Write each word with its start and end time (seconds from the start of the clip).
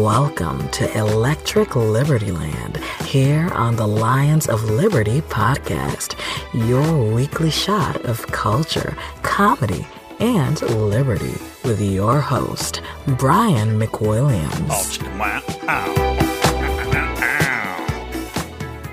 Welcome 0.00 0.66
to 0.70 0.90
Electric 0.96 1.76
Liberty 1.76 2.32
Land 2.32 2.78
here 3.04 3.50
on 3.52 3.76
the 3.76 3.86
Lions 3.86 4.48
of 4.48 4.64
Liberty 4.64 5.20
podcast, 5.20 6.14
your 6.54 7.12
weekly 7.12 7.50
shot 7.50 8.02
of 8.06 8.26
culture, 8.28 8.96
comedy, 9.22 9.86
and 10.18 10.62
liberty 10.62 11.34
with 11.64 11.82
your 11.82 12.18
host, 12.18 12.80
Brian 13.18 13.78
McWilliams. 13.78 14.68
Oh, 14.70 14.78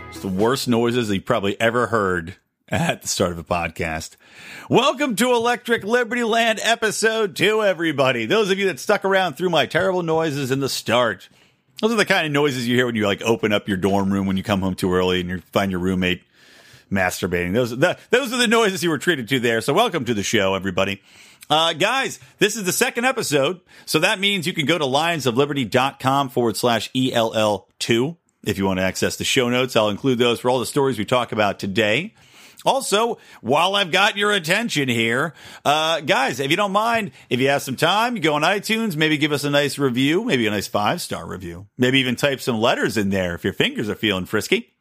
it's 0.10 0.20
the 0.20 0.28
worst 0.28 0.68
noises 0.68 1.08
he 1.08 1.22
probably 1.22 1.58
ever 1.62 1.88
heard 1.88 2.36
at 2.70 3.02
the 3.02 3.08
start 3.08 3.32
of 3.32 3.38
a 3.38 3.44
podcast. 3.44 4.18
Welcome 4.70 5.16
to 5.18 5.32
Electric 5.32 5.84
Liberty 5.84 6.24
Land 6.24 6.60
episode 6.62 7.36
two, 7.36 7.64
everybody. 7.64 8.26
Those 8.26 8.52
of 8.52 8.60
you 8.60 8.66
that 8.68 8.80
stuck 8.80 9.06
around 9.06 9.36
through 9.36 9.50
my 9.50 9.66
terrible 9.66 10.04
noises 10.04 10.52
in 10.52 10.60
the 10.60 10.68
start. 10.68 11.30
Those 11.82 11.94
are 11.94 11.98
the 11.98 12.06
kind 12.06 12.26
of 12.26 12.34
noises 12.34 12.68
you 12.68 12.76
hear 12.76 12.86
when 12.86 12.96
you 12.96 13.06
like 13.06 13.22
open 13.22 13.54
up 13.54 13.68
your 13.68 13.78
dorm 13.78 14.12
room 14.12 14.28
when 14.28 14.36
you 14.36 14.44
come 14.44 14.62
home 14.62 14.76
too 14.76 14.94
early 14.94 15.22
and 15.22 15.30
you 15.30 15.42
find 15.54 15.72
your 15.72 15.80
roommate 15.80 16.24
masturbating. 16.92 17.54
Those, 17.54 17.78
the, 17.78 17.98
those 18.10 18.34
are 18.34 18.38
the 18.38 18.48
noises 18.48 18.84
you 18.84 18.90
were 18.90 18.98
treated 18.98 19.30
to 19.30 19.40
there. 19.40 19.62
So 19.62 19.74
welcome 19.74 20.04
to 20.06 20.14
the 20.14 20.24
show, 20.24 20.54
everybody. 20.54 21.02
Uh, 21.50 21.72
guys, 21.72 22.20
this 22.40 22.58
is 22.58 22.66
the 22.66 22.74
second 22.74 23.06
episode. 23.06 23.62
So 23.86 24.00
that 24.00 24.20
means 24.20 24.46
you 24.46 24.54
can 24.54 24.66
go 24.66 24.78
to 24.78 24.84
lionsofliberty.com 24.84 26.30
forward 26.30 26.58
slash 26.58 26.92
ELL2 26.92 28.18
if 28.44 28.58
you 28.58 28.66
want 28.66 28.80
to 28.80 28.84
access 28.84 29.16
the 29.16 29.24
show 29.24 29.50
notes. 29.50 29.78
I'll 29.78 29.90
include 29.90 30.18
those 30.18 30.42
for 30.42 30.50
all 30.50 30.60
the 30.60 30.66
stories 30.66 30.98
we 30.98 31.06
talk 31.06 31.32
about 31.32 31.60
today. 31.60 32.14
Also, 32.66 33.18
while 33.42 33.76
I've 33.76 33.92
got 33.92 34.18
your 34.18 34.32
attention 34.32 34.90
here, 34.90 35.34
uh, 35.64 36.02
guys, 36.02 36.40
if 36.40 36.50
you 36.50 36.58
don't 36.58 36.72
mind, 36.72 37.12
if 37.30 37.40
you 37.40 37.50
have 37.50 37.62
some 37.62 37.76
time, 37.76 38.16
you 38.16 38.22
go 38.22 38.34
on 38.34 38.42
iTunes, 38.42 38.96
maybe 38.96 39.18
give 39.18 39.32
us 39.32 39.44
a 39.44 39.50
nice 39.50 39.78
review, 39.78 40.24
maybe 40.24 40.48
a 40.48 40.52
nice 40.52 40.68
five 40.68 41.02
star 41.02 41.28
review, 41.28 41.68
maybe 41.78 42.00
even 42.00 42.16
type 42.16 42.42
some 42.42 42.60
letters 42.60 42.98
in 42.98 43.10
there 43.10 43.36
if 43.36 43.44
your 43.44 43.54
fingers 43.54 43.90
are 43.90 43.96
feeling 43.96 44.26
frisky. 44.26 44.74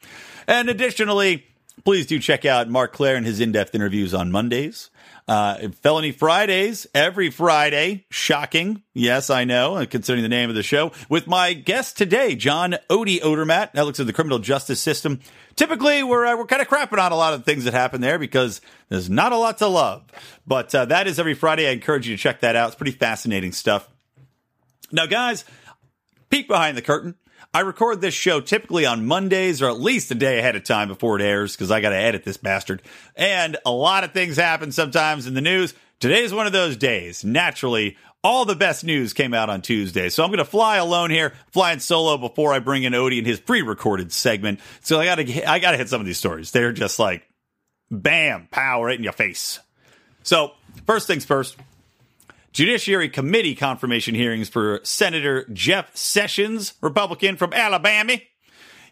And 0.46 0.70
additionally, 0.70 1.44
please 1.84 2.06
do 2.06 2.18
check 2.18 2.44
out 2.44 2.68
Marc 2.68 2.92
Clair 2.92 3.16
and 3.16 3.26
his 3.26 3.40
in 3.40 3.52
depth 3.52 3.74
interviews 3.74 4.14
on 4.14 4.32
Mondays. 4.32 4.90
Uh, 5.28 5.68
Felony 5.82 6.12
Fridays 6.12 6.86
every 6.94 7.30
Friday. 7.30 8.06
Shocking. 8.10 8.82
Yes, 8.94 9.28
I 9.28 9.44
know, 9.44 9.84
considering 9.86 10.22
the 10.22 10.28
name 10.28 10.50
of 10.50 10.54
the 10.54 10.62
show. 10.62 10.92
With 11.08 11.26
my 11.26 11.52
guest 11.52 11.98
today, 11.98 12.36
John 12.36 12.76
Odie 12.88 13.20
Odermatt. 13.20 13.72
That 13.72 13.86
looks 13.86 13.98
at 13.98 14.06
the 14.06 14.12
criminal 14.12 14.38
justice 14.38 14.80
system. 14.80 15.20
Typically, 15.56 16.02
we're, 16.04 16.26
uh, 16.26 16.36
we're 16.36 16.46
kind 16.46 16.62
of 16.62 16.68
crapping 16.68 16.98
on 16.98 17.10
a 17.10 17.16
lot 17.16 17.34
of 17.34 17.44
things 17.44 17.64
that 17.64 17.74
happen 17.74 18.00
there 18.00 18.18
because 18.18 18.60
there's 18.88 19.10
not 19.10 19.32
a 19.32 19.36
lot 19.36 19.58
to 19.58 19.66
love. 19.66 20.04
But 20.46 20.72
uh, 20.74 20.84
that 20.84 21.08
is 21.08 21.18
every 21.18 21.34
Friday. 21.34 21.66
I 21.66 21.72
encourage 21.72 22.06
you 22.06 22.16
to 22.16 22.22
check 22.22 22.40
that 22.40 22.54
out. 22.54 22.68
It's 22.68 22.76
pretty 22.76 22.92
fascinating 22.92 23.52
stuff. 23.52 23.88
Now, 24.92 25.06
guys, 25.06 25.44
peek 26.30 26.46
behind 26.46 26.76
the 26.76 26.82
curtain. 26.82 27.16
I 27.56 27.60
record 27.60 28.02
this 28.02 28.12
show 28.12 28.42
typically 28.42 28.84
on 28.84 29.06
Mondays 29.06 29.62
or 29.62 29.70
at 29.70 29.80
least 29.80 30.10
a 30.10 30.14
day 30.14 30.38
ahead 30.38 30.56
of 30.56 30.64
time 30.64 30.88
before 30.88 31.18
it 31.18 31.24
airs 31.24 31.56
because 31.56 31.70
I 31.70 31.80
got 31.80 31.88
to 31.88 31.96
edit 31.96 32.22
this 32.22 32.36
bastard. 32.36 32.82
And 33.16 33.56
a 33.64 33.70
lot 33.70 34.04
of 34.04 34.12
things 34.12 34.36
happen 34.36 34.72
sometimes 34.72 35.26
in 35.26 35.32
the 35.32 35.40
news. 35.40 35.72
Today's 35.98 36.34
one 36.34 36.46
of 36.46 36.52
those 36.52 36.76
days. 36.76 37.24
Naturally, 37.24 37.96
all 38.22 38.44
the 38.44 38.56
best 38.56 38.84
news 38.84 39.14
came 39.14 39.32
out 39.32 39.48
on 39.48 39.62
Tuesday. 39.62 40.10
So 40.10 40.22
I'm 40.22 40.28
going 40.28 40.36
to 40.36 40.44
fly 40.44 40.76
alone 40.76 41.08
here, 41.08 41.32
flying 41.50 41.78
solo 41.78 42.18
before 42.18 42.52
I 42.52 42.58
bring 42.58 42.82
in 42.82 42.92
Odie 42.92 43.16
and 43.16 43.26
his 43.26 43.40
pre-recorded 43.40 44.12
segment. 44.12 44.60
So 44.82 45.00
I 45.00 45.06
got 45.06 45.14
to 45.14 45.50
I 45.50 45.58
got 45.58 45.70
to 45.70 45.78
hit 45.78 45.88
some 45.88 46.02
of 46.02 46.06
these 46.06 46.18
stories. 46.18 46.50
They're 46.50 46.72
just 46.72 46.98
like 46.98 47.26
bam, 47.90 48.48
pow 48.50 48.84
right 48.84 48.98
in 48.98 49.02
your 49.02 49.14
face. 49.14 49.60
So, 50.24 50.52
first 50.86 51.06
things 51.06 51.24
first. 51.24 51.56
Judiciary 52.56 53.10
Committee 53.10 53.54
confirmation 53.54 54.14
hearings 54.14 54.48
for 54.48 54.80
Senator 54.82 55.44
Jeff 55.52 55.94
Sessions, 55.94 56.72
Republican 56.80 57.36
from 57.36 57.52
Alabama. 57.52 58.14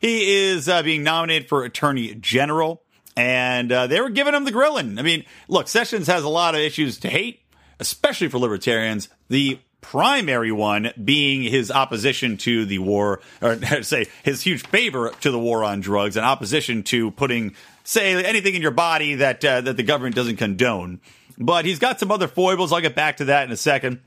He 0.02 0.34
is 0.34 0.68
uh, 0.68 0.82
being 0.82 1.02
nominated 1.02 1.48
for 1.48 1.64
Attorney 1.64 2.14
General, 2.14 2.82
and 3.16 3.72
uh, 3.72 3.86
they 3.86 4.02
were 4.02 4.10
giving 4.10 4.34
him 4.34 4.44
the 4.44 4.50
grilling. 4.50 4.98
I 4.98 5.02
mean, 5.02 5.24
look, 5.48 5.68
Sessions 5.68 6.08
has 6.08 6.24
a 6.24 6.28
lot 6.28 6.54
of 6.54 6.60
issues 6.60 6.98
to 6.98 7.08
hate, 7.08 7.40
especially 7.80 8.28
for 8.28 8.36
libertarians. 8.36 9.08
The 9.30 9.58
primary 9.80 10.52
one 10.52 10.90
being 11.02 11.42
his 11.42 11.70
opposition 11.70 12.36
to 12.36 12.66
the 12.66 12.80
war, 12.80 13.22
or 13.40 13.58
say 13.82 14.08
his 14.24 14.42
huge 14.42 14.66
favor 14.66 15.10
to 15.22 15.30
the 15.30 15.38
war 15.38 15.64
on 15.64 15.80
drugs, 15.80 16.18
and 16.18 16.26
opposition 16.26 16.82
to 16.82 17.12
putting, 17.12 17.54
say, 17.82 18.22
anything 18.26 18.54
in 18.54 18.60
your 18.60 18.72
body 18.72 19.14
that 19.14 19.42
uh, 19.42 19.62
that 19.62 19.78
the 19.78 19.82
government 19.82 20.14
doesn't 20.14 20.36
condone. 20.36 21.00
But 21.38 21.64
he's 21.64 21.78
got 21.78 21.98
some 22.00 22.10
other 22.10 22.28
foibles. 22.28 22.72
I'll 22.72 22.80
get 22.80 22.94
back 22.94 23.18
to 23.18 23.26
that 23.26 23.44
in 23.44 23.52
a 23.52 23.56
second. 23.56 24.00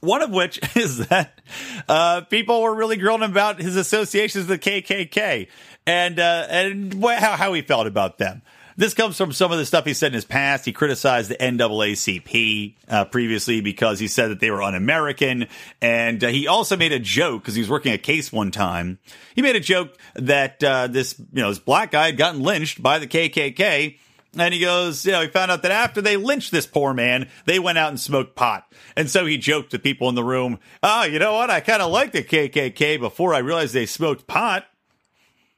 One 0.00 0.22
of 0.22 0.30
which 0.30 0.60
is 0.76 1.06
that 1.08 1.40
uh, 1.88 2.22
people 2.22 2.62
were 2.62 2.74
really 2.74 2.96
grilling 2.96 3.22
about 3.22 3.60
his 3.60 3.76
associations 3.76 4.48
with 4.48 4.60
the 4.60 4.70
KKK 4.70 5.48
and 5.86 6.18
uh, 6.18 6.46
and 6.48 7.02
how, 7.04 7.36
how 7.36 7.52
he 7.52 7.62
felt 7.62 7.86
about 7.86 8.18
them. 8.18 8.42
This 8.76 8.94
comes 8.94 9.18
from 9.18 9.32
some 9.32 9.52
of 9.52 9.58
the 9.58 9.66
stuff 9.66 9.84
he 9.84 9.92
said 9.92 10.08
in 10.08 10.14
his 10.14 10.24
past. 10.24 10.64
He 10.64 10.72
criticized 10.72 11.30
the 11.30 11.36
NAACP 11.36 12.74
uh, 12.88 13.04
previously 13.04 13.60
because 13.60 13.98
he 13.98 14.08
said 14.08 14.28
that 14.28 14.40
they 14.40 14.50
were 14.50 14.62
un-American, 14.62 15.48
and 15.80 16.24
uh, 16.24 16.28
he 16.28 16.48
also 16.48 16.76
made 16.76 16.92
a 16.92 16.98
joke 16.98 17.42
because 17.42 17.54
he 17.54 17.60
was 17.60 17.68
working 17.68 17.92
a 17.92 17.98
case 17.98 18.32
one 18.32 18.50
time. 18.50 18.98
He 19.34 19.42
made 19.42 19.56
a 19.56 19.60
joke 19.60 19.96
that 20.14 20.64
uh, 20.64 20.86
this 20.86 21.18
you 21.18 21.42
know 21.42 21.50
this 21.50 21.58
black 21.58 21.90
guy 21.90 22.06
had 22.06 22.16
gotten 22.16 22.42
lynched 22.42 22.82
by 22.82 22.98
the 22.98 23.06
KKK, 23.06 23.98
and 24.38 24.54
he 24.54 24.60
goes, 24.60 25.04
you 25.04 25.12
know, 25.12 25.20
he 25.20 25.28
found 25.28 25.50
out 25.50 25.62
that 25.62 25.72
after 25.72 26.00
they 26.00 26.16
lynched 26.16 26.52
this 26.52 26.66
poor 26.66 26.94
man, 26.94 27.28
they 27.44 27.58
went 27.58 27.78
out 27.78 27.90
and 27.90 28.00
smoked 28.00 28.34
pot. 28.34 28.70
And 28.96 29.10
so 29.10 29.26
he 29.26 29.36
joked 29.36 29.70
to 29.72 29.78
people 29.78 30.08
in 30.08 30.14
the 30.14 30.24
room, 30.24 30.58
oh, 30.82 31.04
you 31.04 31.18
know 31.18 31.34
what? 31.34 31.50
I 31.50 31.60
kind 31.60 31.82
of 31.82 31.90
liked 31.90 32.14
the 32.14 32.22
KKK 32.22 32.98
before 32.98 33.34
I 33.34 33.38
realized 33.38 33.74
they 33.74 33.86
smoked 33.86 34.26
pot. 34.26 34.64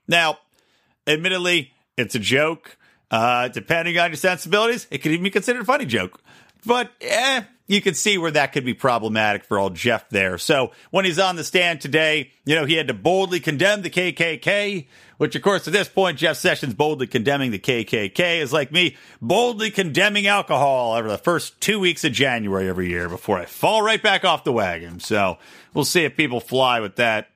Now, 0.09 0.39
admittedly, 1.07 1.73
it's 1.97 2.15
a 2.15 2.19
joke. 2.19 2.77
Uh, 3.11 3.47
depending 3.49 3.97
on 3.99 4.11
your 4.11 4.17
sensibilities, 4.17 4.89
it 4.91 4.99
could 4.99 5.13
even 5.13 5.23
be 5.23 5.31
considered 5.31 5.63
a 5.63 5.65
funny 5.65 5.87
joke. 5.87 6.21
But, 6.67 6.91
eh, 7.01 7.43
you 7.67 7.81
could 7.81 7.97
see 7.97 8.19
where 8.19 8.31
that 8.31 8.53
could 8.53 8.65
be 8.65 8.75
problematic 8.75 9.45
for 9.45 9.59
old 9.59 9.75
Jeff 9.75 10.09
there. 10.11 10.37
So 10.37 10.73
when 10.91 11.05
he's 11.05 11.19
on 11.19 11.37
the 11.37 11.45
stand 11.45 11.81
today, 11.81 12.33
you 12.45 12.55
know, 12.55 12.67
he 12.67 12.75
had 12.75 12.89
to 12.89 12.95
boldly 12.95 13.41
condemn 13.41 13.83
the 13.83 13.91
KKK, 13.91 14.87
which 15.17 15.35
of 15.35 15.43
course 15.43 15.67
at 15.67 15.73
this 15.73 15.89
point, 15.89 16.19
Jeff 16.19 16.37
Sessions 16.37 16.75
boldly 16.75 17.07
condemning 17.07 17.51
the 17.51 17.59
KKK 17.59 18.41
is 18.41 18.53
like 18.53 18.71
me 18.71 18.97
boldly 19.23 19.71
condemning 19.71 20.27
alcohol 20.27 20.93
over 20.93 21.09
the 21.09 21.19
first 21.19 21.59
two 21.61 21.81
weeks 21.81 22.05
of 22.05 22.13
January 22.13 22.69
every 22.69 22.91
year 22.91 23.09
before 23.09 23.39
I 23.39 23.47
fall 23.47 23.81
right 23.81 24.03
back 24.03 24.25
off 24.25 24.45
the 24.45 24.53
wagon. 24.53 25.01
So 25.01 25.39
we'll 25.73 25.87
see 25.87 26.05
if 26.05 26.17
people 26.17 26.41
fly 26.41 26.81
with 26.81 26.97
that. 26.97 27.29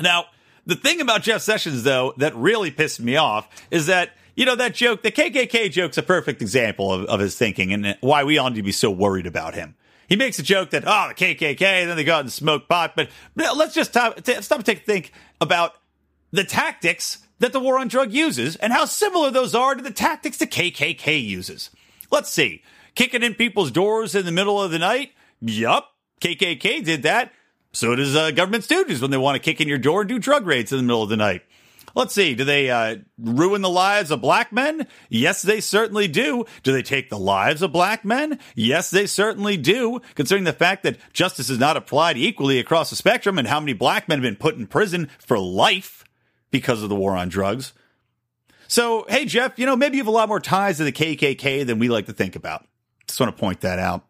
Now, 0.00 0.24
the 0.66 0.74
thing 0.74 1.00
about 1.00 1.22
Jeff 1.22 1.42
Sessions 1.42 1.84
though, 1.84 2.14
that 2.16 2.34
really 2.34 2.72
pissed 2.72 2.98
me 2.98 3.16
off 3.16 3.48
is 3.70 3.86
that 3.86 4.10
you 4.34 4.44
know, 4.44 4.56
that 4.56 4.74
joke, 4.74 5.02
the 5.02 5.12
KKK 5.12 5.70
joke's 5.70 5.98
a 5.98 6.02
perfect 6.02 6.42
example 6.42 6.92
of, 6.92 7.04
of 7.06 7.20
his 7.20 7.36
thinking 7.36 7.72
and 7.72 7.96
why 8.00 8.24
we 8.24 8.38
all 8.38 8.50
need 8.50 8.56
to 8.56 8.62
be 8.62 8.72
so 8.72 8.90
worried 8.90 9.26
about 9.26 9.54
him. 9.54 9.76
He 10.08 10.16
makes 10.16 10.38
a 10.38 10.42
joke 10.42 10.70
that, 10.70 10.84
oh, 10.86 11.08
the 11.08 11.14
KKK, 11.14 11.58
then 11.58 11.96
they 11.96 12.04
go 12.04 12.14
out 12.14 12.20
and 12.20 12.32
smoke 12.32 12.68
pot. 12.68 12.94
But 12.94 13.08
let's 13.34 13.74
just 13.74 13.90
stop, 13.90 14.20
stop 14.24 14.58
and 14.58 14.66
take 14.66 14.82
a 14.82 14.84
think 14.84 15.12
about 15.40 15.74
the 16.30 16.44
tactics 16.44 17.18
that 17.38 17.52
the 17.52 17.60
war 17.60 17.78
on 17.78 17.88
drug 17.88 18.12
uses 18.12 18.56
and 18.56 18.72
how 18.72 18.84
similar 18.84 19.30
those 19.30 19.54
are 19.54 19.74
to 19.74 19.82
the 19.82 19.90
tactics 19.90 20.38
the 20.38 20.46
KKK 20.46 21.24
uses. 21.24 21.70
Let's 22.10 22.32
see. 22.32 22.62
Kicking 22.94 23.22
in 23.22 23.34
people's 23.34 23.70
doors 23.70 24.14
in 24.14 24.24
the 24.24 24.32
middle 24.32 24.62
of 24.62 24.70
the 24.70 24.78
night? 24.78 25.12
Yup. 25.40 25.92
KKK 26.20 26.84
did 26.84 27.02
that. 27.02 27.32
So 27.72 27.96
does 27.96 28.14
uh, 28.14 28.30
government 28.30 28.64
stooges 28.64 29.02
when 29.02 29.10
they 29.10 29.16
want 29.16 29.34
to 29.34 29.40
kick 29.40 29.60
in 29.60 29.68
your 29.68 29.78
door 29.78 30.02
and 30.02 30.08
do 30.08 30.18
drug 30.18 30.46
raids 30.46 30.70
in 30.70 30.78
the 30.78 30.84
middle 30.84 31.02
of 31.02 31.08
the 31.08 31.16
night. 31.16 31.42
Let's 31.94 32.12
see. 32.12 32.34
Do 32.34 32.44
they 32.44 32.70
uh, 32.70 32.96
ruin 33.18 33.62
the 33.62 33.70
lives 33.70 34.10
of 34.10 34.20
black 34.20 34.52
men? 34.52 34.86
Yes, 35.08 35.42
they 35.42 35.60
certainly 35.60 36.08
do. 36.08 36.44
Do 36.64 36.72
they 36.72 36.82
take 36.82 37.08
the 37.08 37.18
lives 37.18 37.62
of 37.62 37.72
black 37.72 38.04
men? 38.04 38.40
Yes, 38.56 38.90
they 38.90 39.06
certainly 39.06 39.56
do. 39.56 40.00
Considering 40.16 40.44
the 40.44 40.52
fact 40.52 40.82
that 40.82 40.98
justice 41.12 41.48
is 41.48 41.58
not 41.58 41.76
applied 41.76 42.16
equally 42.16 42.58
across 42.58 42.90
the 42.90 42.96
spectrum 42.96 43.38
and 43.38 43.46
how 43.46 43.60
many 43.60 43.74
black 43.74 44.08
men 44.08 44.18
have 44.18 44.24
been 44.24 44.36
put 44.36 44.56
in 44.56 44.66
prison 44.66 45.08
for 45.18 45.38
life 45.38 46.04
because 46.50 46.82
of 46.82 46.88
the 46.88 46.96
war 46.96 47.16
on 47.16 47.28
drugs. 47.28 47.72
So, 48.66 49.06
hey, 49.08 49.24
Jeff, 49.24 49.58
you 49.58 49.66
know, 49.66 49.76
maybe 49.76 49.96
you 49.96 50.02
have 50.02 50.08
a 50.08 50.12
lot 50.12 50.28
more 50.28 50.40
ties 50.40 50.78
to 50.78 50.84
the 50.84 50.92
KKK 50.92 51.64
than 51.66 51.78
we 51.78 51.88
like 51.88 52.06
to 52.06 52.12
think 52.12 52.34
about. 52.34 52.66
Just 53.06 53.20
want 53.20 53.36
to 53.36 53.40
point 53.40 53.60
that 53.60 53.78
out. 53.78 54.04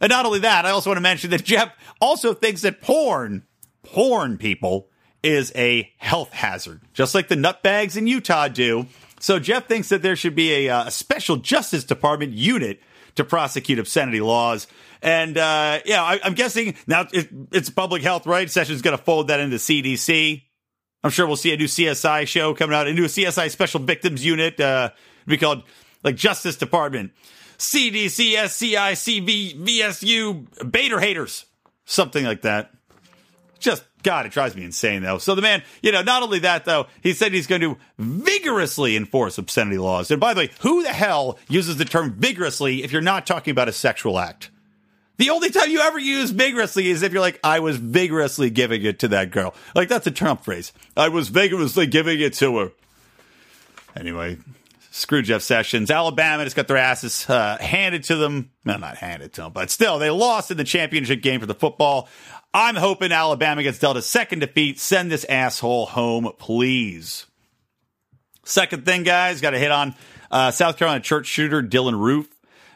And 0.00 0.08
not 0.08 0.24
only 0.24 0.40
that, 0.40 0.64
I 0.64 0.70
also 0.70 0.90
want 0.90 0.98
to 0.98 1.02
mention 1.02 1.30
that 1.30 1.44
Jeff 1.44 1.72
also 2.00 2.32
thinks 2.32 2.62
that 2.62 2.80
porn, 2.80 3.44
porn 3.82 4.38
people, 4.38 4.89
is 5.22 5.52
a 5.54 5.90
health 5.98 6.32
hazard, 6.32 6.80
just 6.92 7.14
like 7.14 7.28
the 7.28 7.34
nutbags 7.34 7.96
in 7.96 8.06
Utah 8.06 8.48
do. 8.48 8.86
So 9.20 9.38
Jeff 9.38 9.66
thinks 9.66 9.90
that 9.90 10.02
there 10.02 10.16
should 10.16 10.34
be 10.34 10.66
a, 10.66 10.70
uh, 10.70 10.86
a 10.86 10.90
special 10.90 11.36
Justice 11.36 11.84
Department 11.84 12.32
unit 12.32 12.80
to 13.16 13.24
prosecute 13.24 13.78
obscenity 13.78 14.20
laws. 14.20 14.66
And 15.02 15.36
uh, 15.36 15.80
yeah, 15.84 16.02
I, 16.02 16.20
am 16.24 16.34
guessing 16.34 16.74
now 16.86 17.06
it, 17.12 17.28
it's 17.52 17.70
public 17.70 18.02
health, 18.02 18.26
right? 18.26 18.50
Sessions 18.50 18.82
going 18.82 18.96
to 18.96 19.02
fold 19.02 19.28
that 19.28 19.40
into 19.40 19.56
CDC. 19.56 20.42
I'm 21.02 21.10
sure 21.10 21.26
we'll 21.26 21.36
see 21.36 21.52
a 21.52 21.56
new 21.56 21.66
CSI 21.66 22.26
show 22.26 22.54
coming 22.54 22.74
out, 22.74 22.86
a 22.86 22.92
new 22.92 23.06
CSI 23.06 23.50
Special 23.50 23.80
Victims 23.80 24.24
Unit. 24.24 24.60
Uh, 24.60 24.90
be 25.26 25.38
called 25.38 25.62
like 26.02 26.16
Justice 26.16 26.56
Department, 26.56 27.12
CDC, 27.58 28.34
SCI, 28.36 28.92
CV, 28.92 29.56
VSU, 29.56 30.70
Bader 30.70 31.00
haters, 31.00 31.46
something 31.84 32.24
like 32.24 32.42
that. 32.42 32.72
just 33.58 33.84
God, 34.02 34.26
it 34.26 34.32
drives 34.32 34.54
me 34.54 34.64
insane 34.64 35.02
though. 35.02 35.18
So 35.18 35.34
the 35.34 35.42
man, 35.42 35.62
you 35.82 35.92
know, 35.92 36.02
not 36.02 36.22
only 36.22 36.40
that 36.40 36.64
though, 36.64 36.86
he 37.02 37.12
said 37.12 37.32
he's 37.32 37.46
going 37.46 37.60
to 37.60 37.76
vigorously 37.98 38.96
enforce 38.96 39.38
obscenity 39.38 39.78
laws. 39.78 40.10
And 40.10 40.20
by 40.20 40.34
the 40.34 40.40
way, 40.40 40.50
who 40.60 40.82
the 40.82 40.92
hell 40.92 41.38
uses 41.48 41.76
the 41.76 41.84
term 41.84 42.12
vigorously 42.12 42.82
if 42.82 42.92
you're 42.92 43.02
not 43.02 43.26
talking 43.26 43.52
about 43.52 43.68
a 43.68 43.72
sexual 43.72 44.18
act? 44.18 44.50
The 45.18 45.30
only 45.30 45.50
time 45.50 45.70
you 45.70 45.80
ever 45.80 45.98
use 45.98 46.30
vigorously 46.30 46.88
is 46.88 47.02
if 47.02 47.12
you're 47.12 47.20
like, 47.20 47.38
I 47.44 47.60
was 47.60 47.76
vigorously 47.76 48.48
giving 48.48 48.82
it 48.82 49.00
to 49.00 49.08
that 49.08 49.30
girl. 49.30 49.54
Like 49.74 49.88
that's 49.88 50.06
a 50.06 50.10
Trump 50.10 50.44
phrase. 50.44 50.72
I 50.96 51.08
was 51.08 51.28
vigorously 51.28 51.86
giving 51.86 52.20
it 52.20 52.32
to 52.34 52.56
her. 52.58 52.72
Anyway, 53.94 54.38
screw 54.90 55.20
Jeff 55.20 55.42
Sessions. 55.42 55.90
Alabama 55.90 56.44
just 56.44 56.56
got 56.56 56.68
their 56.68 56.76
asses 56.76 57.28
uh, 57.28 57.58
handed 57.60 58.04
to 58.04 58.16
them. 58.16 58.50
No, 58.64 58.76
not 58.76 58.96
handed 58.96 59.32
to 59.34 59.42
them, 59.42 59.52
but 59.52 59.70
still, 59.70 59.98
they 59.98 60.10
lost 60.10 60.50
in 60.50 60.56
the 60.56 60.64
championship 60.64 61.22
game 61.22 61.40
for 61.40 61.46
the 61.46 61.54
football. 61.54 62.08
I'm 62.52 62.76
hoping 62.76 63.12
Alabama 63.12 63.62
gets 63.62 63.78
dealt 63.78 63.96
a 63.96 64.02
second 64.02 64.40
defeat. 64.40 64.80
Send 64.80 65.10
this 65.10 65.24
asshole 65.24 65.86
home, 65.86 66.32
please. 66.38 67.26
Second 68.44 68.84
thing, 68.84 69.04
guys, 69.04 69.40
got 69.40 69.50
to 69.50 69.58
hit 69.58 69.70
on 69.70 69.94
uh, 70.30 70.50
South 70.50 70.76
Carolina 70.76 71.00
church 71.00 71.26
shooter 71.26 71.62
Dylann 71.62 71.98
Roof 71.98 72.28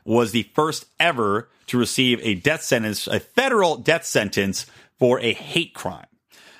was 0.05 0.33
the 0.33 0.45
first 0.55 0.87
ever 1.01 1.49
to 1.67 1.79
receive 1.79 2.21
a 2.23 2.35
death 2.35 2.63
sentence, 2.63 3.07
a 3.07 3.19
federal 3.19 3.77
death 3.77 4.05
sentence 4.05 4.67
for 4.99 5.19
a 5.21 5.33
hate 5.33 5.75
crime. 5.75 6.07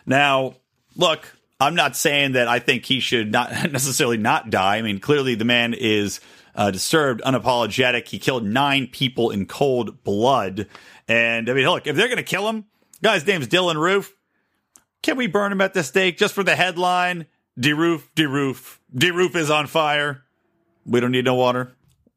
Now, 0.07 0.55
look, 0.97 1.37
I'm 1.61 1.75
not 1.75 1.97
saying 1.97 2.33
that 2.33 2.49
I 2.49 2.59
think 2.59 2.85
he 2.85 3.01
should 3.01 3.31
not 3.31 3.51
necessarily 3.73 4.17
not 4.17 4.51
die. 4.51 4.77
I 4.77 4.83
mean, 4.83 4.99
clearly 4.99 5.35
the 5.35 5.45
man 5.45 5.75
is 5.75 6.21
uh, 6.55 6.71
disturbed, 6.71 7.23
unapologetic. 7.23 8.09
He 8.09 8.19
killed 8.19 8.45
nine 8.45 8.87
people 8.87 9.31
in 9.31 9.47
cold 9.47 10.03
blood. 10.03 10.67
And 11.07 11.49
I 11.49 11.53
mean, 11.53 11.67
look, 11.67 11.87
if 11.87 11.97
they're 11.97 12.09
going 12.09 12.17
to 12.17 12.23
kill 12.23 12.49
him, 12.49 12.65
guy's 13.05 13.27
name's 13.27 13.47
Dylann 13.47 13.77
Roof. 13.77 14.17
Can 15.03 15.19
we 15.19 15.27
burn 15.27 15.53
him 15.53 15.61
at 15.61 15.75
the 15.75 15.85
stake 15.85 16.17
just 16.17 16.35
for 16.35 16.43
the 16.43 16.57
headline? 16.57 17.27
De-roof, 17.57 18.11
de-roof, 18.15 18.81
de-roof 18.93 19.37
is 19.37 19.51
on 19.51 19.67
fire. 19.67 20.25
We 20.87 21.01
don't 21.01 21.13
need 21.13 21.27
no 21.27 21.35
water. 21.35 21.77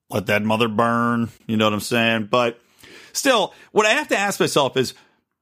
Let 0.09 0.27
that 0.27 0.43
mother 0.43 0.69
burn. 0.69 1.29
You 1.45 1.57
know 1.57 1.65
what 1.65 1.73
I'm 1.73 1.81
saying? 1.81 2.29
But 2.31 2.59
still, 3.11 3.53
what 3.73 3.85
I 3.85 3.89
have 3.89 4.07
to 4.07 4.17
ask 4.17 4.39
myself 4.39 4.77
is, 4.77 4.93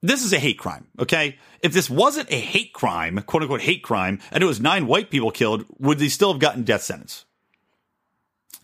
this 0.01 0.25
is 0.25 0.33
a 0.33 0.39
hate 0.39 0.57
crime, 0.57 0.87
okay? 0.99 1.37
If 1.61 1.73
this 1.73 1.89
wasn't 1.89 2.31
a 2.31 2.39
hate 2.39 2.73
crime, 2.73 3.21
quote 3.25 3.43
unquote 3.43 3.61
hate 3.61 3.83
crime, 3.83 4.19
and 4.31 4.43
it 4.43 4.47
was 4.47 4.59
nine 4.59 4.87
white 4.87 5.11
people 5.11 5.29
killed, 5.29 5.65
would 5.77 5.99
they 5.99 6.09
still 6.09 6.33
have 6.33 6.41
gotten 6.41 6.63
death 6.63 6.81
sentence? 6.81 7.25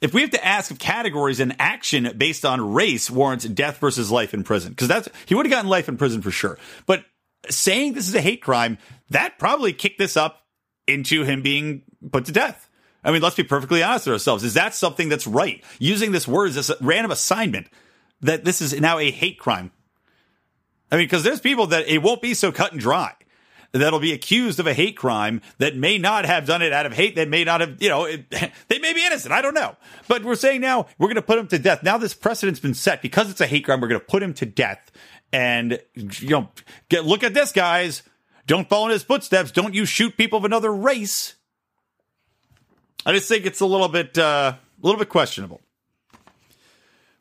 If 0.01 0.15
we 0.15 0.21
have 0.21 0.31
to 0.31 0.43
ask 0.43 0.71
if 0.71 0.79
categories 0.79 1.39
and 1.39 1.55
action 1.59 2.11
based 2.17 2.43
on 2.43 2.73
race 2.73 3.09
warrants 3.09 3.45
death 3.45 3.77
versus 3.77 4.09
life 4.11 4.33
in 4.33 4.43
prison, 4.43 4.71
because 4.71 4.87
that's 4.87 5.07
he 5.27 5.35
would 5.35 5.45
have 5.45 5.51
gotten 5.51 5.69
life 5.69 5.87
in 5.87 5.97
prison 5.97 6.21
for 6.21 6.31
sure. 6.31 6.57
But 6.87 7.05
saying 7.49 7.93
this 7.93 8.07
is 8.07 8.15
a 8.15 8.21
hate 8.21 8.41
crime, 8.41 8.79
that 9.11 9.37
probably 9.37 9.73
kicked 9.73 9.99
this 9.99 10.17
up 10.17 10.41
into 10.87 11.23
him 11.23 11.43
being 11.43 11.83
put 12.11 12.25
to 12.25 12.31
death. 12.31 12.67
I 13.03 13.11
mean, 13.11 13.21
let's 13.21 13.35
be 13.35 13.43
perfectly 13.43 13.83
honest 13.83 14.07
with 14.07 14.13
ourselves. 14.13 14.43
Is 14.43 14.55
that 14.55 14.73
something 14.73 15.09
that's 15.09 15.27
right? 15.27 15.63
Using 15.79 16.11
this 16.11 16.27
word 16.27 16.55
as 16.55 16.69
a 16.69 16.75
random 16.81 17.11
assignment 17.11 17.67
that 18.21 18.43
this 18.43 18.61
is 18.61 18.79
now 18.79 18.99
a 18.99 19.09
hate 19.11 19.39
crime. 19.39 19.71
I 20.91 20.97
mean, 20.97 21.05
because 21.05 21.23
there's 21.23 21.39
people 21.39 21.67
that 21.67 21.87
it 21.87 21.99
won't 21.99 22.21
be 22.21 22.33
so 22.33 22.51
cut 22.51 22.71
and 22.71 22.81
dry 22.81 23.13
that'll 23.71 23.99
be 23.99 24.11
accused 24.11 24.59
of 24.59 24.67
a 24.67 24.73
hate 24.73 24.97
crime 24.97 25.41
that 25.57 25.75
may 25.75 25.97
not 25.97 26.25
have 26.25 26.45
done 26.45 26.61
it 26.61 26.73
out 26.73 26.85
of 26.85 26.93
hate, 26.93 27.15
that 27.15 27.29
may 27.29 27.43
not 27.43 27.61
have, 27.61 27.81
you 27.81 27.89
know, 27.89 28.05
it, 28.05 28.29
they 28.67 28.79
may 28.79 28.93
be 28.93 29.05
innocent. 29.05 29.33
I 29.33 29.41
don't 29.41 29.53
know. 29.53 29.75
But 30.07 30.23
we're 30.23 30.35
saying 30.35 30.61
now 30.61 30.87
we're 30.97 31.07
going 31.07 31.15
to 31.15 31.21
put 31.21 31.39
him 31.39 31.47
to 31.47 31.59
death. 31.59 31.83
Now 31.83 31.97
this 31.97 32.13
precedent's 32.13 32.59
been 32.59 32.73
set 32.73 33.01
because 33.01 33.29
it's 33.29 33.41
a 33.41 33.47
hate 33.47 33.65
crime. 33.65 33.81
We're 33.81 33.87
going 33.87 34.01
to 34.01 34.07
put 34.07 34.23
him 34.23 34.33
to 34.35 34.45
death. 34.45 34.91
And, 35.33 35.79
you 35.95 36.29
know, 36.29 36.49
get, 36.89 37.05
look 37.05 37.23
at 37.23 37.33
this, 37.33 37.51
guys. 37.51 38.03
Don't 38.47 38.67
follow 38.67 38.87
in 38.87 38.91
his 38.91 39.03
footsteps. 39.03 39.51
Don't 39.51 39.73
you 39.73 39.85
shoot 39.85 40.17
people 40.17 40.37
of 40.37 40.45
another 40.45 40.73
race. 40.73 41.35
I 43.05 43.13
just 43.13 43.29
think 43.29 43.45
it's 43.45 43.61
a 43.61 43.65
little 43.65 43.87
bit, 43.87 44.17
uh, 44.17 44.55
a 44.55 44.85
little 44.85 44.99
bit 44.99 45.09
questionable. 45.09 45.61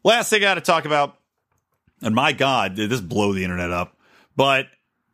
Last 0.02 0.30
thing 0.30 0.42
I 0.42 0.46
got 0.46 0.54
to 0.54 0.60
talk 0.60 0.86
about, 0.86 1.18
and 2.02 2.14
my 2.14 2.32
God, 2.32 2.74
did 2.74 2.90
this 2.90 3.00
blow 3.00 3.32
the 3.32 3.44
internet 3.44 3.70
up? 3.70 3.96
But 4.34 4.66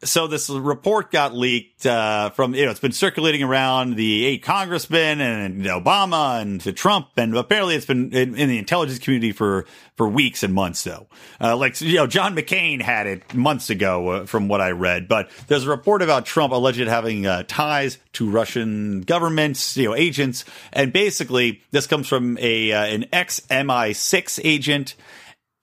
so 0.06 0.26
this 0.26 0.48
report 0.48 1.10
got 1.10 1.34
leaked 1.34 1.86
uh, 1.86 2.30
from 2.30 2.54
you 2.54 2.64
know 2.64 2.70
it's 2.70 2.80
been 2.80 2.92
circulating 2.92 3.42
around 3.42 3.96
the 3.96 4.24
eight 4.24 4.42
congressmen 4.42 5.20
and 5.20 5.64
Obama 5.64 6.40
and 6.40 6.60
to 6.62 6.72
Trump 6.72 7.08
and 7.16 7.36
apparently 7.36 7.74
it's 7.74 7.86
been 7.86 8.12
in, 8.12 8.34
in 8.36 8.48
the 8.48 8.58
intelligence 8.58 8.98
community 8.98 9.32
for 9.32 9.66
for 9.96 10.08
weeks 10.08 10.42
and 10.42 10.54
months 10.54 10.84
though. 10.84 11.06
Uh, 11.40 11.56
like 11.56 11.80
you 11.80 11.96
know 11.96 12.06
John 12.06 12.34
McCain 12.34 12.80
had 12.80 13.06
it 13.06 13.34
months 13.34 13.70
ago 13.70 14.08
uh, 14.08 14.26
from 14.26 14.48
what 14.48 14.60
I 14.60 14.70
read 14.70 15.08
but 15.08 15.30
there's 15.48 15.66
a 15.66 15.70
report 15.70 16.02
about 16.02 16.26
Trump 16.26 16.52
alleged 16.52 16.80
having 16.80 17.26
uh, 17.26 17.44
ties 17.46 17.98
to 18.14 18.30
Russian 18.30 19.02
governments 19.02 19.76
you 19.76 19.88
know 19.88 19.94
agents 19.94 20.44
and 20.72 20.92
basically 20.92 21.62
this 21.70 21.86
comes 21.86 22.08
from 22.08 22.38
a 22.38 22.72
uh, 22.72 22.84
an 22.84 23.06
ex 23.12 23.40
MI6 23.50 24.40
agent 24.44 24.94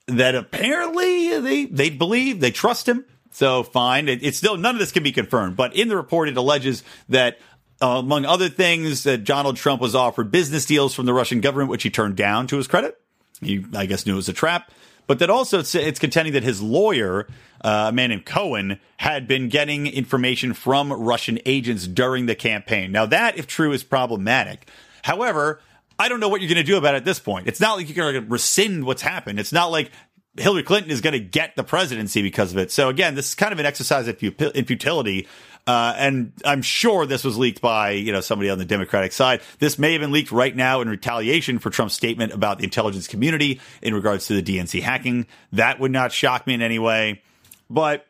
that 0.07 0.35
apparently 0.35 1.39
they 1.39 1.65
they 1.65 1.89
believe 1.89 2.39
they 2.39 2.51
trust 2.51 2.87
him 2.87 3.05
so 3.33 3.63
fine. 3.63 4.07
It, 4.07 4.23
it's 4.23 4.37
still 4.37 4.57
none 4.57 4.75
of 4.75 4.79
this 4.79 4.91
can 4.91 5.03
be 5.03 5.11
confirmed, 5.11 5.55
but 5.55 5.75
in 5.75 5.87
the 5.87 5.97
report 5.97 6.29
it 6.29 6.37
alleges 6.37 6.83
that 7.09 7.39
uh, 7.81 7.99
among 7.99 8.25
other 8.25 8.49
things, 8.49 9.03
that 9.03 9.25
Donald 9.25 9.57
Trump 9.57 9.81
was 9.81 9.93
offered 9.93 10.31
business 10.31 10.65
deals 10.65 10.93
from 10.93 11.05
the 11.05 11.13
Russian 11.13 11.41
government, 11.41 11.69
which 11.69 11.83
he 11.83 11.89
turned 11.89 12.15
down 12.15 12.47
to 12.47 12.57
his 12.57 12.67
credit. 12.67 12.97
He, 13.41 13.65
I 13.75 13.85
guess, 13.87 14.05
knew 14.05 14.13
it 14.13 14.17
was 14.17 14.29
a 14.29 14.33
trap. 14.33 14.71
But 15.05 15.19
that 15.19 15.29
also 15.29 15.59
it's, 15.59 15.75
it's 15.75 15.99
contending 15.99 16.33
that 16.33 16.43
his 16.43 16.61
lawyer, 16.61 17.27
uh, 17.61 17.87
a 17.89 17.91
man 17.91 18.09
named 18.09 18.25
Cohen, 18.25 18.79
had 18.97 19.27
been 19.27 19.49
getting 19.49 19.85
information 19.87 20.53
from 20.53 20.93
Russian 20.93 21.39
agents 21.45 21.87
during 21.87 22.25
the 22.25 22.35
campaign. 22.35 22.93
Now, 22.93 23.05
that, 23.07 23.37
if 23.37 23.45
true, 23.45 23.73
is 23.73 23.83
problematic. 23.83 24.69
However, 25.01 25.59
I 25.99 26.07
don't 26.07 26.21
know 26.21 26.29
what 26.29 26.39
you're 26.39 26.47
going 26.47 26.65
to 26.65 26.71
do 26.71 26.77
about 26.77 26.95
it 26.95 26.97
at 26.97 27.05
this 27.05 27.19
point. 27.19 27.47
It's 27.47 27.59
not 27.59 27.75
like 27.75 27.93
you're 27.93 28.11
going 28.11 28.23
to 28.23 28.31
rescind 28.31 28.85
what's 28.85 29.01
happened. 29.01 29.39
It's 29.39 29.51
not 29.51 29.71
like 29.71 29.91
Hillary 30.37 30.63
Clinton 30.63 30.91
is 30.91 31.01
going 31.01 31.13
to 31.13 31.19
get 31.19 31.55
the 31.55 31.63
presidency 31.63 32.21
because 32.21 32.51
of 32.51 32.57
it. 32.57 32.71
So 32.71 32.89
again, 32.89 33.15
this 33.15 33.29
is 33.29 33.35
kind 33.35 33.53
of 33.53 33.59
an 33.59 33.65
exercise 33.65 34.07
in 34.07 34.65
futility. 34.65 35.27
Uh, 35.65 35.93
and 35.95 36.33
I'm 36.43 36.61
sure 36.61 37.05
this 37.05 37.23
was 37.23 37.37
leaked 37.37 37.61
by, 37.61 37.91
you 37.91 38.11
know, 38.11 38.19
somebody 38.19 38.49
on 38.49 38.57
the 38.57 38.65
Democratic 38.65 39.13
side. 39.13 39.41
This 39.59 39.79
may 39.79 39.93
have 39.93 40.01
been 40.01 40.11
leaked 40.11 40.31
right 40.31 40.53
now 40.53 40.81
in 40.81 40.89
retaliation 40.89 41.59
for 41.59 41.69
Trump's 41.69 41.93
statement 41.93 42.33
about 42.33 42.57
the 42.57 42.65
intelligence 42.65 43.07
community 43.07 43.61
in 43.81 43.93
regards 43.93 44.27
to 44.27 44.41
the 44.41 44.43
DNC 44.43 44.81
hacking. 44.81 45.27
That 45.53 45.79
would 45.79 45.91
not 45.91 46.11
shock 46.11 46.47
me 46.47 46.55
in 46.55 46.61
any 46.61 46.79
way. 46.79 47.21
But 47.69 48.05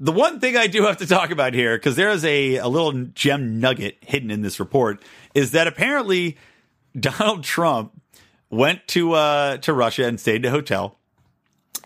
the 0.00 0.12
one 0.12 0.40
thing 0.40 0.56
I 0.56 0.66
do 0.66 0.84
have 0.84 0.96
to 0.98 1.06
talk 1.06 1.30
about 1.30 1.54
here, 1.54 1.76
because 1.76 1.96
there 1.96 2.10
is 2.10 2.24
a, 2.24 2.56
a 2.56 2.68
little 2.68 2.92
gem 2.92 3.60
nugget 3.60 3.98
hidden 4.00 4.30
in 4.30 4.42
this 4.42 4.58
report, 4.58 5.02
is 5.34 5.52
that 5.52 5.66
apparently 5.66 6.36
Donald 6.98 7.44
Trump 7.44 7.92
went 8.50 8.86
to 8.88 9.12
uh, 9.12 9.58
to 9.58 9.72
Russia 9.72 10.06
and 10.06 10.18
stayed 10.18 10.36
in 10.36 10.46
a 10.46 10.50
hotel 10.50 10.95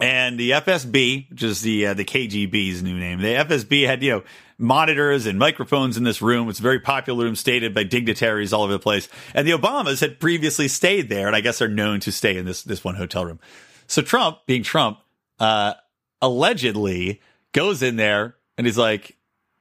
and 0.01 0.39
the 0.39 0.51
FSB, 0.53 1.31
which 1.31 1.43
is 1.43 1.63
the 1.63 1.89
uh, 1.89 1.95
the 1.95 2.05
KGB's 2.05 2.83
new 2.83 2.99
name, 2.99 3.21
the 3.21 3.35
FSB 3.35 3.87
had 3.87 4.03
you 4.03 4.11
know 4.11 4.23
monitors 4.59 5.27
and 5.27 5.39
microphones 5.39 5.97
in 5.97 6.05
this 6.05 6.21
room. 6.21 6.49
It's 6.49 6.59
a 6.59 6.63
very 6.63 6.81
popular 6.81 7.25
room, 7.25 7.35
stated 7.35 7.75
by 7.75 7.85
dignitaries 7.85 8.53
all 8.53 8.63
over 8.63 8.73
the 8.73 8.79
place. 8.79 9.09
And 9.35 9.47
the 9.47 9.53
Obamas 9.53 10.01
had 10.01 10.21
previously 10.21 10.69
stayed 10.69 11.09
there, 11.09 11.27
and 11.27 11.37
I 11.37 11.41
guess 11.41 11.63
are 11.63 11.69
known 11.69 12.01
to 12.01 12.13
stay 12.13 12.37
in 12.37 12.45
this 12.45 12.63
this 12.63 12.85
one 12.85 12.95
hotel 12.97 13.25
room. 13.25 13.41
So 13.87 14.03
Trump, 14.03 14.39
being 14.47 14.63
Trump, 14.63 14.99
uh, 15.41 15.75
allegedly 16.23 17.21
goes 17.53 17.83
in 17.83 17.97
there 17.97 18.37
and 18.57 18.67
he's 18.67 18.79
like, 18.79 19.17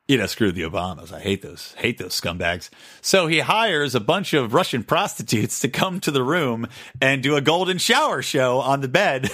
you 0.07 0.17
know, 0.17 0.25
screw 0.25 0.51
the 0.51 0.63
Obamas. 0.63 1.13
I 1.13 1.19
hate 1.19 1.41
those, 1.41 1.73
hate 1.77 1.97
those 1.97 2.19
scumbags. 2.19 2.69
So 3.01 3.27
he 3.27 3.39
hires 3.39 3.95
a 3.95 3.99
bunch 3.99 4.33
of 4.33 4.53
Russian 4.53 4.83
prostitutes 4.83 5.59
to 5.61 5.69
come 5.69 5.99
to 6.01 6.11
the 6.11 6.23
room 6.23 6.67
and 7.01 7.23
do 7.23 7.35
a 7.35 7.41
golden 7.41 7.77
shower 7.77 8.21
show 8.21 8.59
on 8.59 8.81
the 8.81 8.87
bed 8.87 9.29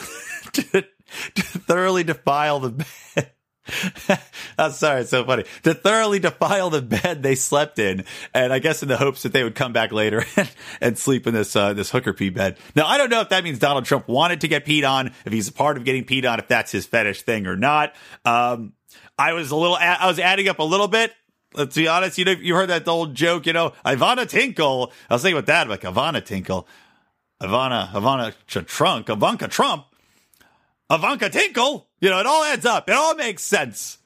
to 1.35 1.41
thoroughly 1.43 2.03
defile 2.03 2.59
the 2.59 2.71
bed. 2.71 3.31
I'm 4.57 4.71
sorry, 4.71 5.01
it's 5.01 5.09
so 5.09 5.25
funny. 5.25 5.45
To 5.63 5.73
thoroughly 5.73 6.19
defile 6.19 6.69
the 6.69 6.81
bed 6.81 7.23
they 7.23 7.35
slept 7.35 7.79
in, 7.79 8.05
and 8.33 8.53
I 8.53 8.59
guess 8.59 8.83
in 8.83 8.89
the 8.89 8.97
hopes 8.97 9.23
that 9.23 9.33
they 9.33 9.43
would 9.43 9.55
come 9.55 9.73
back 9.73 9.91
later 9.91 10.23
and, 10.35 10.51
and 10.81 10.97
sleep 10.97 11.25
in 11.25 11.33
this 11.33 11.55
uh, 11.55 11.73
this 11.73 11.89
hooker 11.89 12.13
pee 12.13 12.29
bed. 12.29 12.57
Now, 12.75 12.85
I 12.85 12.97
don't 12.97 13.09
know 13.09 13.21
if 13.21 13.29
that 13.29 13.43
means 13.43 13.59
Donald 13.59 13.85
Trump 13.85 14.07
wanted 14.07 14.41
to 14.41 14.47
get 14.47 14.65
peed 14.65 14.87
on, 14.87 15.13
if 15.25 15.33
he's 15.33 15.47
a 15.47 15.53
part 15.53 15.77
of 15.77 15.83
getting 15.83 16.05
peed 16.05 16.29
on, 16.29 16.39
if 16.39 16.47
that's 16.47 16.71
his 16.71 16.85
fetish 16.85 17.23
thing 17.23 17.47
or 17.47 17.55
not. 17.55 17.95
Um, 18.23 18.73
I 19.17 19.33
was 19.33 19.51
a 19.51 19.55
little, 19.55 19.75
I 19.75 20.05
was 20.07 20.19
adding 20.19 20.47
up 20.47 20.59
a 20.59 20.63
little 20.63 20.87
bit. 20.87 21.13
Let's 21.53 21.75
be 21.75 21.87
honest. 21.87 22.17
You 22.17 22.25
know, 22.25 22.31
you 22.31 22.53
heard 22.53 22.69
that 22.69 22.87
old 22.87 23.15
joke, 23.15 23.45
you 23.45 23.53
know, 23.53 23.73
Ivana 23.85 24.27
Tinkle. 24.27 24.91
I 25.09 25.15
was 25.15 25.21
thinking 25.21 25.37
about 25.37 25.47
that, 25.47 25.69
like 25.69 25.81
Ivana 25.81 26.23
Tinkle, 26.23 26.67
Ivana, 27.41 27.91
Ivana 27.91 28.33
Trunk, 28.65 29.09
Ivanka 29.09 29.47
Trump. 29.47 29.85
Ivanka 30.91 31.29
Tinkle. 31.29 31.87
You 31.99 32.09
know, 32.09 32.19
it 32.19 32.25
all 32.25 32.43
adds 32.43 32.65
up. 32.65 32.89
It 32.89 32.95
all 32.95 33.15
makes 33.15 33.43
sense. 33.43 33.97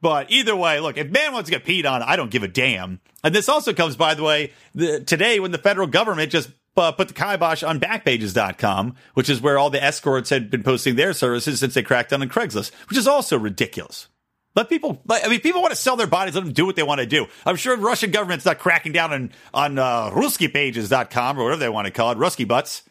But 0.00 0.30
either 0.30 0.54
way, 0.54 0.78
look, 0.80 0.98
if 0.98 1.10
man 1.10 1.32
wants 1.32 1.50
to 1.50 1.56
get 1.56 1.64
peed 1.64 1.90
on, 1.90 2.02
I 2.02 2.16
don't 2.16 2.30
give 2.30 2.42
a 2.42 2.48
damn. 2.48 3.00
And 3.24 3.34
this 3.34 3.48
also 3.48 3.72
comes, 3.72 3.96
by 3.96 4.14
the 4.14 4.22
way, 4.22 4.52
the, 4.74 5.00
today 5.00 5.40
when 5.40 5.50
the 5.50 5.58
federal 5.58 5.86
government 5.86 6.30
just 6.30 6.50
uh, 6.76 6.92
put 6.92 7.08
the 7.08 7.14
kibosh 7.14 7.62
on 7.62 7.80
backpages.com, 7.80 8.94
which 9.14 9.30
is 9.30 9.40
where 9.40 9.58
all 9.58 9.70
the 9.70 9.82
escorts 9.82 10.30
had 10.30 10.50
been 10.50 10.62
posting 10.62 10.96
their 10.96 11.12
services 11.12 11.60
since 11.60 11.74
they 11.74 11.82
cracked 11.82 12.10
down 12.10 12.22
on 12.22 12.28
Craigslist, 12.28 12.72
which 12.88 12.98
is 12.98 13.08
also 13.08 13.38
ridiculous. 13.38 14.08
Let 14.54 14.70
people. 14.70 15.02
I 15.10 15.28
mean, 15.28 15.40
people 15.40 15.60
want 15.60 15.74
to 15.74 15.80
sell 15.80 15.96
their 15.96 16.06
bodies. 16.06 16.34
Let 16.34 16.44
them 16.44 16.54
do 16.54 16.64
what 16.64 16.76
they 16.76 16.82
want 16.82 17.00
to 17.00 17.06
do. 17.06 17.26
I'm 17.44 17.56
sure 17.56 17.76
the 17.76 17.82
Russian 17.82 18.10
government's 18.10 18.46
not 18.46 18.58
cracking 18.58 18.92
down 18.92 19.12
on 19.12 19.32
on 19.52 19.78
uh, 19.78 20.10
RuskiPages.com 20.10 21.38
or 21.38 21.44
whatever 21.44 21.60
they 21.60 21.68
want 21.68 21.86
to 21.86 21.90
call 21.90 22.10
it, 22.12 22.18
Rusky 22.18 22.48
Butts. 22.48 22.82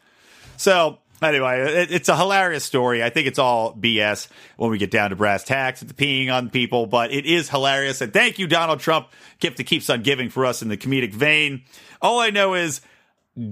So 0.57 0.99
anyway, 1.21 1.61
it, 1.61 1.91
it's 1.91 2.09
a 2.09 2.15
hilarious 2.15 2.63
story. 2.63 3.03
I 3.03 3.09
think 3.09 3.27
it's 3.27 3.39
all 3.39 3.73
BS 3.73 4.27
when 4.57 4.71
we 4.71 4.77
get 4.77 4.91
down 4.91 5.11
to 5.11 5.15
brass 5.15 5.43
tacks, 5.43 5.81
the 5.81 5.93
peeing 5.93 6.33
on 6.33 6.49
people, 6.49 6.85
but 6.87 7.11
it 7.11 7.25
is 7.25 7.49
hilarious. 7.49 8.01
And 8.01 8.13
thank 8.13 8.39
you, 8.39 8.47
Donald 8.47 8.79
Trump, 8.79 9.07
gift 9.39 9.57
that 9.57 9.65
keeps 9.65 9.89
on 9.89 10.03
giving 10.03 10.29
for 10.29 10.45
us 10.45 10.61
in 10.61 10.69
the 10.69 10.77
comedic 10.77 11.13
vein. 11.13 11.63
All 12.01 12.19
I 12.19 12.29
know 12.29 12.53
is 12.53 12.81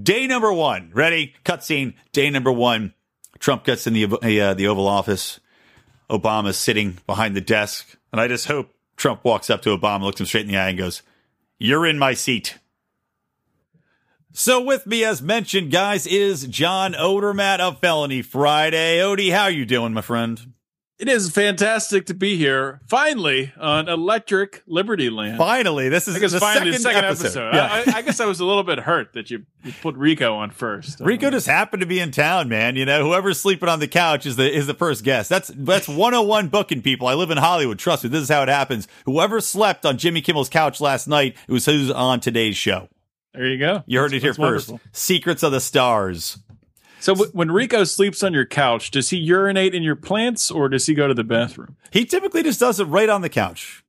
day 0.02 0.26
number 0.26 0.52
one. 0.52 0.90
Ready? 0.94 1.34
Cutscene. 1.44 1.94
Day 2.12 2.30
number 2.30 2.52
one. 2.52 2.94
Trump 3.38 3.64
gets 3.64 3.86
in 3.86 3.92
the 3.92 4.06
uh, 4.40 4.54
the 4.54 4.68
Oval 4.68 4.86
Office. 4.86 5.40
Obama's 6.10 6.56
sitting 6.56 6.98
behind 7.06 7.34
the 7.34 7.40
desk, 7.40 7.96
and 8.12 8.20
I 8.20 8.28
just 8.28 8.46
hope 8.46 8.70
Trump 8.96 9.24
walks 9.24 9.50
up 9.50 9.62
to 9.62 9.76
Obama, 9.76 10.02
looks 10.02 10.20
him 10.20 10.26
straight 10.26 10.46
in 10.46 10.52
the 10.52 10.56
eye, 10.56 10.68
and 10.68 10.78
goes, 10.78 11.02
"You're 11.58 11.86
in 11.86 11.98
my 11.98 12.14
seat." 12.14 12.58
So 14.36 14.60
with 14.60 14.84
me, 14.84 15.04
as 15.04 15.22
mentioned, 15.22 15.70
guys, 15.70 16.08
is 16.08 16.48
John 16.48 16.92
Odermatt 16.94 17.60
of 17.60 17.78
Felony 17.78 18.20
Friday. 18.20 18.98
Odie, 18.98 19.30
how 19.32 19.46
you 19.46 19.64
doing, 19.64 19.92
my 19.92 20.00
friend? 20.00 20.54
It 20.98 21.06
is 21.06 21.30
fantastic 21.30 22.06
to 22.06 22.14
be 22.14 22.36
here 22.36 22.80
finally 22.88 23.52
on 23.56 23.88
Electric 23.88 24.64
Liberty 24.66 25.08
Land. 25.08 25.38
Finally, 25.38 25.88
this 25.88 26.08
is 26.08 26.16
I 26.16 26.18
guess 26.18 26.32
the 26.32 26.40
finally 26.40 26.72
second, 26.72 26.72
the 26.72 26.78
second 26.80 27.04
episode. 27.04 27.26
episode. 27.26 27.54
Yeah. 27.54 27.92
I, 27.94 27.98
I 27.98 28.02
guess 28.02 28.18
I 28.18 28.26
was 28.26 28.40
a 28.40 28.44
little 28.44 28.64
bit 28.64 28.80
hurt 28.80 29.12
that 29.12 29.30
you, 29.30 29.46
you 29.62 29.72
put 29.80 29.94
Rico 29.94 30.34
on 30.34 30.50
first. 30.50 30.98
Rico 30.98 31.30
just 31.30 31.46
happened 31.46 31.82
to 31.82 31.86
be 31.86 32.00
in 32.00 32.10
town, 32.10 32.48
man. 32.48 32.74
You 32.74 32.86
know, 32.86 33.04
whoever's 33.04 33.40
sleeping 33.40 33.68
on 33.68 33.78
the 33.78 33.86
couch 33.88 34.26
is 34.26 34.34
the 34.34 34.52
is 34.52 34.66
the 34.66 34.74
first 34.74 35.04
guest. 35.04 35.28
That's 35.28 35.52
that's 35.54 35.86
101 35.86 36.48
booking 36.48 36.82
people. 36.82 37.06
I 37.06 37.14
live 37.14 37.30
in 37.30 37.38
Hollywood. 37.38 37.78
Trust 37.78 38.02
me, 38.02 38.10
this 38.10 38.22
is 38.22 38.28
how 38.28 38.42
it 38.42 38.48
happens. 38.48 38.88
Whoever 39.04 39.40
slept 39.40 39.86
on 39.86 39.96
Jimmy 39.96 40.22
Kimmel's 40.22 40.48
couch 40.48 40.80
last 40.80 41.06
night, 41.06 41.36
it 41.46 41.52
was 41.52 41.66
who's 41.66 41.92
on 41.92 42.18
today's 42.18 42.56
show. 42.56 42.88
There 43.34 43.46
you 43.46 43.58
go. 43.58 43.82
You 43.86 43.98
heard 43.98 44.12
That's- 44.12 44.22
it 44.22 44.22
here 44.24 44.34
first. 44.34 44.68
wonderful. 44.68 44.80
Secrets 44.92 45.42
of 45.42 45.52
the 45.52 45.60
Stars. 45.60 46.38
So 47.00 47.14
w- 47.14 47.30
when 47.34 47.50
Rico 47.50 47.84
sleeps 47.84 48.22
on 48.22 48.32
your 48.32 48.46
couch, 48.46 48.90
does 48.90 49.10
he 49.10 49.18
urinate 49.18 49.74
in 49.74 49.82
your 49.82 49.96
plants 49.96 50.50
or 50.50 50.68
does 50.68 50.86
he 50.86 50.94
go 50.94 51.06
to 51.08 51.14
the 51.14 51.24
bathroom? 51.24 51.76
He 51.90 52.04
typically 52.06 52.42
just 52.42 52.60
does 52.60 52.80
it 52.80 52.84
right 52.84 53.08
on 53.08 53.20
the 53.20 53.28
couch. 53.28 53.82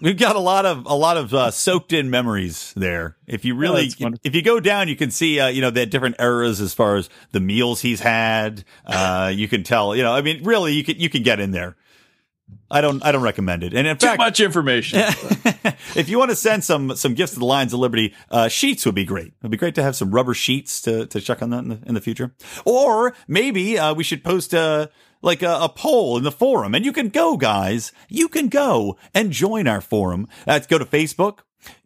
We've 0.00 0.16
got 0.16 0.36
a 0.36 0.40
lot 0.40 0.66
of 0.66 0.84
a 0.86 0.94
lot 0.94 1.16
of 1.16 1.32
uh, 1.34 1.50
soaked 1.50 1.92
in 1.92 2.10
memories 2.10 2.72
there. 2.76 3.16
If 3.26 3.44
you 3.46 3.54
really, 3.54 3.90
wonderful. 3.98 4.20
if 4.22 4.34
you 4.34 4.42
go 4.42 4.60
down, 4.60 4.88
you 4.88 4.94
can 4.96 5.10
see 5.10 5.40
uh, 5.40 5.48
you 5.48 5.62
know 5.62 5.70
the 5.70 5.86
different 5.86 6.16
eras 6.20 6.60
as 6.60 6.74
far 6.74 6.96
as 6.96 7.08
the 7.32 7.40
meals 7.40 7.80
he's 7.80 8.00
had. 8.00 8.64
Uh, 8.86 9.32
you 9.34 9.48
can 9.48 9.62
tell, 9.62 9.96
you 9.96 10.02
know, 10.02 10.12
I 10.14 10.20
mean, 10.20 10.44
really, 10.44 10.74
you 10.74 10.84
can 10.84 11.00
you 11.00 11.08
can 11.08 11.22
get 11.22 11.40
in 11.40 11.50
there. 11.50 11.76
I 12.70 12.80
don't 12.80 13.04
I 13.04 13.12
don't 13.12 13.22
recommend 13.22 13.62
it. 13.62 13.74
And 13.74 13.86
in 13.86 13.96
Too 13.96 14.06
fact, 14.06 14.18
much 14.18 14.40
information. 14.40 14.98
if 15.94 16.08
you 16.08 16.18
want 16.18 16.30
to 16.30 16.36
send 16.36 16.64
some 16.64 16.96
some 16.96 17.14
gifts 17.14 17.34
to 17.34 17.38
the 17.38 17.44
Lions 17.44 17.72
of 17.72 17.80
Liberty, 17.80 18.14
uh, 18.30 18.48
sheets 18.48 18.84
would 18.86 18.94
be 18.94 19.04
great. 19.04 19.32
It'd 19.40 19.50
be 19.50 19.56
great 19.56 19.74
to 19.76 19.82
have 19.82 19.96
some 19.96 20.10
rubber 20.10 20.34
sheets 20.34 20.80
to 20.82 21.06
to 21.06 21.20
check 21.20 21.42
on 21.42 21.50
that 21.50 21.58
in 21.58 21.68
the, 21.68 21.78
in 21.86 21.94
the 21.94 22.00
future. 22.00 22.34
Or 22.64 23.14
maybe 23.28 23.78
uh, 23.78 23.94
we 23.94 24.04
should 24.04 24.24
post 24.24 24.52
a 24.52 24.90
like 25.22 25.42
a, 25.42 25.58
a 25.62 25.68
poll 25.68 26.18
in 26.18 26.24
the 26.24 26.32
forum, 26.32 26.74
and 26.74 26.84
you 26.84 26.92
can 26.92 27.08
go, 27.08 27.36
guys. 27.36 27.92
You 28.08 28.28
can 28.28 28.48
go 28.48 28.98
and 29.14 29.30
join 29.30 29.68
our 29.68 29.80
forum. 29.80 30.28
That's 30.44 30.66
go 30.66 30.78
to 30.78 30.84
Facebook. 30.84 31.38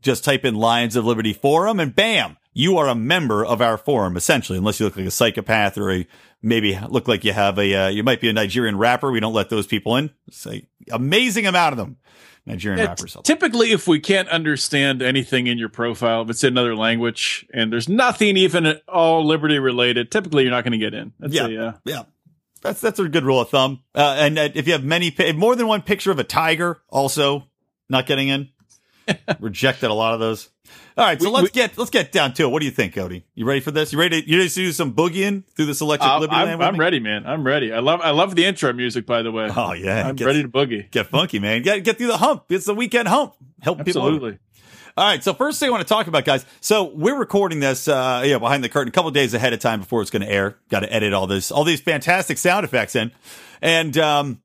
Just 0.03 0.25
type 0.25 0.45
in 0.45 0.57
Lions 0.57 0.97
of 0.97 1.05
Liberty 1.05 1.33
forum, 1.33 1.79
and 1.79 1.95
bam, 1.95 2.38
you 2.53 2.77
are 2.79 2.89
a 2.89 2.95
member 2.95 3.45
of 3.45 3.61
our 3.61 3.77
forum. 3.79 4.17
Essentially, 4.17 4.59
unless 4.59 4.81
you 4.81 4.87
look 4.87 4.97
like 4.97 5.07
a 5.07 5.11
psychopath 5.11 5.77
or 5.79 5.91
a 5.93 6.07
maybe 6.43 6.79
look 6.89 7.09
like 7.09 7.25
you 7.25 7.33
have 7.33 7.59
a 7.59 7.75
uh, 7.75 7.89
you 7.89 8.03
might 8.03 8.21
be 8.21 8.29
a 8.29 8.33
Nigerian 8.33 8.77
rapper. 8.79 9.11
We 9.11 9.21
don't 9.21 9.35
let 9.35 9.51
those 9.51 9.67
people 9.67 9.97
in. 9.97 10.11
It's 10.27 10.47
amazing 10.91 11.47
amount 11.47 11.73
of 11.73 11.79
them. 11.79 11.97
Nigerian 12.47 12.81
It's- 12.81 12.89
rappers. 13.03 13.17
typically, 13.25 13.73
if 13.73 13.87
we 13.87 14.01
can't 14.01 14.29
understand 14.31 15.03
anything 15.03 15.47
in 15.49 15.59
your 15.59 15.69
profile, 15.69 16.23
if 16.23 16.31
it's 16.31 16.43
in 16.45 16.55
another 16.55 16.75
language 16.75 17.47
and 17.53 17.71
there's 17.71 17.91
nothing 17.91 18.39
even 18.39 18.65
at 18.65 18.83
all 18.89 19.27
liberty 19.27 19.59
related, 19.59 20.11
typically 20.11 20.45
you're 20.45 20.53
not 20.53 20.65
going 20.65 20.73
to 20.73 20.79
get 20.79 20.95
in. 20.95 21.13
That's 21.21 21.35
Yeah. 21.35 21.47
a, 21.47 21.67
uh, 21.67 21.73
Yeah. 21.85 22.03
That's 22.63 22.81
that's 22.81 22.99
a 22.99 23.09
good 23.09 23.23
rule 23.25 23.41
of 23.41 23.51
thumb. 23.51 23.83
Uh, 23.95 24.17
and 24.19 24.39
uh, 24.39 24.49
if 24.55 24.67
you 24.67 24.73
have 24.73 24.83
many, 24.83 25.11
pi- 25.13 25.31
more 25.33 25.55
than 25.55 25.67
one 25.69 25.83
picture 25.83 26.11
of 26.11 26.19
a 26.19 26.25
tiger, 26.25 26.81
also 26.89 27.45
not 27.89 28.07
getting 28.07 28.29
in. 28.29 28.49
Rejected 29.41 29.91
a 29.91 29.95
lot 29.95 30.15
of 30.15 30.21
those. 30.21 30.49
All 30.97 31.05
right, 31.05 31.21
so 31.21 31.29
We- 31.29 31.35
let's 31.35 31.45
we- 31.45 31.51
get 31.51 31.79
let's 31.79 31.91
get 31.91 32.11
down 32.13 32.33
to 32.35 32.43
it. 32.45 32.49
What 32.49 32.59
do 32.61 32.67
you 32.67 32.73
think, 32.73 32.95
Odie? 32.95 33.23
You 33.35 33.45
ready 33.45 33.61
for 33.61 33.71
this? 33.71 33.93
You 33.93 34.01
ready? 34.01 34.21
To, 34.23 34.29
you 34.29 34.37
ready 34.39 34.49
to 34.49 34.55
do 34.55 34.73
some 34.73 34.93
boogieing 34.95 35.45
through 35.55 35.67
this 35.67 35.81
electric 35.81 36.11
I'm, 36.11 36.21
liberty? 36.21 36.37
I'm, 36.41 36.61
I'm 36.61 36.77
ready, 36.77 36.99
man. 36.99 37.25
I'm 37.27 37.45
ready. 37.45 37.73
I 37.73 37.79
love 37.79 38.01
I 38.01 38.11
love 38.11 38.35
the 38.35 38.45
intro 38.45 38.73
music, 38.73 39.07
by 39.07 39.23
the 39.23 39.31
way. 39.31 39.49
Oh 39.55 39.73
yeah, 39.73 40.09
I'm 40.09 40.17
get, 40.17 40.25
ready 40.27 40.43
to 40.43 40.49
boogie. 40.49 40.91
get 40.91 41.07
funky, 41.07 41.39
man. 41.39 41.63
Get 41.63 41.85
get 41.85 41.99
through 41.99 42.09
the 42.09 42.17
hump. 42.19 42.45
It's 42.49 42.67
the 42.67 42.75
weekend 42.75 43.07
hump. 43.09 43.35
Help 43.61 43.85
people. 43.85 44.03
Absolutely. 44.03 44.39
All 44.97 45.05
right. 45.05 45.23
So 45.23 45.33
first 45.33 45.61
thing 45.61 45.69
I 45.69 45.71
want 45.71 45.87
to 45.87 45.89
talk 45.89 46.09
about, 46.09 46.25
guys. 46.25 46.45
So 46.61 46.83
we're 46.93 47.17
recording 47.17 47.61
this, 47.61 47.87
uh, 47.87 48.23
know, 48.33 48.41
behind 48.41 48.65
the 48.65 48.69
curtain 48.69 48.89
a 48.89 48.93
couple 48.93 49.13
days 49.13 49.33
ahead 49.33 49.53
of 49.53 49.61
time 49.61 49.79
before 49.79 50.03
it's 50.03 50.11
going 50.11 50.23
to 50.23 50.29
air. 50.29 50.57
Got 50.71 50.81
to 50.81 50.93
edit 50.93 51.13
all 51.13 51.29
this, 51.29 51.53
all 51.53 51.63
these 51.63 51.81
fantastic 51.81 52.37
sound 52.37 52.65
effects 52.65 52.97
in, 52.97 53.13
and 53.63 53.97
um, 53.97 54.43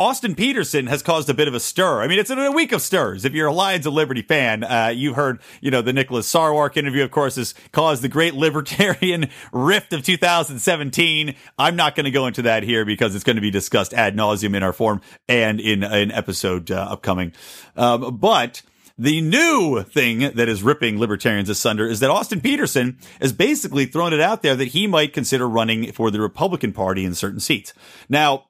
Austin 0.00 0.34
Petersen 0.34 0.86
has 0.86 1.02
caused 1.02 1.28
a 1.28 1.34
bit 1.34 1.46
of 1.46 1.52
a 1.52 1.60
stir. 1.60 2.00
I 2.00 2.06
mean, 2.06 2.18
it's 2.18 2.30
a 2.30 2.50
week 2.52 2.72
of 2.72 2.80
stirs. 2.80 3.26
If 3.26 3.34
you're 3.34 3.48
a 3.48 3.52
Lions 3.52 3.84
of 3.84 3.92
Liberty 3.92 4.22
fan, 4.22 4.64
uh, 4.64 4.90
you 4.96 5.12
heard, 5.12 5.40
you 5.60 5.70
know, 5.70 5.82
the 5.82 5.92
Nicholas 5.92 6.26
Sarwark 6.26 6.78
interview, 6.78 7.04
of 7.04 7.10
course, 7.10 7.36
has 7.36 7.54
caused 7.70 8.00
the 8.00 8.08
great 8.08 8.32
libertarian 8.46 9.28
rift 9.52 9.92
of 9.92 10.02
2017. 10.02 11.34
I'm 11.58 11.76
not 11.76 11.96
going 11.96 12.04
to 12.04 12.10
go 12.10 12.26
into 12.26 12.40
that 12.42 12.62
here 12.62 12.86
because 12.86 13.14
it's 13.14 13.24
going 13.24 13.36
to 13.36 13.42
be 13.42 13.50
discussed 13.50 13.92
ad 13.92 14.16
nauseum 14.16 14.56
in 14.56 14.62
our 14.62 14.72
forum 14.72 15.02
and 15.28 15.60
in 15.60 15.84
an 15.84 16.10
episode 16.12 16.70
uh, 16.70 16.76
upcoming. 16.90 17.34
Um, 17.76 18.16
but 18.16 18.62
the 19.00 19.22
new 19.22 19.82
thing 19.82 20.18
that 20.18 20.46
is 20.46 20.62
ripping 20.62 20.98
libertarians 20.98 21.48
asunder 21.48 21.86
is 21.86 22.00
that 22.00 22.10
Austin 22.10 22.42
Petersen 22.42 22.98
has 23.18 23.32
basically 23.32 23.86
thrown 23.86 24.12
it 24.12 24.20
out 24.20 24.42
there 24.42 24.54
that 24.54 24.68
he 24.68 24.86
might 24.86 25.14
consider 25.14 25.48
running 25.48 25.90
for 25.92 26.10
the 26.10 26.20
Republican 26.20 26.74
Party 26.74 27.06
in 27.06 27.14
certain 27.14 27.40
seats. 27.40 27.72
Now, 28.10 28.49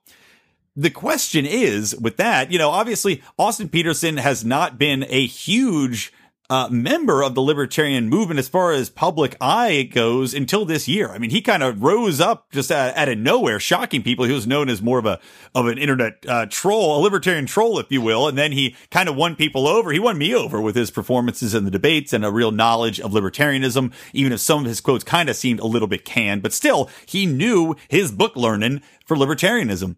the 0.76 0.90
question 0.90 1.46
is 1.46 1.96
with 1.96 2.16
that, 2.18 2.50
you 2.50 2.58
know, 2.58 2.70
obviously 2.70 3.22
Austin 3.38 3.68
Petersen 3.68 4.16
has 4.18 4.44
not 4.44 4.78
been 4.78 5.04
a 5.08 5.26
huge 5.26 6.12
uh, 6.50 6.68
member 6.68 7.22
of 7.22 7.36
the 7.36 7.40
libertarian 7.40 8.08
movement 8.08 8.40
as 8.40 8.48
far 8.48 8.72
as 8.72 8.90
public 8.90 9.36
eye 9.40 9.84
goes 9.84 10.34
until 10.34 10.64
this 10.64 10.88
year. 10.88 11.08
I 11.10 11.18
mean, 11.18 11.30
he 11.30 11.40
kind 11.40 11.62
of 11.62 11.80
rose 11.80 12.20
up 12.20 12.50
just 12.50 12.72
out, 12.72 12.96
out 12.96 13.08
of 13.08 13.18
nowhere, 13.18 13.60
shocking 13.60 14.02
people. 14.02 14.24
He 14.24 14.32
was 14.32 14.48
known 14.48 14.68
as 14.68 14.82
more 14.82 14.98
of 14.98 15.06
a 15.06 15.20
of 15.54 15.66
an 15.66 15.78
internet 15.78 16.26
uh, 16.26 16.46
troll, 16.46 16.98
a 16.98 17.00
libertarian 17.00 17.46
troll, 17.46 17.78
if 17.78 17.86
you 17.90 18.00
will. 18.00 18.26
And 18.26 18.36
then 18.36 18.50
he 18.50 18.74
kind 18.90 19.08
of 19.08 19.14
won 19.14 19.36
people 19.36 19.68
over. 19.68 19.92
He 19.92 20.00
won 20.00 20.18
me 20.18 20.34
over 20.34 20.60
with 20.60 20.74
his 20.74 20.90
performances 20.90 21.54
in 21.54 21.64
the 21.64 21.70
debates 21.70 22.12
and 22.12 22.24
a 22.24 22.32
real 22.32 22.50
knowledge 22.50 22.98
of 22.98 23.12
libertarianism, 23.12 23.92
even 24.12 24.32
if 24.32 24.40
some 24.40 24.62
of 24.62 24.66
his 24.66 24.80
quotes 24.80 25.04
kind 25.04 25.28
of 25.30 25.36
seemed 25.36 25.60
a 25.60 25.66
little 25.66 25.88
bit 25.88 26.04
canned. 26.04 26.42
But 26.42 26.52
still, 26.52 26.90
he 27.06 27.26
knew 27.26 27.76
his 27.86 28.10
book 28.10 28.34
learning 28.34 28.82
for 29.06 29.16
libertarianism. 29.16 29.94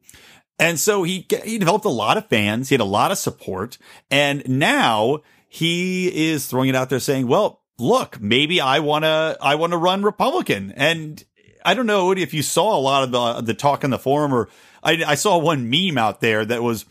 And 0.62 0.78
so 0.78 1.02
he 1.02 1.26
he 1.44 1.58
developed 1.58 1.84
a 1.84 1.88
lot 1.90 2.16
of 2.16 2.28
fans. 2.28 2.68
He 2.68 2.74
had 2.74 2.80
a 2.80 2.84
lot 2.84 3.10
of 3.10 3.18
support, 3.18 3.78
and 4.12 4.48
now 4.48 5.22
he 5.48 6.30
is 6.30 6.46
throwing 6.46 6.68
it 6.68 6.76
out 6.76 6.88
there 6.88 7.00
saying, 7.00 7.26
"Well, 7.26 7.62
look, 7.80 8.20
maybe 8.20 8.60
I 8.60 8.78
want 8.78 9.04
to 9.04 9.36
I 9.40 9.56
want 9.56 9.72
to 9.72 9.76
run 9.76 10.04
Republican." 10.04 10.72
And 10.76 11.22
I 11.64 11.74
don't 11.74 11.86
know 11.86 12.12
if 12.12 12.32
you 12.32 12.42
saw 12.42 12.76
a 12.76 12.78
lot 12.78 13.02
of 13.02 13.10
the 13.10 13.40
the 13.40 13.54
talk 13.54 13.82
in 13.82 13.90
the 13.90 13.98
forum, 13.98 14.32
or 14.32 14.48
I, 14.84 15.02
I 15.04 15.14
saw 15.16 15.36
one 15.36 15.68
meme 15.68 15.98
out 15.98 16.20
there 16.20 16.44
that 16.44 16.62
was 16.62 16.84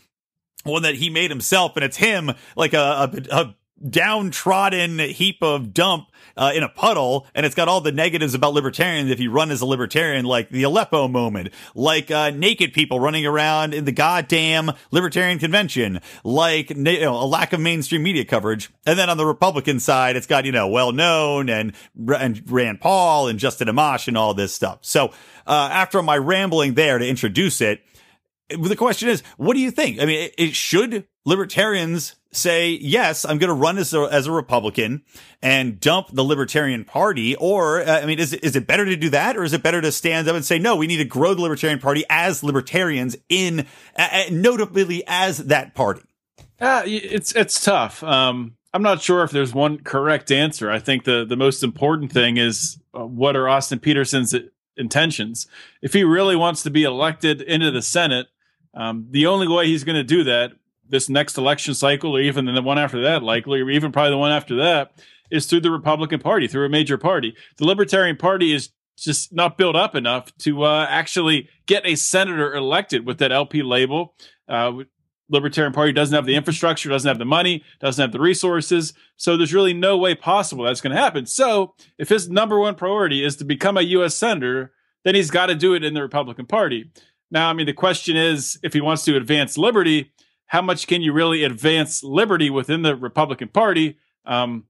one 0.64 0.82
that 0.82 0.96
he 0.96 1.08
made 1.08 1.30
himself, 1.30 1.74
and 1.74 1.82
it's 1.82 1.96
him 1.96 2.30
like 2.54 2.74
a, 2.74 3.10
a, 3.10 3.34
a 3.34 3.54
downtrodden 3.88 4.98
heap 4.98 5.42
of 5.42 5.72
dump 5.74 6.08
uh, 6.36 6.52
in 6.54 6.62
a 6.62 6.68
puddle, 6.68 7.26
and 7.34 7.44
it's 7.44 7.54
got 7.54 7.68
all 7.68 7.80
the 7.80 7.92
negatives 7.92 8.34
about 8.34 8.54
libertarians 8.54 9.10
if 9.10 9.20
you 9.20 9.30
run 9.30 9.50
as 9.50 9.60
a 9.60 9.66
libertarian, 9.66 10.24
like 10.24 10.48
the 10.50 10.62
Aleppo 10.62 11.08
moment, 11.08 11.48
like 11.74 12.10
uh, 12.10 12.30
naked 12.30 12.72
people 12.72 13.00
running 13.00 13.26
around 13.26 13.74
in 13.74 13.84
the 13.84 13.92
goddamn 13.92 14.72
libertarian 14.90 15.38
convention, 15.38 16.00
like 16.24 16.70
you 16.70 16.76
know, 16.76 17.14
a 17.14 17.26
lack 17.26 17.52
of 17.52 17.60
mainstream 17.60 18.02
media 18.02 18.24
coverage. 18.24 18.70
And 18.86 18.98
then 18.98 19.10
on 19.10 19.16
the 19.16 19.26
Republican 19.26 19.80
side, 19.80 20.16
it's 20.16 20.26
got 20.26 20.44
you 20.44 20.52
know 20.52 20.68
well 20.68 20.92
known 20.92 21.48
and 21.48 21.72
and 22.18 22.42
Rand 22.50 22.80
Paul 22.80 23.28
and 23.28 23.38
Justin 23.38 23.68
Amash 23.68 24.08
and 24.08 24.16
all 24.16 24.34
this 24.34 24.54
stuff. 24.54 24.78
So 24.82 25.08
uh, 25.46 25.68
after 25.72 26.02
my 26.02 26.16
rambling 26.16 26.74
there 26.74 26.98
to 26.98 27.06
introduce 27.06 27.60
it 27.60 27.82
the 28.58 28.76
question 28.76 29.08
is, 29.08 29.22
what 29.36 29.54
do 29.54 29.60
you 29.60 29.70
think? 29.70 30.00
I 30.00 30.04
mean, 30.04 30.24
it, 30.24 30.34
it 30.36 30.54
should 30.54 31.06
libertarians 31.24 32.16
say, 32.32 32.70
yes, 32.70 33.24
I'm 33.24 33.38
going 33.38 33.48
to 33.48 33.54
run 33.54 33.78
as 33.78 33.92
a, 33.92 34.02
as 34.02 34.26
a 34.26 34.32
Republican 34.32 35.02
and 35.42 35.78
dump 35.78 36.08
the 36.12 36.24
Libertarian 36.24 36.84
Party? 36.84 37.36
Or, 37.36 37.82
uh, 37.82 38.00
I 38.00 38.06
mean, 38.06 38.18
is 38.18 38.32
is 38.32 38.56
it 38.56 38.66
better 38.66 38.84
to 38.84 38.96
do 38.96 39.10
that? 39.10 39.36
Or 39.36 39.44
is 39.44 39.52
it 39.52 39.62
better 39.62 39.80
to 39.80 39.92
stand 39.92 40.28
up 40.28 40.36
and 40.36 40.44
say, 40.44 40.58
no, 40.58 40.76
we 40.76 40.86
need 40.86 40.98
to 40.98 41.04
grow 41.04 41.34
the 41.34 41.42
Libertarian 41.42 41.78
Party 41.78 42.04
as 42.08 42.42
libertarians 42.42 43.16
in, 43.28 43.66
uh, 43.96 44.24
notably 44.30 45.04
as 45.06 45.38
that 45.38 45.74
party? 45.74 46.02
Uh, 46.60 46.82
it's 46.86 47.34
it's 47.34 47.62
tough. 47.62 48.02
Um, 48.04 48.56
I'm 48.72 48.82
not 48.82 49.02
sure 49.02 49.24
if 49.24 49.32
there's 49.32 49.52
one 49.52 49.78
correct 49.78 50.30
answer. 50.30 50.70
I 50.70 50.78
think 50.78 51.04
the 51.04 51.24
the 51.24 51.36
most 51.36 51.62
important 51.62 52.12
thing 52.12 52.36
is 52.36 52.78
uh, 52.94 53.04
what 53.04 53.36
are 53.36 53.48
Austin 53.48 53.80
Petersen's 53.80 54.34
intentions? 54.76 55.46
If 55.82 55.92
he 55.92 56.04
really 56.04 56.36
wants 56.36 56.62
to 56.62 56.70
be 56.70 56.84
elected 56.84 57.42
into 57.42 57.70
the 57.70 57.82
Senate, 57.82 58.28
um, 58.74 59.08
the 59.10 59.26
only 59.26 59.48
way 59.48 59.66
he's 59.66 59.84
going 59.84 59.96
to 59.96 60.04
do 60.04 60.24
that 60.24 60.52
this 60.88 61.08
next 61.08 61.38
election 61.38 61.74
cycle, 61.74 62.16
or 62.16 62.20
even 62.20 62.44
the 62.44 62.62
one 62.62 62.78
after 62.78 63.02
that, 63.02 63.22
likely, 63.22 63.60
or 63.60 63.70
even 63.70 63.92
probably 63.92 64.10
the 64.10 64.18
one 64.18 64.32
after 64.32 64.56
that, 64.56 64.92
is 65.30 65.46
through 65.46 65.60
the 65.60 65.70
Republican 65.70 66.20
Party, 66.20 66.46
through 66.46 66.66
a 66.66 66.68
major 66.68 66.98
party. 66.98 67.34
The 67.56 67.66
Libertarian 67.66 68.16
Party 68.16 68.52
is 68.52 68.70
just 68.98 69.32
not 69.32 69.56
built 69.56 69.74
up 69.74 69.94
enough 69.94 70.36
to 70.38 70.64
uh, 70.64 70.86
actually 70.88 71.48
get 71.66 71.86
a 71.86 71.94
senator 71.94 72.54
elected 72.54 73.06
with 73.06 73.18
that 73.18 73.32
LP 73.32 73.62
label. 73.62 74.14
Uh, 74.48 74.72
Libertarian 75.30 75.72
Party 75.72 75.92
doesn't 75.92 76.14
have 76.14 76.26
the 76.26 76.34
infrastructure, 76.34 76.90
doesn't 76.90 77.08
have 77.08 77.18
the 77.18 77.24
money, 77.24 77.64
doesn't 77.80 78.02
have 78.02 78.12
the 78.12 78.20
resources. 78.20 78.92
So 79.16 79.36
there's 79.36 79.54
really 79.54 79.72
no 79.72 79.96
way 79.96 80.14
possible 80.14 80.64
that's 80.64 80.82
going 80.82 80.94
to 80.94 81.00
happen. 81.00 81.24
So 81.24 81.74
if 81.98 82.10
his 82.10 82.28
number 82.28 82.58
one 82.58 82.74
priority 82.74 83.24
is 83.24 83.36
to 83.36 83.44
become 83.44 83.78
a 83.78 83.82
U.S. 83.82 84.14
senator, 84.14 84.72
then 85.04 85.14
he's 85.14 85.30
got 85.30 85.46
to 85.46 85.54
do 85.54 85.74
it 85.74 85.84
in 85.84 85.94
the 85.94 86.02
Republican 86.02 86.46
Party. 86.46 86.90
Now, 87.30 87.48
I 87.48 87.54
mean, 87.54 87.66
the 87.66 87.72
question 87.72 88.16
is 88.16 88.58
if 88.62 88.74
he 88.74 88.82
wants 88.82 89.04
to 89.04 89.16
advance 89.16 89.56
liberty, 89.56 90.12
how 90.52 90.60
much 90.60 90.86
can 90.86 91.00
you 91.00 91.14
really 91.14 91.44
advance 91.44 92.04
liberty 92.04 92.50
within 92.50 92.82
the 92.82 92.94
Republican 92.94 93.48
Party? 93.48 93.96
Um, 94.26 94.64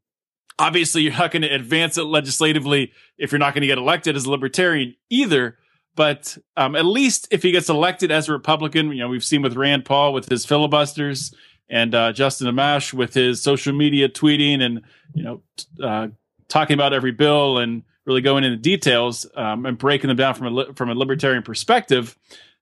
obviously, 0.56 1.02
you're 1.02 1.12
not 1.12 1.32
going 1.32 1.42
to 1.42 1.48
advance 1.48 1.98
it 1.98 2.04
legislatively 2.04 2.92
if 3.18 3.32
you're 3.32 3.40
not 3.40 3.52
going 3.52 3.62
to 3.62 3.66
get 3.66 3.78
elected 3.78 4.14
as 4.14 4.24
a 4.24 4.30
libertarian 4.30 4.94
either. 5.10 5.58
But 5.96 6.38
um, 6.56 6.76
at 6.76 6.84
least 6.84 7.26
if 7.32 7.42
he 7.42 7.50
gets 7.50 7.68
elected 7.68 8.12
as 8.12 8.28
a 8.28 8.32
Republican, 8.32 8.92
you 8.92 9.00
know, 9.00 9.08
we've 9.08 9.24
seen 9.24 9.42
with 9.42 9.56
Rand 9.56 9.84
Paul 9.84 10.12
with 10.12 10.28
his 10.28 10.46
filibusters 10.46 11.34
and 11.68 11.92
uh, 11.96 12.12
Justin 12.12 12.46
Amash 12.46 12.92
with 12.92 13.14
his 13.14 13.42
social 13.42 13.72
media 13.72 14.08
tweeting 14.08 14.62
and, 14.62 14.82
you 15.14 15.24
know, 15.24 15.42
uh, 15.82 16.06
talking 16.46 16.74
about 16.74 16.92
every 16.92 17.10
bill 17.10 17.58
and 17.58 17.82
really 18.04 18.20
going 18.20 18.44
into 18.44 18.56
details 18.56 19.26
um, 19.34 19.66
and 19.66 19.78
breaking 19.78 20.06
them 20.06 20.16
down 20.16 20.34
from 20.34 20.46
a, 20.46 20.50
li- 20.50 20.72
from 20.76 20.90
a 20.90 20.94
libertarian 20.94 21.42
perspective. 21.42 22.16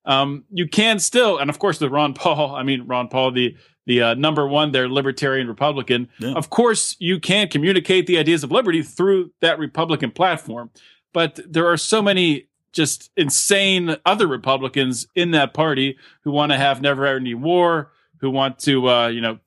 Um, 0.04 0.44
you 0.50 0.66
can 0.66 0.98
still, 0.98 1.38
and 1.38 1.50
of 1.50 1.58
course, 1.58 1.78
the 1.78 1.90
Ron 1.90 2.14
Paul, 2.14 2.54
I 2.54 2.62
mean, 2.62 2.86
Ron 2.86 3.08
Paul, 3.08 3.32
the 3.32 3.56
the 3.86 4.02
uh, 4.02 4.14
number 4.14 4.46
one, 4.46 4.72
their 4.72 4.88
libertarian 4.88 5.48
Republican. 5.48 6.08
Yeah. 6.18 6.32
Of 6.32 6.50
course, 6.50 6.96
you 6.98 7.18
can 7.18 7.48
communicate 7.48 8.06
the 8.06 8.18
ideas 8.18 8.44
of 8.44 8.52
liberty 8.52 8.82
through 8.82 9.32
that 9.40 9.58
Republican 9.58 10.10
platform, 10.10 10.70
but 11.12 11.40
there 11.48 11.66
are 11.66 11.76
so 11.76 12.00
many 12.00 12.46
just 12.72 13.10
insane 13.16 13.96
other 14.06 14.26
Republicans 14.26 15.06
in 15.14 15.32
that 15.32 15.54
party 15.54 15.96
who 16.22 16.30
want 16.30 16.52
to 16.52 16.58
have 16.58 16.80
never 16.80 17.04
ending 17.06 17.40
war, 17.40 17.90
who 18.18 18.30
want 18.30 18.58
to, 18.60 18.88
uh, 18.88 19.08
you 19.08 19.20
know, 19.20 19.38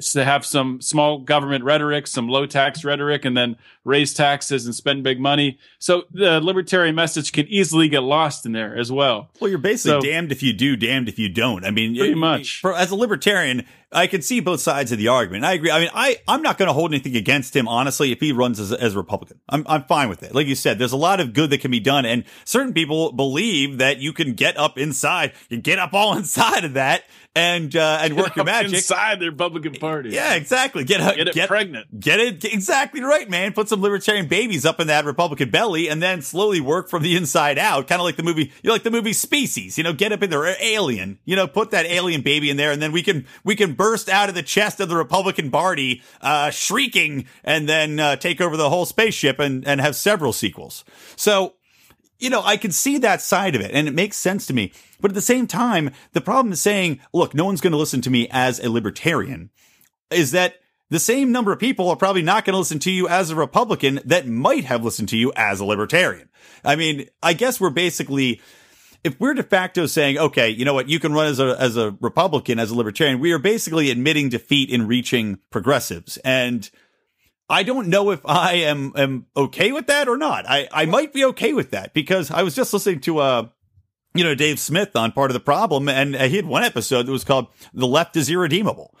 to 0.00 0.24
have 0.24 0.44
some 0.44 0.80
small 0.80 1.18
government 1.18 1.64
rhetoric, 1.64 2.06
some 2.06 2.28
low 2.28 2.46
tax 2.46 2.84
rhetoric, 2.84 3.24
and 3.24 3.36
then 3.36 3.56
raise 3.84 4.12
taxes 4.12 4.66
and 4.66 4.74
spend 4.74 5.02
big 5.02 5.20
money. 5.20 5.58
So 5.78 6.04
the 6.10 6.40
libertarian 6.40 6.94
message 6.94 7.32
can 7.32 7.46
easily 7.48 7.88
get 7.88 8.02
lost 8.02 8.44
in 8.44 8.52
there 8.52 8.76
as 8.76 8.90
well. 8.90 9.30
Well, 9.40 9.50
you're 9.50 9.58
basically 9.58 10.00
so, 10.00 10.00
damned 10.00 10.32
if 10.32 10.42
you 10.42 10.52
do, 10.52 10.76
damned 10.76 11.08
if 11.08 11.18
you 11.18 11.28
don't. 11.28 11.64
I 11.64 11.70
mean, 11.70 11.96
pretty 11.96 12.14
much. 12.14 12.60
For, 12.60 12.74
as 12.74 12.90
a 12.90 12.96
libertarian, 12.96 13.66
I 13.92 14.06
can 14.06 14.22
see 14.22 14.40
both 14.40 14.60
sides 14.60 14.92
of 14.92 14.98
the 14.98 15.08
argument. 15.08 15.44
I 15.44 15.54
agree. 15.54 15.70
I 15.70 15.80
mean, 15.80 15.90
I, 15.92 16.16
I'm 16.28 16.42
not 16.42 16.58
going 16.58 16.68
to 16.68 16.72
hold 16.72 16.92
anything 16.92 17.16
against 17.16 17.56
him, 17.56 17.66
honestly, 17.66 18.12
if 18.12 18.20
he 18.20 18.32
runs 18.32 18.60
as, 18.60 18.72
as 18.72 18.94
a 18.94 18.98
Republican. 18.98 19.40
I'm, 19.48 19.64
I'm 19.68 19.84
fine 19.84 20.08
with 20.08 20.22
it. 20.22 20.34
Like 20.34 20.46
you 20.46 20.54
said, 20.54 20.78
there's 20.78 20.92
a 20.92 20.96
lot 20.96 21.18
of 21.18 21.32
good 21.32 21.50
that 21.50 21.60
can 21.60 21.70
be 21.70 21.80
done. 21.80 22.04
And 22.04 22.24
certain 22.44 22.72
people 22.72 23.12
believe 23.12 23.78
that 23.78 23.98
you 23.98 24.12
can 24.12 24.34
get 24.34 24.56
up 24.56 24.78
inside, 24.78 25.32
you 25.48 25.60
get 25.60 25.78
up 25.78 25.92
all 25.92 26.16
inside 26.16 26.64
of 26.64 26.74
that 26.74 27.04
and 27.34 27.76
uh, 27.76 28.00
and 28.02 28.16
work 28.16 28.34
your 28.34 28.44
magic 28.44 28.74
inside 28.74 29.20
the 29.20 29.26
Republican 29.26 29.74
Party. 29.74 30.10
Yeah, 30.10 30.34
exactly. 30.34 30.84
Get 30.84 30.98
get 31.16 31.28
it 31.28 31.34
get, 31.34 31.48
pregnant. 31.48 32.00
Get 32.00 32.18
it 32.18 32.40
get, 32.40 32.52
exactly 32.52 33.02
right, 33.02 33.28
man. 33.30 33.52
Put 33.52 33.68
some 33.68 33.80
libertarian 33.80 34.26
babies 34.26 34.64
up 34.64 34.80
in 34.80 34.88
that 34.88 35.04
Republican 35.04 35.50
belly, 35.50 35.88
and 35.88 36.02
then 36.02 36.22
slowly 36.22 36.60
work 36.60 36.88
from 36.88 37.02
the 37.02 37.16
inside 37.16 37.58
out. 37.58 37.86
Kind 37.86 38.00
of 38.00 38.04
like 38.04 38.16
the 38.16 38.22
movie, 38.22 38.52
you 38.62 38.68
know, 38.68 38.72
like 38.72 38.82
the 38.82 38.90
movie 38.90 39.12
Species. 39.12 39.78
You 39.78 39.84
know, 39.84 39.92
get 39.92 40.12
up 40.12 40.22
in 40.22 40.30
there, 40.30 40.56
Alien. 40.60 41.18
You 41.24 41.36
know, 41.36 41.46
put 41.46 41.70
that 41.70 41.86
alien 41.86 42.22
baby 42.22 42.50
in 42.50 42.56
there, 42.56 42.72
and 42.72 42.82
then 42.82 42.90
we 42.90 43.02
can 43.02 43.26
we 43.44 43.54
can 43.54 43.74
burst 43.74 44.08
out 44.08 44.28
of 44.28 44.34
the 44.34 44.42
chest 44.42 44.80
of 44.80 44.88
the 44.88 44.96
Republican 44.96 45.50
Party, 45.50 46.02
uh, 46.20 46.50
shrieking, 46.50 47.26
and 47.44 47.68
then 47.68 48.00
uh, 48.00 48.16
take 48.16 48.40
over 48.40 48.56
the 48.56 48.70
whole 48.70 48.86
spaceship 48.86 49.38
and 49.38 49.66
and 49.66 49.80
have 49.80 49.94
several 49.94 50.32
sequels. 50.32 50.84
So 51.14 51.54
you 52.20 52.30
know, 52.30 52.42
I 52.42 52.56
can 52.56 52.70
see 52.70 52.98
that 52.98 53.22
side 53.22 53.54
of 53.54 53.60
it 53.60 53.72
and 53.72 53.88
it 53.88 53.94
makes 53.94 54.16
sense 54.16 54.46
to 54.46 54.54
me. 54.54 54.72
But 55.00 55.10
at 55.10 55.14
the 55.14 55.22
same 55.22 55.46
time, 55.46 55.90
the 56.12 56.20
problem 56.20 56.52
is 56.52 56.60
saying, 56.60 57.00
look, 57.12 57.34
no 57.34 57.46
one's 57.46 57.60
going 57.60 57.72
to 57.72 57.78
listen 57.78 58.02
to 58.02 58.10
me 58.10 58.28
as 58.30 58.60
a 58.60 58.70
libertarian 58.70 59.50
is 60.10 60.32
that 60.32 60.56
the 60.90 60.98
same 60.98 61.32
number 61.32 61.52
of 61.52 61.58
people 61.58 61.88
are 61.88 61.96
probably 61.96 62.22
not 62.22 62.44
going 62.44 62.54
to 62.54 62.58
listen 62.58 62.80
to 62.80 62.90
you 62.90 63.08
as 63.08 63.30
a 63.30 63.36
Republican 63.36 64.00
that 64.04 64.26
might 64.26 64.64
have 64.64 64.84
listened 64.84 65.08
to 65.10 65.16
you 65.16 65.32
as 65.36 65.60
a 65.60 65.64
libertarian. 65.64 66.28
I 66.64 66.76
mean, 66.76 67.08
I 67.22 67.32
guess 67.32 67.60
we're 67.60 67.70
basically, 67.70 68.40
if 69.04 69.18
we're 69.20 69.34
de 69.34 69.44
facto 69.44 69.86
saying, 69.86 70.18
okay, 70.18 70.50
you 70.50 70.64
know 70.64 70.74
what, 70.74 70.88
you 70.88 70.98
can 70.98 71.12
run 71.12 71.28
as 71.28 71.38
a, 71.38 71.56
as 71.58 71.76
a 71.76 71.96
Republican, 72.00 72.58
as 72.58 72.70
a 72.70 72.74
libertarian, 72.74 73.20
we 73.20 73.32
are 73.32 73.38
basically 73.38 73.90
admitting 73.90 74.28
defeat 74.28 74.68
in 74.68 74.88
reaching 74.88 75.38
progressives. 75.50 76.16
And 76.18 76.68
I 77.50 77.64
don't 77.64 77.88
know 77.88 78.10
if 78.10 78.20
I 78.24 78.54
am 78.54 78.92
am 78.96 79.26
okay 79.36 79.72
with 79.72 79.88
that 79.88 80.08
or 80.08 80.16
not. 80.16 80.48
I 80.48 80.68
I 80.72 80.86
might 80.86 81.12
be 81.12 81.24
okay 81.26 81.52
with 81.52 81.72
that 81.72 81.92
because 81.92 82.30
I 82.30 82.42
was 82.42 82.54
just 82.54 82.72
listening 82.72 83.00
to 83.00 83.18
uh 83.18 83.48
you 84.14 84.24
know 84.24 84.34
Dave 84.34 84.58
Smith 84.58 84.94
on 84.94 85.12
part 85.12 85.30
of 85.30 85.34
the 85.34 85.40
problem 85.40 85.88
and 85.88 86.14
he 86.14 86.36
had 86.36 86.46
one 86.46 86.62
episode 86.62 87.06
that 87.06 87.12
was 87.12 87.24
called 87.24 87.48
"The 87.74 87.86
Left 87.86 88.16
is 88.16 88.30
Irredeemable." 88.30 88.94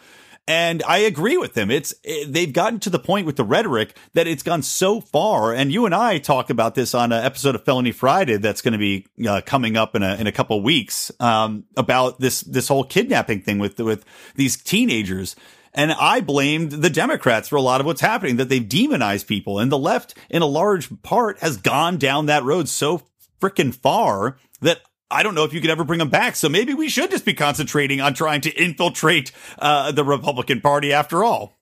And 0.48 0.82
I 0.82 0.98
agree 0.98 1.36
with 1.36 1.56
him. 1.56 1.70
It's 1.70 1.94
it, 2.02 2.32
they've 2.32 2.52
gotten 2.52 2.80
to 2.80 2.90
the 2.90 2.98
point 2.98 3.24
with 3.24 3.36
the 3.36 3.44
rhetoric 3.44 3.96
that 4.14 4.26
it's 4.26 4.42
gone 4.42 4.62
so 4.62 5.00
far. 5.00 5.54
And 5.54 5.70
you 5.70 5.86
and 5.86 5.94
I 5.94 6.18
talk 6.18 6.50
about 6.50 6.74
this 6.74 6.92
on 6.92 7.12
an 7.12 7.24
episode 7.24 7.54
of 7.54 7.64
Felony 7.64 7.92
Friday 7.92 8.36
that's 8.36 8.60
going 8.60 8.72
to 8.72 8.78
be 8.78 9.06
uh, 9.28 9.42
coming 9.46 9.76
up 9.76 9.94
in 9.94 10.02
a 10.02 10.16
in 10.16 10.26
a 10.26 10.32
couple 10.32 10.58
of 10.58 10.64
weeks 10.64 11.12
um, 11.20 11.66
about 11.76 12.18
this 12.18 12.40
this 12.40 12.66
whole 12.66 12.82
kidnapping 12.82 13.42
thing 13.42 13.60
with 13.60 13.78
with 13.78 14.04
these 14.34 14.56
teenagers 14.56 15.36
and 15.72 15.92
I 15.92 16.20
blamed 16.20 16.72
the 16.72 16.90
Democrats 16.90 17.48
for 17.48 17.56
a 17.56 17.62
lot 17.62 17.80
of 17.80 17.86
what's 17.86 18.00
happening, 18.00 18.36
that 18.36 18.48
they've 18.48 18.68
demonized 18.68 19.26
people. 19.26 19.58
And 19.58 19.70
the 19.70 19.78
left, 19.78 20.14
in 20.28 20.42
a 20.42 20.46
large 20.46 20.90
part, 21.02 21.38
has 21.40 21.56
gone 21.56 21.96
down 21.98 22.26
that 22.26 22.44
road 22.44 22.68
so 22.68 23.02
freaking 23.40 23.74
far 23.74 24.36
that 24.60 24.80
I 25.10 25.22
don't 25.22 25.34
know 25.34 25.44
if 25.44 25.52
you 25.52 25.60
could 25.60 25.70
ever 25.70 25.84
bring 25.84 25.98
them 25.98 26.10
back. 26.10 26.36
So 26.36 26.48
maybe 26.48 26.74
we 26.74 26.88
should 26.88 27.10
just 27.10 27.24
be 27.24 27.34
concentrating 27.34 28.00
on 28.00 28.14
trying 28.14 28.40
to 28.42 28.50
infiltrate 28.50 29.32
uh, 29.58 29.92
the 29.92 30.04
Republican 30.04 30.60
Party 30.60 30.92
after 30.92 31.24
all. 31.24 31.56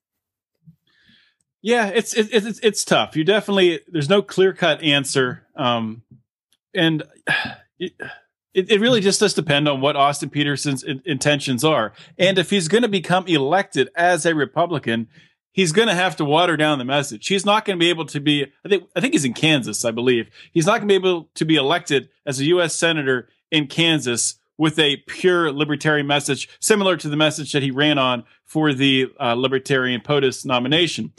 Yeah, 1.60 1.88
it's 1.88 2.14
it's 2.14 2.30
it's, 2.30 2.60
it's 2.60 2.84
tough. 2.84 3.16
You 3.16 3.24
definitely 3.24 3.80
there's 3.88 4.08
no 4.08 4.22
clear 4.22 4.52
cut 4.52 4.82
answer, 4.82 5.46
um, 5.56 6.02
and. 6.74 7.02
It, 7.80 7.92
it, 8.58 8.70
it 8.70 8.80
really 8.80 9.00
just 9.00 9.20
does 9.20 9.34
depend 9.34 9.68
on 9.68 9.80
what 9.80 9.94
Austin 9.94 10.30
Petersen's 10.30 10.82
in, 10.82 11.00
intentions 11.04 11.64
are. 11.64 11.92
And 12.18 12.38
if 12.38 12.50
he's 12.50 12.66
going 12.66 12.82
to 12.82 12.88
become 12.88 13.26
elected 13.28 13.88
as 13.94 14.26
a 14.26 14.34
Republican, 14.34 15.06
he's 15.52 15.70
going 15.70 15.86
to 15.86 15.94
have 15.94 16.16
to 16.16 16.24
water 16.24 16.56
down 16.56 16.78
the 16.78 16.84
message. 16.84 17.28
He's 17.28 17.46
not 17.46 17.64
going 17.64 17.78
to 17.78 17.80
be 17.80 17.90
able 17.90 18.06
to 18.06 18.20
be. 18.20 18.46
I 18.64 18.68
think. 18.68 18.88
I 18.96 19.00
think 19.00 19.12
he's 19.14 19.24
in 19.24 19.34
Kansas, 19.34 19.84
I 19.84 19.92
believe. 19.92 20.28
He's 20.52 20.66
not 20.66 20.80
going 20.80 20.88
to 20.88 20.92
be 20.92 20.94
able 20.94 21.28
to 21.34 21.44
be 21.44 21.54
elected 21.54 22.08
as 22.26 22.40
a 22.40 22.46
U.S. 22.46 22.74
senator 22.74 23.28
in 23.52 23.68
Kansas 23.68 24.36
with 24.56 24.76
a 24.80 24.96
pure 25.06 25.52
libertarian 25.52 26.08
message, 26.08 26.48
similar 26.58 26.96
to 26.96 27.08
the 27.08 27.16
message 27.16 27.52
that 27.52 27.62
he 27.62 27.70
ran 27.70 27.96
on 27.96 28.24
for 28.44 28.72
the 28.74 29.06
uh, 29.20 29.34
Libertarian 29.34 30.00
POTUS 30.00 30.44
nomination 30.44 31.12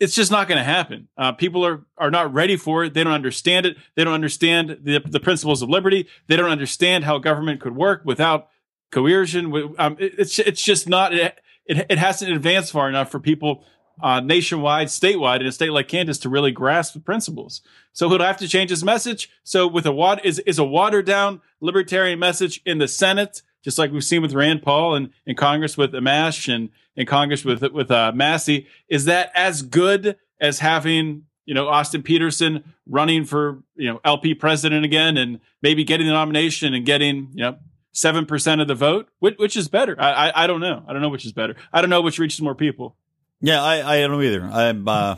it's 0.00 0.14
just 0.14 0.30
not 0.30 0.48
going 0.48 0.58
to 0.58 0.64
happen. 0.64 1.08
Uh, 1.16 1.32
people 1.32 1.64
are 1.64 1.84
are 1.96 2.10
not 2.10 2.32
ready 2.32 2.56
for 2.56 2.84
it. 2.84 2.94
They 2.94 3.04
don't 3.04 3.12
understand 3.12 3.66
it. 3.66 3.76
They 3.94 4.04
don't 4.04 4.14
understand 4.14 4.78
the 4.82 5.00
the 5.00 5.20
principles 5.20 5.62
of 5.62 5.68
liberty. 5.68 6.08
They 6.26 6.36
don't 6.36 6.50
understand 6.50 7.04
how 7.04 7.18
government 7.18 7.60
could 7.60 7.76
work 7.76 8.02
without 8.04 8.48
coercion. 8.90 9.74
Um, 9.78 9.96
it, 9.98 10.14
it's 10.18 10.38
it's 10.38 10.62
just 10.62 10.88
not. 10.88 11.14
It, 11.14 11.38
it, 11.66 11.86
it 11.88 11.98
hasn't 11.98 12.32
advanced 12.32 12.72
far 12.72 12.88
enough 12.88 13.10
for 13.10 13.20
people 13.20 13.64
uh, 14.02 14.20
nationwide, 14.20 14.88
statewide, 14.88 15.40
in 15.40 15.46
a 15.46 15.52
state 15.52 15.70
like 15.70 15.88
Kansas 15.88 16.18
to 16.18 16.28
really 16.28 16.50
grasp 16.50 16.94
the 16.94 17.00
principles. 17.00 17.62
So 17.92 18.08
he'll 18.08 18.18
have 18.18 18.38
to 18.38 18.48
change 18.48 18.70
his 18.70 18.84
message. 18.84 19.30
So 19.44 19.66
with 19.66 19.86
a 19.86 19.92
what 19.92 20.24
is 20.24 20.40
is 20.40 20.58
a 20.58 20.64
watered 20.64 21.06
down 21.06 21.40
libertarian 21.60 22.18
message 22.18 22.60
in 22.66 22.78
the 22.78 22.88
Senate 22.88 23.42
just 23.64 23.78
like 23.78 23.90
we've 23.90 24.04
seen 24.04 24.22
with 24.22 24.34
Rand 24.34 24.62
Paul 24.62 24.94
and 24.94 25.10
in 25.26 25.34
Congress 25.34 25.76
with 25.76 25.92
Amash 25.92 26.52
and 26.54 26.68
in 26.94 27.06
Congress 27.06 27.44
with 27.44 27.62
with 27.72 27.90
uh, 27.90 28.12
Massie. 28.14 28.66
Is 28.88 29.06
that 29.06 29.32
as 29.34 29.62
good 29.62 30.16
as 30.40 30.58
having 30.60 31.24
you 31.46 31.54
know 31.54 31.66
Austin 31.68 32.02
Petersen 32.02 32.74
running 32.86 33.24
for 33.24 33.62
you 33.74 33.90
know 33.90 34.00
LP 34.04 34.34
president 34.34 34.84
again 34.84 35.16
and 35.16 35.40
maybe 35.62 35.82
getting 35.82 36.06
the 36.06 36.12
nomination 36.12 36.74
and 36.74 36.84
getting 36.84 37.30
you 37.32 37.42
know 37.42 37.56
seven 37.92 38.26
percent 38.26 38.60
of 38.60 38.68
the 38.68 38.74
vote? 38.74 39.08
Which, 39.18 39.36
which 39.38 39.56
is 39.56 39.68
better? 39.68 39.96
I, 39.98 40.28
I, 40.28 40.44
I 40.44 40.46
don't 40.46 40.60
know. 40.60 40.84
I 40.86 40.92
don't 40.92 41.02
know 41.02 41.08
which 41.08 41.24
is 41.24 41.32
better. 41.32 41.56
I 41.72 41.80
don't 41.80 41.90
know 41.90 42.02
which 42.02 42.18
reaches 42.18 42.40
more 42.40 42.54
people. 42.54 42.96
Yeah, 43.40 43.62
I 43.62 43.96
I 43.96 44.00
don't 44.02 44.22
either. 44.22 44.42
I'm. 44.44 44.86
uh 44.86 45.16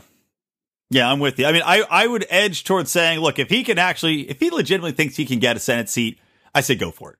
yeah, 0.89 1.11
I'm 1.11 1.19
with 1.19 1.37
you. 1.37 1.45
I 1.45 1.51
mean, 1.51 1.63
I, 1.65 1.83
I 1.89 2.07
would 2.07 2.25
edge 2.29 2.63
towards 2.63 2.89
saying, 2.89 3.19
look, 3.19 3.39
if 3.39 3.49
he 3.49 3.65
can 3.65 3.77
actually, 3.77 4.29
if 4.29 4.39
he 4.39 4.49
legitimately 4.49 4.93
thinks 4.93 5.17
he 5.17 5.25
can 5.25 5.39
get 5.39 5.57
a 5.57 5.59
Senate 5.59 5.89
seat, 5.89 6.17
I 6.55 6.61
say 6.61 6.75
go 6.75 6.91
for 6.91 7.11
it. 7.11 7.19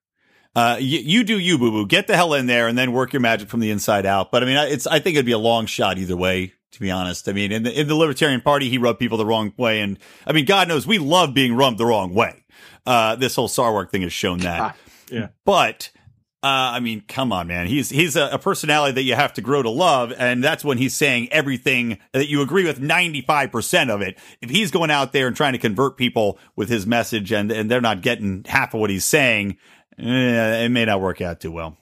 Uh, 0.56 0.78
you, 0.80 1.00
you, 1.00 1.24
do 1.24 1.38
you, 1.38 1.58
boo 1.58 1.72
boo. 1.72 1.86
Get 1.86 2.08
the 2.08 2.16
hell 2.16 2.34
in 2.34 2.48
there 2.48 2.68
and 2.68 2.78
then 2.78 2.92
work 2.92 3.14
your 3.14 3.20
magic 3.20 3.50
from 3.50 3.60
the 3.60 3.70
inside 3.70 4.06
out. 4.06 4.32
But 4.32 4.44
I 4.44 4.46
mean, 4.46 4.58
it's 4.58 4.88
I 4.88 5.00
think 5.00 5.16
it'd 5.16 5.26
be 5.26 5.32
a 5.32 5.38
long 5.38 5.66
shot 5.66 5.98
either 5.98 6.18
way. 6.18 6.54
To 6.72 6.80
be 6.82 6.92
honest, 6.92 7.28
I 7.30 7.32
mean, 7.32 7.52
in 7.52 7.64
the 7.64 7.80
in 7.80 7.88
the 7.88 7.96
Libertarian 7.96 8.42
Party, 8.42 8.70
he 8.70 8.78
rubbed 8.78 9.00
people 9.00 9.18
the 9.18 9.26
wrong 9.26 9.54
way, 9.58 9.80
and 9.82 9.98
I 10.26 10.34
mean, 10.34 10.46
God 10.46 10.68
knows 10.68 10.86
we 10.86 11.00
love 11.00 11.34
being 11.34 11.56
rubbed 11.56 11.78
the 11.78 11.86
wrong 11.86 12.14
way. 12.14 12.44
Uh, 12.86 13.16
this 13.16 13.36
whole 13.36 13.48
Sarwark 13.48 13.90
thing 13.90 14.02
has 14.02 14.14
shown 14.14 14.40
that. 14.40 14.60
yeah, 15.10 15.28
but 15.46 15.90
Uh, 16.44 16.78
I 16.78 16.80
mean, 16.82 17.02
come 17.08 17.34
on, 17.34 17.48
man. 17.48 17.66
He's 17.66 17.90
he's 17.90 18.16
a, 18.16 18.30
a, 18.34 18.38
personality 18.38 18.94
that 18.94 19.02
you 19.02 19.16
have 19.16 19.34
to 19.34 19.42
grow 19.42 19.64
to 19.64 19.72
love, 19.72 20.14
and 20.18 20.44
that's 20.44 20.64
when 20.64 20.78
he's 20.78 20.96
saying 20.96 21.30
everything 21.32 21.98
that 22.12 22.28
you 22.28 22.44
agree 22.44 22.64
with 22.64 22.80
ninety 22.80 23.22
five 23.22 23.52
percent 23.52 23.90
of 23.90 24.02
it. 24.02 24.20
If 24.40 24.52
he's 24.52 24.70
going 24.70 24.92
out 24.92 25.14
there 25.14 25.26
and 25.26 25.36
trying 25.36 25.54
to 25.54 25.60
convert 25.60 25.98
people 25.98 26.38
with 26.56 26.70
his 26.70 26.86
message, 26.86 27.32
and 27.32 27.52
and 27.52 27.72
they're 27.72 27.82
not 27.82 28.02
getting 28.02 28.44
half 28.48 28.76
of 28.76 28.80
what 28.80 28.92
he's 28.92 29.04
saying, 29.04 29.58
eh, 30.00 30.66
it 30.66 30.70
may 30.70 30.86
not 30.86 31.02
work 31.02 31.22
out 31.22 31.40
too 31.40 31.52
well. 31.52 31.78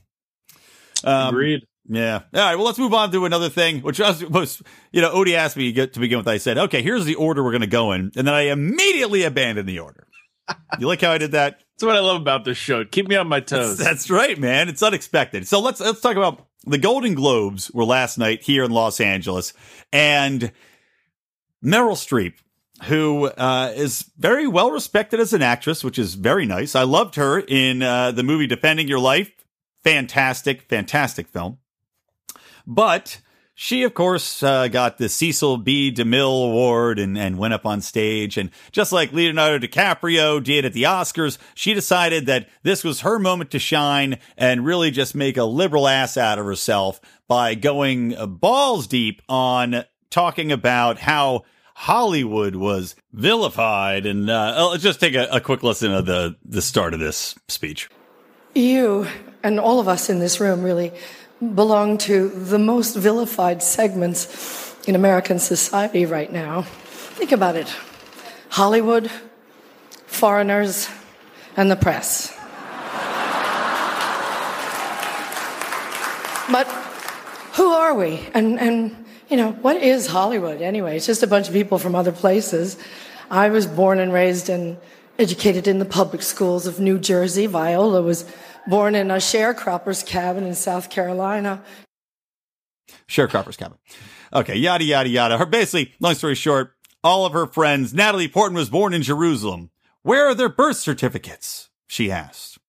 Um, 1.03 1.29
Agreed. 1.29 1.65
Yeah. 1.87 2.21
All 2.33 2.41
right. 2.41 2.55
Well, 2.55 2.65
let's 2.65 2.79
move 2.79 2.93
on 2.93 3.11
to 3.11 3.25
another 3.25 3.49
thing, 3.49 3.81
which 3.81 4.01
I 4.01 4.11
was, 4.25 4.61
you 4.91 5.01
know, 5.01 5.13
Odie 5.13 5.35
asked 5.35 5.55
me 5.55 5.71
to 5.71 5.99
begin 5.99 6.17
with. 6.17 6.27
I 6.27 6.37
said, 6.37 6.57
okay, 6.57 6.81
here's 6.81 7.05
the 7.05 7.15
order 7.15 7.43
we're 7.43 7.51
going 7.51 7.61
to 7.61 7.67
go 7.67 7.91
in. 7.91 8.11
And 8.15 8.27
then 8.27 8.33
I 8.33 8.43
immediately 8.43 9.23
abandoned 9.23 9.69
the 9.69 9.79
order. 9.79 10.07
You 10.79 10.87
like 10.87 11.01
how 11.01 11.11
I 11.11 11.17
did 11.17 11.31
that? 11.31 11.61
That's 11.75 11.83
what 11.83 11.95
I 11.95 12.01
love 12.01 12.21
about 12.21 12.45
this 12.45 12.57
show. 12.57 12.85
Keep 12.85 13.07
me 13.07 13.15
on 13.15 13.27
my 13.27 13.39
toes. 13.39 13.77
That's, 13.77 13.89
that's 13.89 14.09
right, 14.09 14.37
man. 14.37 14.69
It's 14.69 14.83
unexpected. 14.83 15.47
So 15.47 15.59
let's 15.59 15.79
let's 15.79 16.01
talk 16.01 16.17
about 16.17 16.45
the 16.65 16.77
Golden 16.77 17.15
Globes 17.15 17.71
were 17.71 17.83
last 17.83 18.17
night 18.17 18.43
here 18.43 18.63
in 18.63 18.71
Los 18.71 18.99
Angeles, 18.99 19.53
and 19.91 20.51
Meryl 21.63 21.95
Streep, 21.95 22.35
who 22.83 23.27
uh, 23.27 23.71
is 23.75 24.11
very 24.17 24.47
well 24.47 24.71
respected 24.71 25.19
as 25.19 25.33
an 25.33 25.41
actress, 25.41 25.83
which 25.83 25.97
is 25.97 26.15
very 26.15 26.45
nice. 26.45 26.75
I 26.75 26.83
loved 26.83 27.15
her 27.15 27.39
in 27.39 27.81
uh, 27.81 28.11
the 28.11 28.23
movie 28.23 28.47
Defending 28.47 28.87
Your 28.87 28.99
Life. 28.99 29.31
Fantastic, 29.83 30.63
fantastic 30.63 31.27
film. 31.27 31.59
But 32.67 33.21
she, 33.57 33.83
of 33.83 33.93
course, 33.93 34.43
uh, 34.43 34.67
got 34.67 34.97
the 34.97 35.07
Cecil 35.07 35.57
B. 35.57 35.91
DeMille 35.91 36.49
Award 36.49 36.99
and, 36.99 37.17
and 37.17 37.37
went 37.37 37.53
up 37.53 37.65
on 37.65 37.79
stage. 37.79 38.37
And 38.37 38.51
just 38.71 38.91
like 38.91 39.13
Leonardo 39.13 39.65
DiCaprio 39.65 40.43
did 40.43 40.65
at 40.65 40.73
the 40.73 40.83
Oscars, 40.83 41.37
she 41.53 41.73
decided 41.73 42.25
that 42.25 42.49
this 42.63 42.83
was 42.83 43.01
her 43.01 43.17
moment 43.17 43.51
to 43.51 43.59
shine 43.59 44.19
and 44.37 44.65
really 44.65 44.91
just 44.91 45.15
make 45.15 45.37
a 45.37 45.45
liberal 45.45 45.87
ass 45.87 46.17
out 46.17 46.37
of 46.37 46.45
herself 46.45 46.99
by 47.29 47.55
going 47.55 48.15
balls 48.39 48.87
deep 48.87 49.21
on 49.29 49.85
talking 50.09 50.51
about 50.51 50.99
how 50.99 51.43
Hollywood 51.75 52.55
was 52.55 52.95
vilified. 53.13 54.05
And 54.05 54.29
uh, 54.29 54.69
let's 54.71 54.81
just 54.81 54.99
take 54.99 55.13
a, 55.13 55.27
a 55.31 55.41
quick 55.41 55.61
listen 55.61 55.91
of 55.91 56.05
the, 56.05 56.35
the 56.43 56.61
start 56.61 56.93
of 56.93 56.99
this 56.99 57.35
speech. 57.47 57.89
You 58.55 59.07
and 59.43 59.59
all 59.59 59.79
of 59.81 59.87
us 59.87 60.09
in 60.09 60.19
this 60.19 60.39
room 60.39 60.63
really 60.63 60.93
belong 61.53 61.97
to 61.99 62.29
the 62.29 62.57
most 62.57 62.95
vilified 62.95 63.61
segments 63.61 64.73
in 64.87 64.95
American 64.95 65.37
society 65.37 66.05
right 66.05 66.31
now. 66.31 66.61
Think 66.61 67.33
about 67.33 67.57
it 67.57 67.67
Hollywood, 68.49 69.11
foreigners, 70.07 70.89
and 71.57 71.69
the 71.69 71.75
press. 71.75 72.31
but 76.49 76.67
who 77.53 77.67
are 77.67 77.93
we? 77.93 78.25
And, 78.33 78.59
and, 78.59 79.04
you 79.29 79.37
know, 79.37 79.51
what 79.53 79.77
is 79.77 80.07
Hollywood 80.07 80.61
anyway? 80.61 80.97
It's 80.97 81.05
just 81.05 81.23
a 81.23 81.27
bunch 81.27 81.47
of 81.47 81.53
people 81.53 81.77
from 81.77 81.95
other 81.95 82.11
places. 82.11 82.77
I 83.29 83.49
was 83.49 83.65
born 83.65 83.99
and 83.99 84.13
raised 84.13 84.49
and 84.49 84.77
educated 85.17 85.67
in 85.67 85.79
the 85.79 85.85
public 85.85 86.21
schools 86.21 86.67
of 86.67 86.79
New 86.79 86.99
Jersey. 86.99 87.47
Viola 87.47 88.01
was 88.01 88.25
born 88.67 88.95
in 88.95 89.09
a 89.11 89.15
sharecropper's 89.15 90.03
cabin 90.03 90.45
in 90.45 90.55
South 90.55 90.89
Carolina. 90.89 91.63
Sharecropper's 93.07 93.57
cabin. 93.57 93.77
Okay, 94.33 94.55
yada, 94.55 94.83
yada, 94.83 95.09
yada. 95.09 95.37
Her 95.37 95.45
basically, 95.45 95.93
long 95.99 96.15
story 96.15 96.35
short, 96.35 96.73
all 97.03 97.25
of 97.25 97.33
her 97.33 97.45
friends, 97.45 97.93
Natalie 97.93 98.27
Portman 98.27 98.57
was 98.59 98.69
born 98.69 98.93
in 98.93 99.01
Jerusalem. 99.01 99.69
Where 100.01 100.27
are 100.27 100.35
their 100.35 100.49
birth 100.49 100.77
certificates? 100.77 101.69
She 101.87 102.11
asked. 102.11 102.59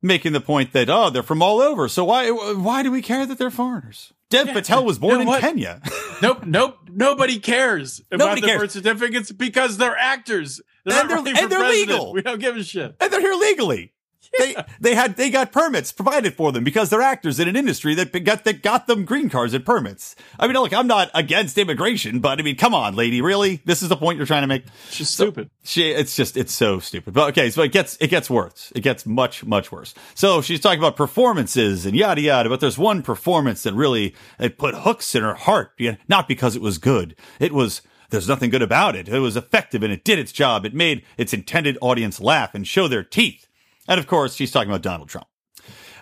Making 0.00 0.32
the 0.32 0.40
point 0.40 0.72
that, 0.72 0.88
oh, 0.90 1.10
they're 1.10 1.22
from 1.22 1.42
all 1.42 1.60
over. 1.60 1.88
So 1.88 2.04
why, 2.04 2.30
why 2.30 2.82
do 2.82 2.90
we 2.90 3.02
care 3.02 3.26
that 3.26 3.38
they're 3.38 3.50
foreigners? 3.50 4.12
Dev 4.32 4.46
yeah, 4.48 4.52
Patel 4.54 4.84
was 4.84 4.98
born 4.98 5.20
you 5.20 5.24
know 5.26 5.34
in 5.34 5.40
Kenya. 5.40 5.80
nope, 6.22 6.44
nope. 6.44 6.78
Nobody 6.90 7.38
cares 7.38 8.00
about 8.10 8.26
nobody 8.26 8.40
the 8.40 8.46
cares. 8.48 8.60
birth 8.60 8.70
certificates 8.72 9.30
because 9.30 9.76
they're 9.76 9.96
actors. 9.96 10.60
They're 10.84 11.00
and 11.00 11.26
they're, 11.26 11.36
and 11.36 11.52
they're 11.52 11.68
legal. 11.68 12.12
We 12.12 12.22
don't 12.22 12.40
give 12.40 12.56
a 12.56 12.64
shit. 12.64 12.96
And 13.00 13.12
they're 13.12 13.20
here 13.20 13.34
legally 13.34 13.92
they 14.38 14.56
they 14.80 14.94
had 14.94 15.16
they 15.16 15.30
got 15.30 15.52
permits 15.52 15.92
provided 15.92 16.34
for 16.34 16.52
them 16.52 16.64
because 16.64 16.90
they're 16.90 17.02
actors 17.02 17.38
in 17.38 17.48
an 17.48 17.56
industry 17.56 17.94
that 17.94 18.12
got 18.24 18.44
that 18.44 18.62
got 18.62 18.86
them 18.86 19.04
green 19.04 19.28
cards 19.28 19.54
and 19.54 19.64
permits. 19.64 20.16
I 20.38 20.46
mean, 20.46 20.56
look, 20.56 20.72
I'm 20.72 20.86
not 20.86 21.10
against 21.14 21.58
immigration, 21.58 22.20
but 22.20 22.38
I 22.38 22.42
mean, 22.42 22.56
come 22.56 22.74
on, 22.74 22.94
lady, 22.94 23.20
really? 23.20 23.60
This 23.64 23.82
is 23.82 23.88
the 23.88 23.96
point 23.96 24.16
you're 24.16 24.26
trying 24.26 24.42
to 24.42 24.46
make? 24.46 24.64
She's 24.90 25.10
so, 25.10 25.24
stupid. 25.24 25.50
She, 25.64 25.90
it's 25.90 26.16
just 26.16 26.36
it's 26.36 26.52
so 26.52 26.78
stupid. 26.78 27.14
But 27.14 27.28
okay, 27.30 27.50
so 27.50 27.62
it 27.62 27.72
gets 27.72 27.96
it 28.00 28.08
gets 28.08 28.30
worse. 28.30 28.72
It 28.74 28.80
gets 28.80 29.06
much 29.06 29.44
much 29.44 29.70
worse. 29.70 29.94
So 30.14 30.40
she's 30.40 30.60
talking 30.60 30.78
about 30.78 30.96
performances 30.96 31.86
and 31.86 31.96
yada 31.96 32.20
yada. 32.20 32.48
But 32.48 32.60
there's 32.60 32.78
one 32.78 33.02
performance 33.02 33.62
that 33.64 33.74
really 33.74 34.14
it 34.38 34.58
put 34.58 34.74
hooks 34.74 35.14
in 35.14 35.22
her 35.22 35.34
heart, 35.34 35.78
not 36.08 36.28
because 36.28 36.56
it 36.56 36.62
was 36.62 36.78
good. 36.78 37.14
It 37.38 37.52
was 37.52 37.82
there's 38.12 38.28
nothing 38.28 38.50
good 38.50 38.62
about 38.62 38.94
it. 38.94 39.08
It 39.08 39.18
was 39.20 39.36
effective 39.36 39.82
and 39.82 39.92
it 39.92 40.04
did 40.04 40.18
its 40.18 40.32
job. 40.32 40.66
It 40.66 40.74
made 40.74 41.02
its 41.16 41.32
intended 41.32 41.78
audience 41.80 42.20
laugh 42.20 42.54
and 42.54 42.66
show 42.66 42.86
their 42.86 43.02
teeth. 43.02 43.48
And 43.88 43.98
of 43.98 44.06
course, 44.06 44.34
she's 44.34 44.50
talking 44.50 44.70
about 44.70 44.82
Donald 44.82 45.08
Trump. 45.08 45.26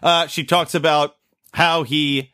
Uh, 0.03 0.27
she 0.27 0.45
talks 0.45 0.75
about 0.75 1.17
how 1.53 1.83
he 1.83 2.33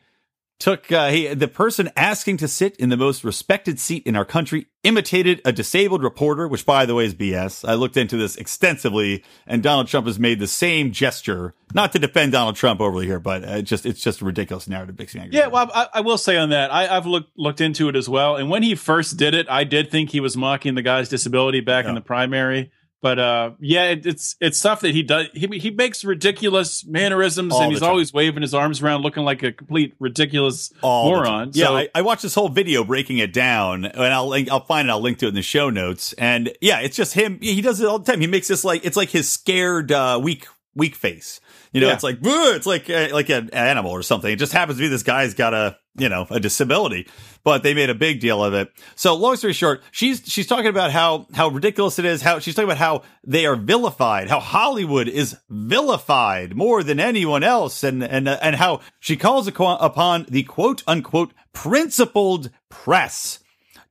took 0.59 0.91
uh, 0.91 1.09
he, 1.09 1.33
the 1.33 1.47
person 1.47 1.91
asking 1.95 2.37
to 2.37 2.47
sit 2.47 2.75
in 2.77 2.89
the 2.89 2.97
most 2.97 3.23
respected 3.23 3.79
seat 3.79 4.03
in 4.07 4.15
our 4.15 4.25
country 4.25 4.67
imitated 4.83 5.41
a 5.45 5.51
disabled 5.51 6.01
reporter, 6.01 6.47
which 6.47 6.65
by 6.65 6.85
the 6.85 6.95
way 6.95 7.05
is 7.05 7.13
BS. 7.13 7.67
I 7.67 7.75
looked 7.75 7.97
into 7.97 8.17
this 8.17 8.35
extensively, 8.37 9.23
and 9.45 9.61
Donald 9.61 9.87
Trump 9.87 10.07
has 10.07 10.17
made 10.17 10.39
the 10.39 10.47
same 10.47 10.91
gesture. 10.91 11.53
Not 11.73 11.91
to 11.91 11.99
defend 11.99 12.31
Donald 12.31 12.55
Trump 12.55 12.81
overly 12.81 13.05
here, 13.05 13.19
but 13.19 13.43
it 13.43 13.63
just 13.63 13.85
it's 13.85 14.01
just 14.01 14.21
a 14.21 14.25
ridiculous 14.25 14.67
narrative. 14.67 14.97
Makes 14.97 15.15
me 15.15 15.21
angry. 15.21 15.37
Yeah, 15.37 15.47
well, 15.47 15.69
I, 15.73 15.87
I, 15.95 16.01
will 16.01 16.17
say 16.17 16.37
on 16.37 16.49
that, 16.49 16.71
I, 16.71 16.87
have 16.87 17.05
looked 17.05 17.37
looked 17.37 17.61
into 17.61 17.89
it 17.89 17.95
as 17.95 18.09
well, 18.09 18.35
and 18.35 18.49
when 18.49 18.63
he 18.63 18.75
first 18.75 19.17
did 19.17 19.33
it, 19.33 19.47
I 19.49 19.63
did 19.63 19.91
think 19.91 20.09
he 20.11 20.19
was 20.19 20.35
mocking 20.35 20.75
the 20.75 20.81
guy's 20.81 21.09
disability 21.09 21.59
back 21.59 21.85
yeah. 21.85 21.89
in 21.89 21.95
the 21.95 22.01
primary. 22.01 22.71
But 22.99 23.19
uh, 23.19 23.51
yeah, 23.59 23.91
it, 23.91 24.05
it's 24.07 24.35
it's 24.41 24.57
stuff 24.57 24.81
that 24.81 24.91
he 24.91 25.03
does. 25.03 25.27
He 25.33 25.47
he 25.59 25.69
makes 25.69 26.03
ridiculous 26.03 26.83
mannerisms, 26.85 27.53
All 27.53 27.61
and 27.61 27.71
he's 27.71 27.83
always 27.83 28.11
waving 28.11 28.41
his 28.41 28.55
arms 28.55 28.81
around, 28.81 29.03
looking 29.03 29.23
like 29.23 29.43
a 29.43 29.51
complete 29.51 29.93
ridiculous 29.99 30.73
All 30.81 31.09
moron. 31.09 31.51
Yeah, 31.53 31.69
I, 31.69 31.89
I, 31.93 32.01
watched 32.01 32.23
this 32.23 32.33
whole 32.33 32.49
video 32.49 32.83
breaking 32.83 33.19
it 33.19 33.31
down, 33.33 33.85
and 33.85 34.13
I'll 34.13 34.27
link, 34.27 34.49
I'll 34.49 34.65
find 34.65 34.87
it. 34.87 34.91
I'll 34.91 34.99
link 34.99 35.19
to 35.19 35.27
it 35.27 35.29
in 35.29 35.35
the 35.35 35.43
show 35.43 35.69
notes. 35.69 36.13
And 36.13 36.51
yeah, 36.59 36.79
it's 36.79 36.95
just 36.95 37.13
him. 37.13 37.37
He 37.39 37.61
does 37.61 37.79
it 37.81 37.87
all 37.87 37.99
the 37.99 38.11
time. 38.11 38.19
He 38.19 38.27
makes 38.27 38.47
this 38.47 38.65
like 38.65 38.83
it's 38.83 38.97
like 38.97 39.09
his 39.09 39.29
scared 39.29 39.91
uh, 39.91 40.19
weak 40.21 40.47
weak 40.73 40.95
face. 40.95 41.39
You 41.71 41.81
know, 41.81 41.87
yeah. 41.87 41.93
it's 41.93 42.03
like 42.03 42.19
it's 42.21 42.65
like 42.65 42.89
uh, 42.89 43.09
like 43.11 43.29
an 43.29 43.49
animal 43.51 43.91
or 43.91 44.01
something. 44.01 44.31
It 44.31 44.37
just 44.37 44.53
happens 44.53 44.77
to 44.77 44.83
be 44.83 44.87
this 44.87 45.03
guy's 45.03 45.33
got 45.33 45.53
a 45.53 45.77
you 45.95 46.09
know 46.09 46.27
a 46.29 46.39
disability, 46.39 47.07
but 47.43 47.63
they 47.63 47.73
made 47.73 47.89
a 47.89 47.95
big 47.95 48.19
deal 48.19 48.43
of 48.43 48.53
it. 48.53 48.69
So 48.95 49.15
long 49.15 49.35
story 49.35 49.53
short, 49.53 49.83
she's 49.91 50.21
she's 50.25 50.47
talking 50.47 50.67
about 50.67 50.91
how 50.91 51.27
how 51.33 51.49
ridiculous 51.49 51.99
it 51.99 52.05
is. 52.05 52.21
How 52.21 52.39
she's 52.39 52.55
talking 52.55 52.69
about 52.69 52.77
how 52.77 53.03
they 53.25 53.45
are 53.45 53.55
vilified. 53.55 54.29
How 54.29 54.39
Hollywood 54.39 55.07
is 55.07 55.37
vilified 55.49 56.55
more 56.55 56.83
than 56.83 56.99
anyone 56.99 57.43
else, 57.43 57.83
and 57.83 58.03
and 58.03 58.27
uh, 58.27 58.39
and 58.41 58.55
how 58.55 58.81
she 58.99 59.17
calls 59.17 59.47
upon 59.47 60.25
the 60.29 60.43
quote 60.43 60.83
unquote 60.87 61.33
principled 61.53 62.51
press 62.69 63.39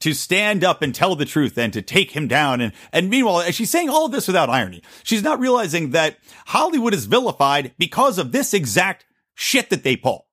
to 0.01 0.15
stand 0.15 0.65
up 0.65 0.83
and 0.83 0.95
tell 0.95 1.17
the 1.17 1.25
truth 1.25 1.57
and 1.59 1.73
to 1.73 1.83
take 1.83 2.13
him 2.13 2.29
down. 2.29 2.61
And, 2.61 2.73
and 2.93 3.11
meanwhile, 3.11 3.43
she's 3.53 3.71
saying 3.71 3.89
all 3.89 4.07
of 4.07 4.13
this 4.13 4.27
without 4.27 4.51
irony. 4.51 4.83
She's 5.03 5.23
not 5.23 5.41
realizing 5.41 5.91
that 5.91 6.19
Hollywood 6.47 6.95
is 6.95 7.07
vilified 7.07 7.73
because 7.79 8.19
of 8.19 8.33
this 8.33 8.55
exact 8.55 9.05
shit 9.35 9.71
that 9.71 9.85
they 9.85 9.97
pull. 9.97 10.27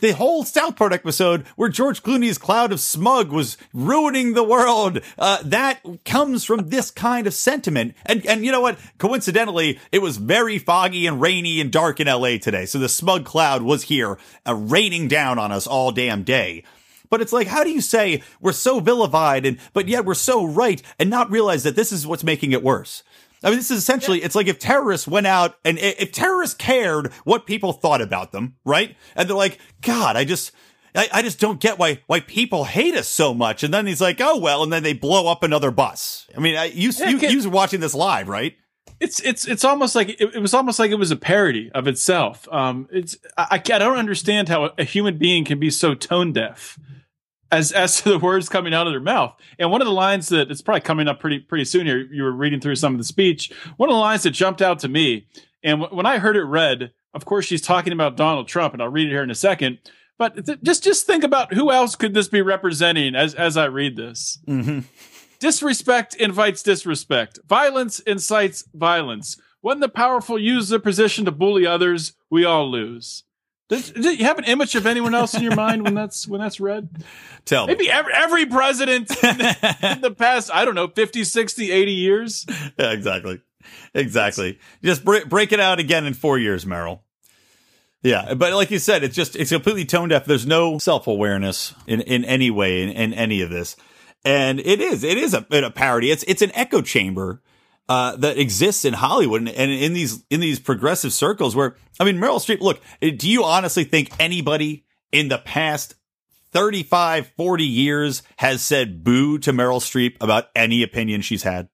The 0.00 0.12
whole 0.12 0.44
South 0.44 0.76
Park 0.76 0.92
episode 0.92 1.46
where 1.56 1.68
George 1.68 2.02
Clooney's 2.02 2.38
cloud 2.38 2.72
of 2.72 2.80
smug 2.80 3.30
was 3.30 3.58
ruining 3.74 4.32
the 4.32 4.42
world, 4.42 5.00
uh, 5.18 5.38
that 5.44 5.80
comes 6.04 6.44
from 6.44 6.70
this 6.70 6.90
kind 6.90 7.26
of 7.26 7.34
sentiment. 7.34 7.94
And, 8.06 8.24
and 8.26 8.44
you 8.44 8.52
know 8.52 8.62
what? 8.62 8.78
Coincidentally, 8.98 9.78
it 9.92 10.00
was 10.00 10.16
very 10.16 10.58
foggy 10.58 11.06
and 11.06 11.20
rainy 11.20 11.60
and 11.60 11.70
dark 11.70 12.00
in 12.00 12.06
LA 12.06 12.38
today. 12.38 12.66
So 12.66 12.78
the 12.78 12.88
smug 12.88 13.24
cloud 13.24 13.62
was 13.62 13.84
here, 13.84 14.18
uh, 14.46 14.54
raining 14.54 15.08
down 15.08 15.38
on 15.38 15.52
us 15.52 15.66
all 15.66 15.92
damn 15.92 16.22
day. 16.22 16.64
But 17.10 17.20
it's 17.20 17.32
like, 17.32 17.46
how 17.46 17.64
do 17.64 17.70
you 17.70 17.80
say 17.80 18.22
we're 18.40 18.52
so 18.52 18.80
vilified 18.80 19.46
and, 19.46 19.58
but 19.72 19.88
yet 19.88 20.04
we're 20.04 20.14
so 20.14 20.44
right 20.44 20.82
and 20.98 21.10
not 21.10 21.30
realize 21.30 21.62
that 21.64 21.76
this 21.76 21.92
is 21.92 22.06
what's 22.06 22.24
making 22.24 22.52
it 22.52 22.62
worse? 22.62 23.02
I 23.44 23.50
mean, 23.50 23.58
this 23.58 23.70
is 23.70 23.78
essentially, 23.78 24.22
it's 24.22 24.34
like 24.34 24.48
if 24.48 24.58
terrorists 24.58 25.06
went 25.06 25.26
out 25.26 25.56
and 25.64 25.78
if 25.78 26.10
terrorists 26.10 26.56
cared 26.56 27.12
what 27.24 27.46
people 27.46 27.72
thought 27.72 28.00
about 28.00 28.32
them, 28.32 28.56
right? 28.64 28.96
And 29.14 29.28
they're 29.28 29.36
like, 29.36 29.58
God, 29.82 30.16
I 30.16 30.24
just, 30.24 30.52
I, 30.94 31.08
I 31.12 31.22
just 31.22 31.38
don't 31.38 31.60
get 31.60 31.78
why, 31.78 32.00
why 32.06 32.20
people 32.20 32.64
hate 32.64 32.94
us 32.94 33.08
so 33.08 33.34
much. 33.34 33.62
And 33.62 33.72
then 33.72 33.86
he's 33.86 34.00
like, 34.00 34.20
oh, 34.20 34.38
well, 34.38 34.62
and 34.62 34.72
then 34.72 34.82
they 34.82 34.94
blow 34.94 35.30
up 35.30 35.42
another 35.42 35.70
bus. 35.70 36.26
I 36.36 36.40
mean, 36.40 36.56
I, 36.56 36.64
you, 36.66 36.90
you, 36.90 37.18
you 37.18 37.42
were 37.44 37.50
watching 37.50 37.80
this 37.80 37.94
live, 37.94 38.28
right? 38.28 38.56
It's 39.00 39.20
it's 39.20 39.46
it's 39.46 39.64
almost 39.64 39.94
like 39.94 40.08
it, 40.08 40.34
it, 40.34 40.40
was 40.40 40.54
almost 40.54 40.78
like 40.78 40.90
it 40.90 40.96
was 40.98 41.10
a 41.10 41.16
parody 41.16 41.70
of 41.74 41.86
itself. 41.86 42.48
Um, 42.50 42.88
it's 42.90 43.16
I, 43.36 43.46
I 43.52 43.58
don't 43.58 43.98
understand 43.98 44.48
how 44.48 44.70
a 44.78 44.84
human 44.84 45.18
being 45.18 45.44
can 45.44 45.58
be 45.58 45.70
so 45.70 45.94
tone 45.94 46.32
deaf 46.32 46.78
as 47.50 47.72
as 47.72 48.00
to 48.02 48.10
the 48.10 48.18
words 48.18 48.48
coming 48.48 48.74
out 48.74 48.86
of 48.86 48.92
their 48.92 49.00
mouth. 49.00 49.34
And 49.58 49.70
one 49.70 49.80
of 49.80 49.86
the 49.86 49.92
lines 49.92 50.28
that 50.28 50.50
it's 50.50 50.62
probably 50.62 50.80
coming 50.80 51.08
up 51.08 51.20
pretty 51.20 51.40
pretty 51.40 51.64
soon 51.64 51.86
here. 51.86 51.98
You 51.98 52.22
were 52.22 52.32
reading 52.32 52.60
through 52.60 52.76
some 52.76 52.92
of 52.92 52.98
the 52.98 53.04
speech. 53.04 53.52
One 53.76 53.88
of 53.88 53.94
the 53.94 54.00
lines 54.00 54.22
that 54.24 54.30
jumped 54.30 54.62
out 54.62 54.78
to 54.80 54.88
me, 54.88 55.26
and 55.62 55.80
w- 55.80 55.96
when 55.96 56.06
I 56.06 56.18
heard 56.18 56.36
it 56.36 56.44
read, 56.44 56.92
of 57.14 57.24
course, 57.24 57.44
she's 57.44 57.62
talking 57.62 57.92
about 57.92 58.16
Donald 58.16 58.48
Trump, 58.48 58.72
and 58.72 58.82
I'll 58.82 58.88
read 58.88 59.08
it 59.08 59.12
here 59.12 59.22
in 59.22 59.30
a 59.30 59.34
second. 59.34 59.78
But 60.18 60.46
th- 60.46 60.62
just 60.62 60.82
just 60.82 61.06
think 61.06 61.24
about 61.24 61.52
who 61.52 61.70
else 61.70 61.96
could 61.96 62.14
this 62.14 62.28
be 62.28 62.42
representing 62.42 63.14
as 63.14 63.34
as 63.34 63.56
I 63.56 63.66
read 63.66 63.96
this. 63.96 64.38
Mm-hmm. 64.48 64.80
Disrespect 65.38 66.14
invites 66.14 66.62
disrespect. 66.62 67.38
Violence 67.46 68.00
incites 68.00 68.64
violence. 68.74 69.36
When 69.60 69.80
the 69.80 69.88
powerful 69.88 70.38
use 70.38 70.68
their 70.68 70.78
position 70.78 71.24
to 71.24 71.32
bully 71.32 71.66
others, 71.66 72.14
we 72.30 72.44
all 72.44 72.70
lose. 72.70 73.24
Does, 73.68 73.90
do 73.90 74.14
you 74.14 74.24
have 74.24 74.38
an 74.38 74.44
image 74.44 74.76
of 74.76 74.86
anyone 74.86 75.14
else 75.14 75.34
in 75.34 75.42
your 75.42 75.56
mind 75.56 75.82
when 75.82 75.94
that's 75.94 76.28
when 76.28 76.40
that's 76.40 76.60
read? 76.60 76.88
Tell 77.44 77.66
me. 77.66 77.74
Maybe 77.74 77.90
every, 77.90 78.12
every 78.12 78.46
president 78.46 79.10
in 79.10 79.38
the, 79.38 79.76
in 79.82 80.00
the 80.02 80.12
past, 80.12 80.50
I 80.54 80.64
don't 80.64 80.76
know, 80.76 80.86
50, 80.86 81.24
60, 81.24 81.72
80 81.72 81.92
years. 81.92 82.46
Yeah, 82.78 82.92
exactly. 82.92 83.40
Exactly. 83.94 84.60
Just 84.84 85.04
break, 85.04 85.28
break 85.28 85.50
it 85.50 85.58
out 85.58 85.80
again 85.80 86.06
in 86.06 86.14
four 86.14 86.38
years, 86.38 86.64
Meryl. 86.64 87.00
Yeah, 88.02 88.34
but 88.34 88.52
like 88.52 88.70
you 88.70 88.78
said, 88.78 89.02
it's 89.02 89.16
just 89.16 89.34
it's 89.34 89.50
completely 89.50 89.84
tone 89.84 90.10
deaf. 90.10 90.26
There's 90.26 90.46
no 90.46 90.78
self 90.78 91.08
awareness 91.08 91.74
in 91.88 92.02
in 92.02 92.24
any 92.24 92.50
way 92.50 92.82
in, 92.82 92.90
in 92.90 93.12
any 93.12 93.40
of 93.40 93.50
this, 93.50 93.74
and 94.26 94.58
it 94.58 94.80
is 94.80 95.04
it 95.04 95.16
is 95.16 95.32
a, 95.32 95.46
a 95.50 95.70
parody. 95.70 96.10
It's 96.10 96.24
it's 96.24 96.42
an 96.42 96.50
echo 96.54 96.82
chamber 96.82 97.40
uh, 97.88 98.16
that 98.16 98.38
exists 98.38 98.84
in 98.84 98.92
Hollywood 98.92 99.42
and, 99.42 99.48
and 99.48 99.70
in 99.70 99.92
these 99.92 100.24
in 100.28 100.40
these 100.40 100.58
progressive 100.58 101.12
circles. 101.12 101.54
Where 101.54 101.76
I 102.00 102.04
mean, 102.04 102.16
Meryl 102.16 102.40
Streep. 102.40 102.60
Look, 102.60 102.82
do 103.00 103.30
you 103.30 103.44
honestly 103.44 103.84
think 103.84 104.10
anybody 104.18 104.84
in 105.12 105.28
the 105.28 105.38
past 105.38 105.94
35, 106.50 107.32
40 107.36 107.64
years 107.64 108.22
has 108.38 108.62
said 108.62 109.04
boo 109.04 109.38
to 109.38 109.52
Meryl 109.52 109.80
Streep 109.80 110.16
about 110.20 110.48
any 110.56 110.82
opinion 110.82 111.20
she's 111.20 111.44
had? 111.44 111.68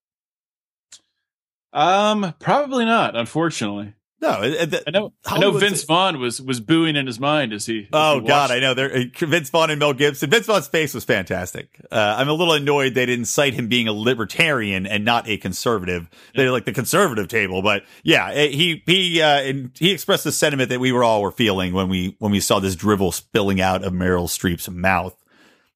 Um, 1.73 2.35
probably 2.39 2.85
not. 2.85 3.17
Unfortunately, 3.17 3.95
no. 4.23 4.43
It, 4.43 4.73
it, 4.73 4.85
I 4.87 4.91
know. 4.93 5.13
I 5.27 5.39
know 5.39 5.51
Vince 5.51 5.83
Vaughn 5.83 6.19
was 6.21 6.41
was 6.41 6.61
booing 6.61 6.97
in 6.97 7.07
his 7.07 7.21
mind 7.21 7.53
as 7.53 7.67
he. 7.67 7.81
As 7.81 7.89
oh 7.93 8.21
he 8.21 8.27
God, 8.27 8.51
I 8.51 8.61
know. 8.61 8.73
There, 8.73 8.95
uh, 8.95 9.05
Vince 9.19 9.51
Vaughn 9.51 9.71
and 9.71 9.81
Mel 9.81 9.93
Gibson. 9.93 10.31
Vince 10.31 10.47
Vaughn's 10.47 10.69
face 10.69 10.95
was 10.95 11.05
fantastic. 11.05 11.81
Uh, 11.91 12.15
I'm 12.17 12.29
a 12.29 12.33
little 12.33 12.55
annoyed 12.55 12.95
they 12.95 13.05
didn't 13.05 13.27
cite 13.27 13.55
him 13.55 13.69
being 13.69 13.89
a 13.89 13.93
libertarian 13.93 14.87
and 14.87 15.05
not 15.05 15.29
a 15.29 15.37
conservative. 15.37 16.09
They're 16.35 16.53
like 16.53 16.65
the 16.65 16.73
conservative 16.73 17.29
table, 17.29 17.61
but 17.61 17.85
yeah, 18.05 18.31
eh, 18.31 18.49
he 18.49 18.83
he 18.87 19.21
uh, 19.21 19.41
and 19.43 19.71
he 19.79 19.91
expressed 19.91 20.25
the 20.25 20.33
sentiment 20.33 20.71
that 20.71 20.81
we 20.81 20.93
were 20.93 21.05
all 21.05 21.21
were 21.21 21.33
feeling 21.33 21.75
when 21.75 21.89
we 21.89 22.17
when 22.19 22.33
we 22.33 22.41
saw 22.41 22.61
this 22.61 22.77
drivel 22.77 23.13
spilling 23.13 23.61
out 23.61 23.85
of 23.85 23.93
Meryl 23.93 24.29
Streep's 24.29 24.71
mouth. 24.71 25.17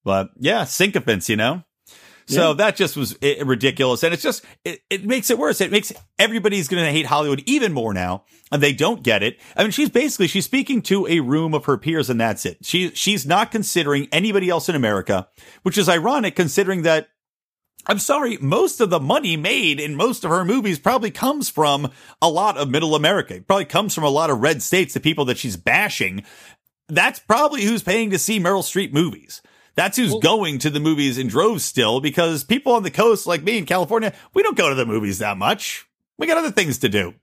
But 0.05 0.31
yeah, 0.39 0.65
sycophants, 0.65 1.29
you 1.29 1.37
know. 1.37 1.65
So 2.29 2.49
yeah. 2.49 2.55
that 2.55 2.77
just 2.77 2.97
was 2.97 3.17
eh, 3.23 3.43
ridiculous. 3.45 4.03
And 4.03 4.13
it's 4.13 4.23
just, 4.23 4.45
it, 4.65 4.81
it 4.91 5.05
makes 5.05 5.31
it 5.31 5.39
worse. 5.39 5.61
It 5.61 5.71
makes 5.71 5.93
everybody's 6.19 6.67
going 6.67 6.85
to 6.85 6.91
hate 6.91 7.07
Hollywood 7.07 7.43
even 7.47 7.73
more 7.73 7.95
now. 7.95 8.25
And 8.51 8.63
they 8.63 8.73
don't 8.73 9.03
get 9.03 9.23
it. 9.23 9.39
I 9.57 9.63
mean, 9.63 9.71
she's 9.71 9.91
basically, 9.91 10.27
she's 10.27 10.45
speaking 10.45 10.83
to 10.83 11.07
a 11.07 11.21
room 11.21 11.55
of 11.55 11.67
her 11.67 11.79
peers 11.79 12.11
and 12.11 12.21
that's 12.21 12.45
it. 12.45 12.59
She, 12.63 12.91
she's 12.91 13.27
not 13.27 13.51
considering 13.51 14.09
anybody 14.11 14.49
else 14.49 14.69
in 14.69 14.75
America, 14.75 15.29
which 15.63 15.79
is 15.79 15.89
ironic 15.89 16.35
considering 16.35 16.83
that 16.83 17.09
I'm 17.89 18.01
sorry, 18.01 18.37
most 18.39 18.81
of 18.81 18.91
the 18.91 18.99
money 18.99 19.37
made 19.37 19.79
in 19.79 19.95
most 19.95 20.25
of 20.25 20.31
her 20.31 20.45
movies 20.45 20.79
probably 20.79 21.13
comes 21.13 21.49
from 21.49 21.93
a 22.21 22.29
lot 22.29 22.57
of 22.57 22.69
middle 22.69 22.97
America. 22.97 23.37
It 23.37 23.47
probably 23.47 23.65
comes 23.65 23.95
from 23.95 24.03
a 24.03 24.11
lot 24.11 24.29
of 24.29 24.41
red 24.41 24.61
states, 24.61 24.95
the 24.95 25.01
people 25.01 25.27
that 25.27 25.39
she's 25.39 25.57
bashing. 25.57 26.25
That's 26.89 27.21
probably 27.21 27.63
who's 27.63 27.85
paying 27.85 28.11
to 28.11 28.19
see 28.19 28.41
Meryl 28.41 28.63
Streep 28.63 28.93
movies. 28.93 29.41
That's 29.77 29.99
who's 29.99 30.11
well, 30.11 30.21
going 30.21 30.59
to 30.61 30.71
the 30.71 30.81
movies 30.81 31.19
in 31.19 31.29
droves 31.29 31.65
still 31.65 32.01
because 32.01 32.45
people 32.45 32.73
on 32.73 32.83
the 32.83 32.91
coast 32.91 33.27
like 33.27 33.43
me 33.43 33.59
in 33.59 33.67
California, 33.67 34.13
we 34.35 34.43
don't 34.43 34.57
go 34.57 34.71
to 34.71 34.75
the 34.75 34.87
movies 34.87 35.19
that 35.19 35.37
much. 35.37 35.87
We 36.19 36.27
got 36.27 36.39
other 36.39 36.51
things 36.51 36.79
to 36.79 36.89
do. 36.89 37.15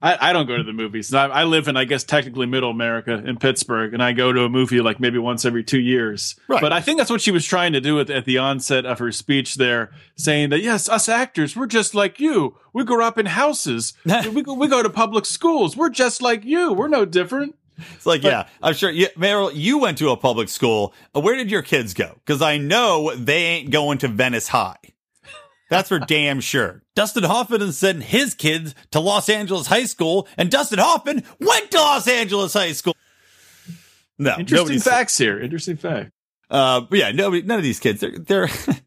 I, 0.00 0.30
I 0.30 0.32
don't 0.32 0.46
go 0.46 0.56
to 0.56 0.62
the 0.62 0.72
movies. 0.72 1.12
I, 1.12 1.26
I, 1.26 1.44
live 1.44 1.66
in, 1.66 1.76
I 1.76 1.84
guess, 1.84 2.04
technically 2.04 2.46
middle 2.46 2.70
America 2.70 3.14
in 3.14 3.36
Pittsburgh, 3.36 3.92
and 3.94 4.02
I 4.02 4.12
go 4.12 4.32
to 4.32 4.44
a 4.44 4.48
movie 4.48 4.80
like 4.80 5.00
maybe 5.00 5.18
once 5.18 5.44
every 5.44 5.64
two 5.64 5.80
years. 5.80 6.36
Right. 6.46 6.60
But 6.60 6.72
I 6.72 6.80
think 6.80 6.98
that's 6.98 7.10
what 7.10 7.20
she 7.20 7.32
was 7.32 7.44
trying 7.44 7.72
to 7.72 7.80
do 7.80 7.98
at, 7.98 8.08
at 8.08 8.24
the 8.24 8.38
onset 8.38 8.86
of 8.86 9.00
her 9.00 9.10
speech 9.10 9.56
there, 9.56 9.90
saying 10.16 10.50
that, 10.50 10.62
yes, 10.62 10.88
us 10.88 11.08
actors, 11.08 11.56
we're 11.56 11.66
just 11.66 11.96
like 11.96 12.20
you. 12.20 12.56
We 12.72 12.84
grew 12.84 13.02
up 13.02 13.18
in 13.18 13.26
houses. 13.26 13.92
we, 14.04 14.42
we 14.42 14.68
go 14.68 14.84
to 14.84 14.90
public 14.90 15.26
schools. 15.26 15.76
We're 15.76 15.90
just 15.90 16.22
like 16.22 16.44
you. 16.44 16.72
We're 16.72 16.88
no 16.88 17.04
different. 17.04 17.56
It's 17.94 18.06
like, 18.06 18.22
but, 18.22 18.28
yeah, 18.28 18.48
I'm 18.62 18.74
sure. 18.74 18.90
You, 18.90 19.06
Meryl, 19.16 19.50
you 19.54 19.78
went 19.78 19.98
to 19.98 20.10
a 20.10 20.16
public 20.16 20.48
school. 20.48 20.94
Where 21.12 21.36
did 21.36 21.50
your 21.50 21.62
kids 21.62 21.94
go? 21.94 22.14
Because 22.24 22.42
I 22.42 22.58
know 22.58 23.14
they 23.14 23.44
ain't 23.44 23.70
going 23.70 23.98
to 23.98 24.08
Venice 24.08 24.48
High. 24.48 24.76
That's 25.70 25.88
for 25.88 25.98
damn 25.98 26.40
sure. 26.40 26.82
Dustin 26.94 27.24
Hoffman 27.24 27.72
sent 27.72 28.02
his 28.02 28.34
kids 28.34 28.74
to 28.90 29.00
Los 29.00 29.28
Angeles 29.28 29.66
High 29.66 29.84
School, 29.84 30.26
and 30.36 30.50
Dustin 30.50 30.78
Hoffman 30.78 31.22
went 31.40 31.70
to 31.72 31.78
Los 31.78 32.08
Angeles 32.08 32.54
High 32.54 32.72
School. 32.72 32.94
No, 34.18 34.34
interesting 34.38 34.80
facts 34.80 35.16
here. 35.16 35.38
Interesting 35.38 35.76
fact. 35.76 36.10
Uh, 36.50 36.80
but 36.80 36.98
yeah, 36.98 37.12
nobody, 37.12 37.42
none 37.42 37.58
of 37.58 37.62
these 37.62 37.78
kids. 37.78 38.00
They're 38.00 38.18
they're 38.18 38.48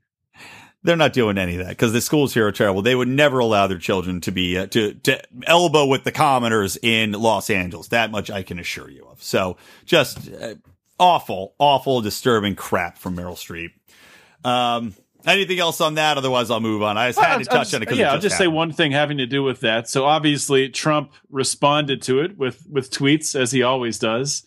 they're 0.83 0.95
not 0.95 1.13
doing 1.13 1.37
any 1.37 1.57
of 1.57 1.65
that 1.65 1.69
because 1.69 1.93
the 1.93 2.01
schools 2.01 2.33
here 2.33 2.47
are 2.47 2.51
terrible. 2.51 2.81
They 2.81 2.95
would 2.95 3.07
never 3.07 3.39
allow 3.39 3.67
their 3.67 3.77
children 3.77 4.21
to 4.21 4.31
be 4.31 4.57
uh, 4.57 4.67
to 4.67 4.93
to 4.93 5.21
elbow 5.45 5.85
with 5.85 6.03
the 6.03 6.11
commoners 6.11 6.77
in 6.81 7.11
Los 7.11 7.49
Angeles. 7.49 7.89
That 7.89 8.11
much 8.11 8.29
I 8.31 8.43
can 8.43 8.59
assure 8.59 8.89
you 8.89 9.05
of. 9.05 9.21
So 9.23 9.57
just 9.85 10.31
uh, 10.31 10.55
awful, 10.99 11.53
awful, 11.59 12.01
disturbing 12.01 12.55
crap 12.55 12.97
from 12.97 13.15
Meryl 13.15 13.35
Streep. 13.35 13.71
Um, 14.47 14.95
anything 15.25 15.59
else 15.59 15.81
on 15.81 15.95
that? 15.95 16.17
Otherwise, 16.17 16.49
I'll 16.49 16.59
move 16.59 16.81
on. 16.81 16.97
I 16.97 17.09
just 17.09 17.19
well, 17.19 17.27
had 17.27 17.39
to 17.39 17.45
touch 17.45 17.73
on 17.73 17.83
it. 17.83 17.93
Yeah, 17.93 18.09
it 18.09 18.13
I'll 18.13 18.19
just 18.19 18.33
happened. 18.33 18.51
say 18.51 18.55
one 18.55 18.71
thing 18.71 18.91
having 18.91 19.17
to 19.17 19.27
do 19.27 19.43
with 19.43 19.59
that. 19.61 19.87
So 19.87 20.05
obviously, 20.05 20.69
Trump 20.69 21.13
responded 21.29 22.01
to 22.03 22.21
it 22.21 22.37
with 22.37 22.65
with 22.69 22.89
tweets 22.89 23.39
as 23.39 23.51
he 23.51 23.61
always 23.61 23.99
does. 23.99 24.43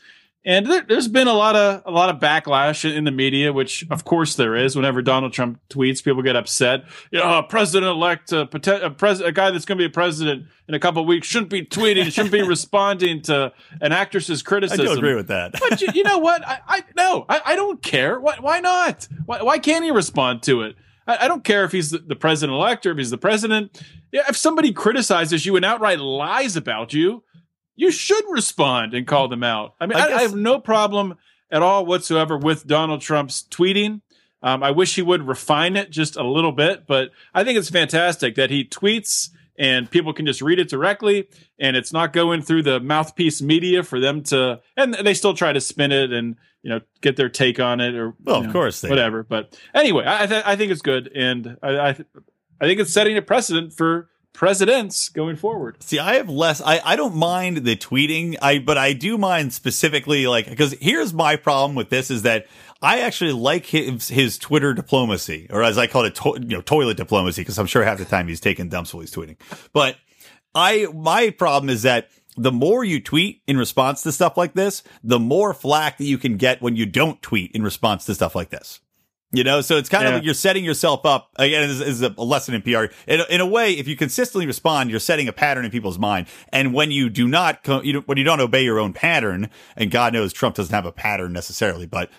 And 0.47 0.67
there, 0.67 0.85
has 0.91 1.09
been 1.09 1.27
a 1.27 1.33
lot 1.33 1.57
of 1.57 1.83
a 1.87 1.91
lot 1.91 2.11
of 2.11 2.21
backlash 2.21 2.91
in 2.91 3.05
the 3.05 3.11
media, 3.11 3.53
which 3.53 3.87
of 3.91 4.05
course 4.05 4.37
there 4.37 4.55
is. 4.55 4.77
Whenever 4.77 5.01
Donald 5.01 5.33
Trump 5.33 5.59
tweets, 5.71 6.05
people 6.05 6.23
get 6.23 6.37
upset. 6.37 6.85
You 7.11 7.21
know, 7.21 7.39
a 7.39 7.43
president 7.43 7.91
elect, 7.91 8.31
a, 8.31 8.43
uh, 8.43 8.81
a, 8.83 8.91
pres- 8.91 9.21
a 9.21 9.33
guy 9.33 9.51
that's 9.51 9.65
going 9.65 9.79
to 9.79 9.83
be 9.83 9.87
a 9.87 9.91
president 9.91 10.47
in 10.69 10.75
a 10.75 10.79
couple 10.79 11.01
of 11.01 11.09
weeks 11.09 11.27
shouldn't 11.27 11.51
be 11.51 11.65
tweeting, 11.65 12.13
shouldn't 12.13 12.33
be 12.33 12.43
responding 12.47 13.23
to 13.23 13.55
an 13.81 13.93
actress's 13.93 14.43
criticism. 14.43 14.87
I 14.87 14.93
do 14.93 14.99
agree 14.99 15.15
with 15.15 15.29
that. 15.29 15.53
but 15.59 15.81
you, 15.81 15.89
you 15.95 16.03
know 16.03 16.19
what? 16.19 16.47
I, 16.47 16.59
I 16.67 16.85
no, 16.95 17.25
I, 17.27 17.41
I, 17.47 17.57
don't 17.57 17.83
care. 17.83 18.21
Why, 18.21 18.37
why 18.39 18.61
not? 18.61 19.09
Why, 19.25 19.43
why 19.43 19.59
can't 19.59 19.83
he 19.83 19.91
respond 19.93 20.43
to 20.43 20.61
it? 20.63 20.77
I, 21.07 21.25
I 21.25 21.29
don't 21.29 21.45
care 21.45 21.65
if 21.65 21.73
he's 21.73 21.91
the, 21.91 21.99
the 21.99 22.17
president 22.17 22.55
elect 22.55 22.85
or 22.85 22.91
if 22.91 22.99
he's 22.99 23.11
the 23.11 23.19
president. 23.19 23.83
If 24.13 24.37
somebody 24.37 24.73
criticizes 24.73 25.47
you 25.47 25.57
and 25.57 25.65
outright 25.65 26.01
lies 26.01 26.55
about 26.55 26.93
you 26.93 27.23
you 27.77 27.91
should 27.91 28.25
respond 28.29 28.95
and 28.95 29.07
call 29.07 29.29
them 29.29 29.43
out. 29.43 29.75
I 29.81 29.87
mean, 29.87 29.99
I, 29.99 30.07
I, 30.07 30.17
I 30.17 30.23
have 30.23 30.35
no 30.35 30.59
problem 30.59 31.17
at 31.51 31.63
all 31.63 31.87
whatsoever 31.87 32.37
with 32.37 32.67
Donald 32.67 33.01
Trump's 33.01 33.45
tweeting. 33.51 34.01
Um, 34.43 34.63
I 34.63 34.73
wish 34.73 34.95
he 34.95 35.03
would 35.03 35.27
refine 35.27 35.77
it 35.77 35.91
just 35.91 36.17
a 36.17 36.23
little 36.23 36.53
bit, 36.53 36.87
but 36.87 37.11
I 37.33 37.45
think 37.45 37.59
it's 37.59 37.71
fantastic 37.71 38.35
that 38.35 38.51
he 38.51 38.65
tweets 38.65 39.31
and 39.59 39.91
people 39.91 40.13
can 40.13 40.27
just 40.27 40.43
read 40.43 40.59
it 40.59 40.69
directly 40.69 41.29
and 41.59 41.77
it's 41.77 41.93
not 41.93 42.13
going 42.13 42.43
through 42.43 42.63
the 42.63 42.81
mouthpiece 42.81 43.41
media 43.41 43.83
for 43.83 44.01
them 44.01 44.23
to 44.23 44.61
and 44.77 44.95
they 44.95 45.15
still 45.15 45.35
try 45.35 45.53
to 45.53 45.61
spin 45.61 45.93
it 45.93 46.13
and 46.13 46.37
you 46.63 46.71
know 46.71 46.81
get 47.01 47.17
their 47.17 47.29
take 47.29 47.61
on 47.61 47.81
it 47.81 47.95
or 47.95 48.15
well 48.25 48.39
of 48.41 48.47
know, 48.47 48.53
course 48.53 48.83
whatever 48.83 49.23
but 49.23 49.59
anyway 49.75 50.03
i 50.07 50.27
th- 50.27 50.43
i 50.45 50.57
think 50.57 50.73
it's 50.73 50.83
good 50.83 51.11
and 51.15 51.57
i 51.63 51.89
I, 51.89 51.93
th- 51.93 52.09
I 52.61 52.67
think 52.67 52.81
it's 52.81 52.93
setting 52.93 53.17
a 53.17 53.23
precedent 53.23 53.73
for 53.73 54.09
presidents 54.35 55.09
going 55.09 55.37
forward. 55.37 55.83
See, 55.83 55.99
I 55.99 56.17
have 56.17 56.29
less. 56.29 56.61
I 56.61 56.81
I 56.85 56.97
don't 56.97 57.17
mind 57.17 57.59
the 57.59 57.77
tweeting. 57.77 58.37
I 58.43 58.59
but 58.59 58.77
I 58.77 58.93
do 58.93 59.17
mind 59.17 59.55
specifically 59.55 60.27
like 60.27 60.51
because 60.51 60.75
here's 60.75 61.15
my 61.15 61.37
problem 61.37 61.75
with 61.75 61.89
this 61.89 62.11
is 62.11 62.23
that 62.23 62.47
I 62.83 63.01
actually 63.01 63.33
like 63.33 63.65
his 63.65 64.09
his 64.09 64.37
Twitter 64.37 64.75
diplomacy, 64.75 65.47
or 65.49 65.63
as 65.63 65.79
I 65.79 65.87
call 65.87 66.05
it, 66.05 66.17
to, 66.17 66.37
you 66.39 66.57
know, 66.57 66.61
toilet 66.61 66.99
diplomacy, 66.99 67.41
because 67.41 67.59
I'm 67.59 67.67
sure 67.67 67.83
half 67.83 67.97
the 67.97 68.05
time 68.05 68.29
he's 68.29 68.41
taking 68.41 68.69
dumps 68.69 68.93
while 68.93 69.01
he's 69.01 69.15
tweeting. 69.15 69.37
But 69.73 69.97
I 70.55 70.89
my 70.93 71.31
problem 71.31 71.71
is 71.71 71.83
that 71.83 72.11
the 72.37 72.53
more 72.53 72.85
you 72.85 73.01
tweet 73.01 73.43
in 73.47 73.57
response 73.57 74.03
to 74.03 74.13
stuff 74.13 74.37
like 74.37 74.55
this, 74.55 74.83
the 75.03 75.21
more 75.21 75.55
flack 75.55 75.99
that 75.99 76.05
you 76.05 76.19
can 76.19 76.37
get 76.37 76.61
when 76.61 76.77
you 76.77 76.85
don't 76.85 77.23
tweet 77.23 77.53
in 77.53 77.63
response 77.63 78.05
to 78.07 78.15
stuff 78.15 78.35
like 78.35 78.51
this. 78.51 78.81
You 79.37 79.45
know, 79.45 79.61
so 79.61 79.77
it's 79.77 79.89
kind 79.89 80.03
yeah. 80.05 80.09
of 80.09 80.15
like 80.15 80.25
you're 80.25 80.35
setting 80.35 80.65
yourself 80.65 81.05
up 81.05 81.31
again. 81.37 81.69
This 81.69 81.81
is 81.81 82.03
a 82.03 82.09
lesson 82.11 82.55
in 82.55 82.63
PR. 82.63 82.87
In, 83.07 83.21
in, 83.29 83.41
a 83.41 83.47
way, 83.47 83.73
if 83.73 83.89
you 83.89 83.97
consistently 83.97 84.47
respond, 84.47 84.91
you're 84.91 85.01
setting 85.01 85.29
a 85.29 85.33
pattern 85.33 85.65
in 85.65 85.71
people's 85.71 85.99
mind. 85.99 86.27
And 86.51 86.73
when 86.75 86.91
you 86.91 87.09
do 87.09 87.27
not, 87.27 87.67
you 87.85 88.01
when 88.01 88.19
you 88.19 88.25
don't 88.25 88.41
obey 88.41 88.65
your 88.65 88.79
own 88.79 88.93
pattern, 88.93 89.51
and 89.77 89.91
God 89.91 90.13
knows 90.13 90.33
Trump 90.33 90.57
doesn't 90.57 90.75
have 90.75 90.87
a 90.87 90.93
pattern 90.93 91.33
necessarily, 91.33 91.87
but 91.87 92.11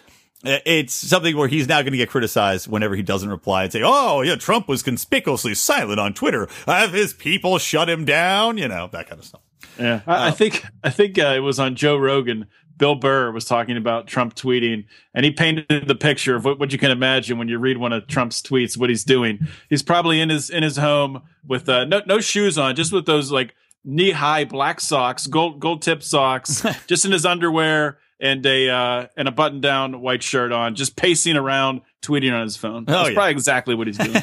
it's 0.45 0.93
something 0.93 1.35
where 1.35 1.47
he's 1.47 1.67
now 1.67 1.81
going 1.81 1.91
to 1.91 1.97
get 1.97 2.09
criticized 2.09 2.67
whenever 2.67 2.95
he 2.95 3.01
doesn't 3.01 3.29
reply 3.29 3.63
and 3.63 3.73
say, 3.73 3.81
"Oh, 3.83 4.21
yeah, 4.21 4.35
Trump 4.35 4.67
was 4.67 4.83
conspicuously 4.83 5.55
silent 5.55 5.99
on 5.99 6.13
Twitter. 6.13 6.47
Have 6.65 6.93
his 6.93 7.13
people 7.13 7.57
shut 7.57 7.89
him 7.89 8.05
down?" 8.05 8.57
You 8.57 8.67
know 8.67 8.89
that 8.91 9.07
kind 9.07 9.19
of 9.19 9.25
stuff. 9.25 9.41
Yeah, 9.79 10.01
I, 10.05 10.13
uh, 10.13 10.27
I 10.27 10.31
think 10.31 10.63
I 10.83 10.89
think 10.89 11.17
uh, 11.17 11.33
it 11.35 11.39
was 11.39 11.59
on 11.59 11.75
Joe 11.75 11.97
Rogan 11.97 12.47
Bill 12.77 12.95
Burr 12.95 13.31
was 13.31 13.45
talking 13.45 13.77
about 13.77 14.07
Trump 14.07 14.35
tweeting, 14.35 14.85
and 15.13 15.25
he 15.25 15.31
painted 15.31 15.87
the 15.87 15.95
picture 15.95 16.35
of 16.35 16.45
what, 16.45 16.59
what, 16.59 16.71
you 16.71 16.77
can 16.77 16.91
imagine 16.91 17.37
when 17.37 17.47
you 17.47 17.57
read 17.57 17.77
one 17.77 17.93
of 17.93 18.07
Trump's 18.07 18.41
tweets. 18.41 18.77
What 18.77 18.89
he's 18.89 19.03
doing, 19.03 19.47
he's 19.69 19.83
probably 19.83 20.19
in 20.19 20.29
his 20.29 20.49
in 20.49 20.63
his 20.63 20.77
home 20.77 21.21
with 21.47 21.69
uh, 21.69 21.85
no 21.85 22.01
no 22.05 22.19
shoes 22.19 22.57
on, 22.57 22.75
just 22.75 22.91
with 22.91 23.05
those 23.05 23.31
like 23.31 23.55
knee 23.83 24.11
high 24.11 24.45
black 24.45 24.81
socks, 24.81 25.27
gold 25.27 25.59
gold 25.59 25.81
tip 25.81 26.03
socks, 26.03 26.65
just 26.87 27.05
in 27.05 27.11
his 27.11 27.25
underwear 27.25 27.99
and 28.19 28.45
a 28.45 28.69
uh, 28.69 29.07
and 29.15 29.27
a 29.27 29.31
button 29.31 29.61
down 29.61 30.01
white 30.01 30.23
shirt 30.23 30.51
on, 30.51 30.75
just 30.75 30.95
pacing 30.95 31.37
around, 31.37 31.81
tweeting 32.01 32.33
on 32.33 32.43
his 32.43 32.57
phone. 32.57 32.85
Oh, 32.87 32.91
That's 32.91 33.09
yeah. 33.09 33.15
probably 33.15 33.31
exactly 33.31 33.75
what 33.75 33.87
he's 33.87 33.97
doing. 33.97 34.21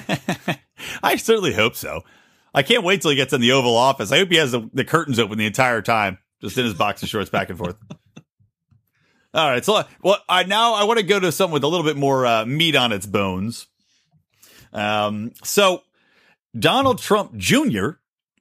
I 1.02 1.16
certainly 1.16 1.54
hope 1.54 1.76
so. 1.76 2.02
I 2.54 2.62
can't 2.62 2.84
wait 2.84 3.00
till 3.00 3.10
he 3.10 3.16
gets 3.16 3.32
in 3.32 3.40
the 3.40 3.52
Oval 3.52 3.76
Office. 3.76 4.12
I 4.12 4.18
hope 4.18 4.28
he 4.28 4.36
has 4.36 4.52
the, 4.52 4.68
the 4.74 4.84
curtains 4.84 5.18
open 5.18 5.38
the 5.38 5.46
entire 5.46 5.80
time, 5.80 6.18
just 6.40 6.58
in 6.58 6.64
his 6.64 6.74
boxer 6.74 7.06
shorts 7.06 7.30
back 7.30 7.48
and 7.48 7.58
forth. 7.58 7.76
All 9.34 9.48
right, 9.48 9.64
so 9.64 9.82
well, 10.02 10.18
I 10.28 10.42
now 10.44 10.74
I 10.74 10.84
want 10.84 10.98
to 10.98 11.06
go 11.06 11.18
to 11.18 11.32
something 11.32 11.54
with 11.54 11.64
a 11.64 11.68
little 11.68 11.86
bit 11.86 11.96
more 11.96 12.26
uh, 12.26 12.44
meat 12.44 12.76
on 12.76 12.92
its 12.92 13.06
bones. 13.06 13.66
Um, 14.72 15.32
so 15.42 15.82
Donald 16.58 16.98
Trump 16.98 17.36
Jr. 17.36 17.90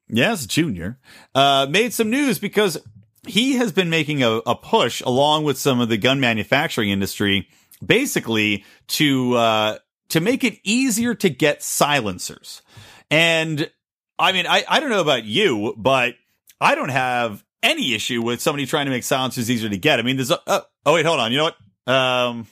Yes, 0.09 0.45
Jr. 0.45 0.89
Uh, 1.33 1.67
made 1.69 1.93
some 1.93 2.09
news 2.09 2.39
because 2.39 2.77
he 3.25 3.53
has 3.53 3.71
been 3.71 3.89
making 3.89 4.21
a, 4.23 4.41
a 4.45 4.55
push 4.55 5.01
along 5.01 5.45
with 5.45 5.57
some 5.57 5.79
of 5.79 5.87
the 5.87 5.97
gun 5.97 6.19
manufacturing 6.19 6.89
industry, 6.89 7.47
basically 7.85 8.65
to 8.87 9.35
uh, 9.35 9.77
to 10.09 10.19
make 10.19 10.43
it 10.43 10.59
easier 10.63 11.15
to 11.15 11.29
get 11.29 11.63
silencers. 11.63 12.61
And 13.09 13.71
I 14.19 14.33
mean, 14.33 14.45
I, 14.45 14.65
I 14.67 14.81
don't 14.81 14.89
know 14.89 15.01
about 15.01 15.23
you, 15.23 15.73
but 15.77 16.15
I 16.59 16.75
don't 16.75 16.89
have 16.89 17.45
any 17.63 17.93
issue 17.93 18.21
with 18.21 18.41
somebody 18.41 18.65
trying 18.65 18.85
to 18.85 18.91
make 18.91 19.03
silencers 19.03 19.49
easier 19.49 19.69
to 19.69 19.77
get. 19.77 19.99
I 19.99 20.01
mean, 20.01 20.17
there's 20.17 20.31
a, 20.31 20.39
uh, 20.47 20.61
oh 20.85 20.93
wait, 20.93 21.05
hold 21.05 21.19
on. 21.19 21.31
You 21.31 21.37
know 21.39 21.43
what? 21.45 21.93
Um, 21.93 22.47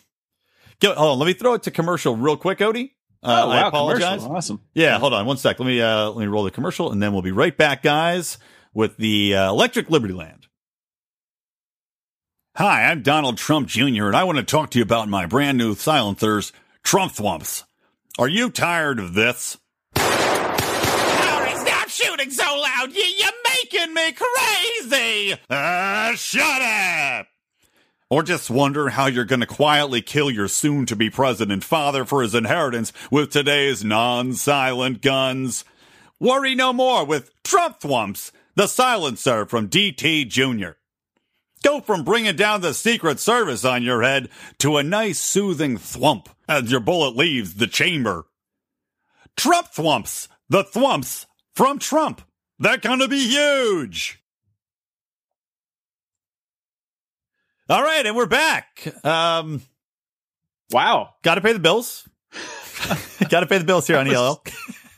go, 0.80 0.94
hold 0.94 1.14
on. 1.14 1.20
Let 1.20 1.26
me 1.26 1.34
throw 1.34 1.54
it 1.54 1.64
to 1.64 1.72
commercial 1.72 2.16
real 2.16 2.38
quick, 2.38 2.60
Odie. 2.60 2.92
Uh, 3.22 3.44
oh, 3.46 3.50
I 3.50 3.62
wow, 3.62 3.68
apologize. 3.68 4.02
commercial. 4.20 4.36
Awesome. 4.38 4.62
Yeah, 4.74 4.98
hold 4.98 5.14
on 5.14 5.26
one 5.26 5.38
sec. 5.38 5.60
Let 5.60 5.66
me 5.66 5.82
uh 5.82 6.10
let 6.12 6.22
me 6.22 6.28
roll 6.28 6.44
the 6.44 6.52
commercial 6.52 6.92
and 6.92 7.02
then 7.02 7.12
we'll 7.14 7.22
be 7.22 7.32
right 7.32 7.56
back, 7.56 7.84
guys, 7.84 8.38
with 8.74 8.98
the 8.98 9.36
uh, 9.36 9.50
Electric 9.50 9.90
Liberty 9.90 10.14
Land. 10.14 10.48
Hi, 12.56 12.86
I'm 12.86 13.04
Donald 13.04 13.38
Trump 13.38 13.68
Jr. 13.68 14.08
and 14.08 14.16
I 14.16 14.24
want 14.24 14.38
to 14.38 14.44
talk 14.44 14.72
to 14.72 14.80
you 14.80 14.84
about 14.84 15.08
my 15.08 15.26
brand 15.26 15.58
new 15.58 15.76
silencers, 15.76 16.52
Trump 16.84 17.14
Thwumps. 17.14 17.64
Are 18.18 18.28
you 18.28 18.50
tired 18.50 19.00
of 19.00 19.14
this? 19.14 19.58
Hurry, 19.96 21.56
stop 21.56 21.88
shooting 21.90 22.32
so 22.32 22.44
loud! 22.44 22.92
You, 22.94 23.04
you're 23.04 23.32
making 23.54 23.94
me 23.94 24.12
crazy! 24.14 25.40
Uh, 25.50 26.16
shut 26.16 26.62
up! 26.62 27.28
Or 28.10 28.24
just 28.24 28.50
wonder 28.50 28.90
how 28.90 29.06
you're 29.06 29.24
going 29.24 29.42
to 29.42 29.46
quietly 29.46 30.02
kill 30.02 30.32
your 30.32 30.48
soon 30.48 30.88
to 30.88 30.96
be 30.96 31.12
president 31.12 31.64
father 31.64 32.06
for 32.06 32.24
his 32.24 32.34
inheritance 32.34 32.92
with 33.12 33.32
today's 33.32 33.84
non 33.84 34.34
silent 34.34 35.04
guns? 35.04 35.64
Worry 36.20 36.56
no 36.56 36.74
more 36.74 37.06
with 37.06 37.32
Trump 37.44 37.80
Thwumps, 37.80 38.32
the 38.56 38.66
silencer 38.66 39.46
from 39.46 39.70
DT 39.70 40.28
Jr. 40.28 40.72
Go 41.62 41.82
from 41.82 42.04
bringing 42.04 42.36
down 42.36 42.62
the 42.62 42.74
Secret 42.74 43.20
Service 43.20 43.64
on 43.64 43.84
your 43.84 44.02
head 44.02 44.30
to 44.58 44.78
a 44.78 44.84
nice 44.84 45.20
soothing 45.20 45.78
thwump 45.78 46.28
as 46.48 46.72
your 46.72 46.80
bullet 46.80 47.16
leaves 47.16 47.56
the 47.56 47.68
chamber. 47.68 48.26
Trump 49.38 49.68
Thwumps, 49.68 50.28
the 50.50 50.64
Thwumps 50.64 51.28
from 51.54 51.78
Trump. 51.78 52.22
They're 52.58 52.78
gonna 52.78 53.08
be 53.08 53.28
huge. 53.28 54.22
All 57.70 57.84
right, 57.84 58.06
and 58.06 58.16
we're 58.16 58.26
back. 58.26 58.88
Um, 59.06 59.62
Wow, 60.72 61.16
got 61.24 61.36
to 61.36 61.42
pay 61.42 61.54
the 61.54 61.60
bills. 61.60 62.08
got 63.30 63.40
to 63.40 63.48
pay 63.48 63.58
the 63.58 63.64
bills 63.64 63.88
here 63.88 63.98
on 63.98 64.08
ELL. 64.08 64.44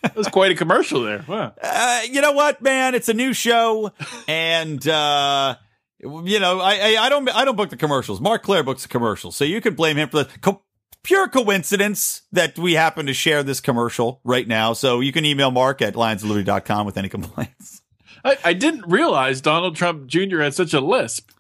that 0.04 0.16
was 0.16 0.28
quite 0.28 0.52
a 0.52 0.56
commercial 0.56 1.04
there. 1.04 1.24
Wow. 1.28 1.54
Uh, 1.62 2.02
you 2.10 2.20
know 2.20 2.34
what, 2.34 2.62
man? 2.62 2.94
It's 2.94 3.08
a 3.08 3.14
new 3.14 3.32
show, 3.34 3.92
and 4.28 4.86
uh, 4.86 5.56
you 6.00 6.40
know, 6.40 6.60
I, 6.60 6.74
I 6.74 7.06
I 7.06 7.10
don't 7.10 7.30
I 7.30 7.46
don't 7.46 7.56
book 7.56 7.70
the 7.70 7.78
commercials. 7.78 8.20
Marc 8.20 8.44
Clair 8.44 8.64
books 8.64 8.82
the 8.84 8.90
commercials, 8.90 9.38
so 9.38 9.46
you 9.46 9.62
can 9.62 9.76
blame 9.76 9.96
him 9.96 10.10
for 10.10 10.24
the 10.24 10.30
co- 10.42 10.62
pure 11.04 11.30
coincidence 11.30 12.24
that 12.34 12.60
we 12.60 12.74
happen 12.74 13.06
to 13.06 13.14
share 13.14 13.42
this 13.42 13.62
commercial 13.62 14.20
right 14.26 14.48
now. 14.48 14.74
So 14.74 15.00
you 15.00 15.14
can 15.14 15.24
email 15.24 15.52
Marc 15.52 15.82
at 15.82 15.94
lionsofliberty.com 15.94 16.86
with 16.86 16.98
any 16.98 17.08
complaints. 17.08 17.82
I, 18.26 18.38
I 18.44 18.54
didn't 18.54 18.88
realize 18.88 19.40
Donald 19.40 19.78
Trump 19.78 20.08
Jr. 20.08 20.42
had 20.42 20.54
such 20.54 20.74
a 20.74 20.82
lisp. 20.82 21.32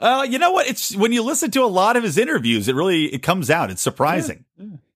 Uh, 0.00 0.26
you 0.28 0.38
know 0.38 0.50
what? 0.50 0.66
It's 0.66 0.96
when 0.96 1.12
you 1.12 1.22
listen 1.22 1.50
to 1.52 1.62
a 1.62 1.66
lot 1.66 1.96
of 1.96 2.02
his 2.02 2.16
interviews, 2.16 2.68
it 2.68 2.74
really 2.74 3.04
it 3.06 3.22
comes 3.22 3.50
out. 3.50 3.70
It's 3.70 3.82
surprising. 3.82 4.44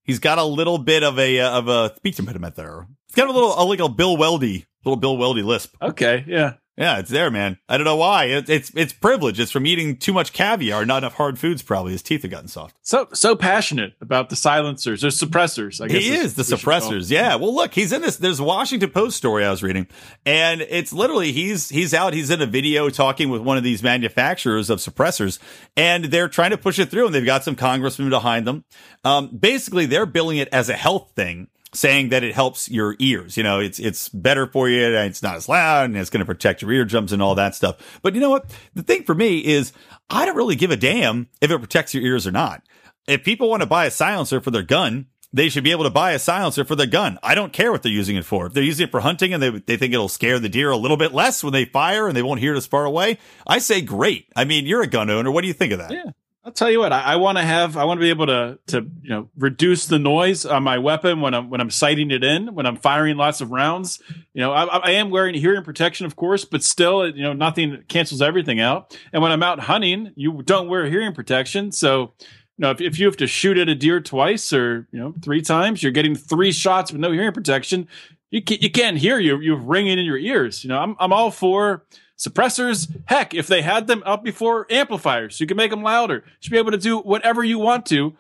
He's 0.03 0.19
got 0.19 0.39
a 0.39 0.45
little 0.45 0.79
bit 0.79 1.03
of 1.03 1.19
a 1.19 1.41
uh, 1.41 1.59
of 1.59 1.69
a 1.69 1.95
speech 1.97 2.19
impediment 2.19 2.55
there. 2.57 2.87
He's 3.07 3.15
got 3.15 3.29
a 3.29 3.33
little 3.33 3.53
a 3.53 3.89
Bill 3.89 4.17
Weldy, 4.17 4.65
little 4.85 4.97
Bill 4.97 5.17
Weldy 5.17 5.45
lisp. 5.45 5.77
Okay, 5.81 6.25
yeah. 6.27 6.55
Yeah, 6.77 6.99
it's 6.99 7.11
there, 7.11 7.31
man. 7.31 7.59
I 7.69 7.77
don't 7.77 7.85
know 7.85 7.97
why. 7.97 8.25
It, 8.25 8.49
it's 8.49 8.73
it's 8.75 8.93
privilege. 8.93 9.39
It's 9.39 9.53
from 9.53 9.65
eating 9.65 9.97
too 9.97 10.13
much 10.13 10.33
caviar, 10.33 10.85
not 10.85 10.99
enough 10.99 11.15
hard 11.15 11.39
foods. 11.39 11.63
Probably 11.63 11.93
his 11.93 12.03
teeth 12.03 12.23
have 12.23 12.33
gotten 12.33 12.49
soft. 12.49 12.75
So 12.83 13.09
so 13.13 13.37
passionate 13.37 13.95
about 14.01 14.29
the 14.29 14.35
silencers 14.35 15.05
or 15.05 15.09
suppressors. 15.09 15.81
I 15.81 15.87
guess 15.87 16.03
He 16.03 16.13
is 16.13 16.35
the 16.35 16.43
we 16.43 16.57
should 16.57 16.65
call 16.65 16.81
suppressors. 16.81 17.11
Yeah. 17.11 17.37
Well, 17.37 17.55
look, 17.55 17.75
he's 17.75 17.93
in 17.93 18.03
this. 18.03 18.17
There's 18.17 18.41
a 18.41 18.45
Washington 18.45 18.91
Post 18.91 19.17
story 19.17 19.45
I 19.45 19.51
was 19.51 19.63
reading, 19.63 19.87
and 20.27 20.63
it's 20.63 20.93
literally 20.93 21.31
he's 21.31 21.69
he's 21.69 21.95
out. 21.95 22.13
He's 22.13 22.31
in 22.31 22.43
a 22.43 22.47
video 22.47 22.91
talking 22.91 23.29
with 23.29 23.43
one 23.43 23.57
of 23.57 23.63
these 23.63 23.83
manufacturers 23.83 24.69
of 24.69 24.81
suppressors, 24.81 25.39
and 25.77 26.07
they're 26.07 26.29
trying 26.29 26.51
to 26.51 26.59
push 26.59 26.81
it 26.81 26.91
through. 26.91 27.07
And 27.07 27.15
they've 27.15 27.25
got 27.25 27.45
some 27.45 27.55
congressmen 27.55 28.11
behind 28.11 28.49
them. 28.49 28.65
Um, 29.05 29.29
basically, 29.29 29.87
they're 29.87 30.07
billing 30.07 30.39
it 30.39 30.49
as 30.51 30.69
a 30.69 30.75
health 30.75 31.13
thing. 31.15 31.49
Saying 31.75 32.11
that 32.11 32.23
it 32.23 32.35
helps 32.35 32.71
your 32.71 32.95
ears, 33.01 33.37
you 33.37 33.43
know, 33.43 33.59
it's 33.59 33.81
it's 33.81 34.09
better 34.09 34.47
for 34.47 34.69
you, 34.69 34.87
and 34.87 35.09
it's 35.09 35.25
not 35.25 35.35
as 35.35 35.49
loud, 35.49 35.87
and 35.87 35.97
it's 35.97 36.09
going 36.09 36.21
to 36.21 36.25
protect 36.25 36.63
your 36.63 36.71
eardrums 36.71 37.13
and 37.13 37.21
all 37.21 37.35
that 37.35 37.57
stuff. 37.57 37.99
But 38.01 38.15
you 38.15 38.21
know 38.21 38.31
what? 38.31 38.57
The 38.75 38.85
thing 38.85 39.03
for 39.03 39.15
me 39.15 39.39
is, 39.41 39.73
I 40.09 40.25
don't 40.25 40.37
really 40.37 40.55
give 40.55 40.71
a 40.71 40.77
damn 40.77 41.29
if 41.41 41.51
it 41.51 41.59
protects 41.59 41.93
your 41.93 42.05
ears 42.05 42.29
or 42.29 42.31
not. 42.31 42.63
If 43.09 43.25
people 43.25 43.51
want 43.51 43.63
to 43.63 43.67
buy 43.67 43.87
a 43.87 43.91
silencer 43.91 44.41
for 44.41 44.53
their 44.53 44.63
gun, 44.63 45.07
they 45.33 45.49
should 45.49 45.65
be 45.65 45.73
able 45.73 45.83
to 45.83 45.91
buy 45.91 46.13
a 46.13 46.19
silencer 46.21 46.65
for 46.65 46.77
their 46.77 46.87
gun. 46.87 47.19
I 47.21 47.35
don't 47.35 47.53
care 47.53 47.73
what 47.73 47.83
they're 47.83 47.91
using 47.91 48.15
it 48.15 48.25
for. 48.25 48.47
If 48.47 48.53
they're 48.53 48.63
using 48.63 48.87
it 48.87 48.93
for 48.93 49.01
hunting 49.01 49.35
and 49.35 49.43
they, 49.43 49.51
they 49.51 49.77
think 49.77 49.93
it'll 49.93 50.09
scare 50.09 50.39
the 50.39 50.49
deer 50.49 50.71
a 50.71 50.77
little 50.77 50.97
bit 50.97 51.13
less 51.13 51.43
when 51.43 51.53
they 51.53 51.65
fire 51.65 52.07
and 52.07 52.17
they 52.17 52.23
won't 52.23 52.39
hear 52.39 52.55
it 52.55 52.57
as 52.57 52.69
far 52.69 52.85
away, 52.85 53.19
I 53.45 53.59
say 53.59 53.81
great. 53.81 54.29
I 54.37 54.45
mean, 54.45 54.65
you're 54.65 54.83
a 54.83 54.87
gun 54.87 55.11
owner. 55.11 55.33
What 55.33 55.41
do 55.41 55.49
you 55.49 55.53
think 55.53 55.73
of 55.73 55.81
that? 55.81 55.91
Yeah. 55.91 56.13
I'll 56.47 56.53
tell 56.53 56.71
you 56.71 56.79
what. 56.79 56.93
I, 56.93 57.01
I 57.01 57.17
want 57.17 57.39
to 57.39 57.43
have. 57.43 57.79
I 57.79 57.85
want 57.85 57.99
to 57.99 58.03
be 58.03 58.11
able 58.11 58.27
to 58.27 58.59
to 58.67 58.87
you 59.03 59.09
know 59.09 59.31
reduce 59.37 59.87
the 59.87 59.99
noise 59.99 60.45
on 60.45 60.63
my 60.63 60.77
weapon 60.77 61.23
when 61.23 61.33
I'm 61.33 61.49
when 61.49 61.61
I'm 61.61 61.71
sighting 61.71 62.11
it 62.11 62.23
in 62.23 62.55
when 62.55 62.67
I'm 62.67 62.77
firing 62.77 63.17
lots 63.17 63.41
of 63.41 63.51
rounds. 63.51 64.03
You 64.35 64.43
know, 64.43 64.53
I, 64.53 64.65
I 64.65 64.91
am 64.93 65.09
wearing 65.09 65.35
hearing 65.35 65.65
protection, 65.65 66.05
of 66.05 66.17
course, 66.17 66.45
but 66.45 66.63
still, 66.63 67.09
you 67.09 67.23
know, 67.23 67.33
nothing 67.33 67.83
cancels 67.89 68.21
everything 68.21 68.61
out. 68.61 68.95
And 69.13 69.23
when 69.23 69.33
I'm 69.33 69.43
out 69.43 69.59
hunting, 69.61 70.13
you 70.17 70.43
don't 70.43 70.69
wear 70.69 70.85
hearing 70.85 71.15
protection, 71.15 71.73
so 71.73 72.13
you 72.21 72.63
know 72.63 72.71
if, 72.71 72.81
if 72.83 72.99
you 72.99 73.07
have 73.07 73.17
to 73.19 73.27
shoot 73.27 73.57
at 73.57 73.71
a 73.71 73.75
deer 73.75 74.01
twice 74.03 74.53
or 74.53 74.87
you 74.93 75.01
know 75.01 75.15
three 75.23 75.41
times, 75.41 75.83
you're 75.83 75.93
getting 75.93 76.15
three 76.15 76.53
shots 76.53 76.93
with 76.93 77.01
no 77.01 77.11
hearing 77.11 77.33
protection. 77.33 77.89
You 78.31 78.43
can't, 78.43 78.63
you 78.63 78.71
can't 78.71 78.99
hear 78.99 79.19
you. 79.19 79.41
You're 79.41 79.57
ringing 79.57 79.99
in 79.99 80.05
your 80.05 80.19
ears. 80.19 80.63
You 80.63 80.69
know, 80.69 80.79
I'm 80.79 80.95
I'm 80.99 81.13
all 81.13 81.31
for 81.31 81.87
suppressors. 82.19 82.91
Heck, 83.07 83.35
if 83.35 83.47
they 83.47 83.63
had 83.63 83.87
them 83.87 84.03
up 84.07 84.23
before 84.25 84.67
amplifiers, 84.71 85.41
you 85.41 85.47
can 85.47 85.57
make 85.57 85.71
them 85.71 85.83
louder. 85.83 86.17
You 86.27 86.33
should 86.41 86.53
be 86.53 86.59
able 86.59 86.73
to 86.73 86.79
do 86.79 86.99
whatever 86.99 87.43
you 87.45 87.59
want 87.59 87.87
to 87.87 88.15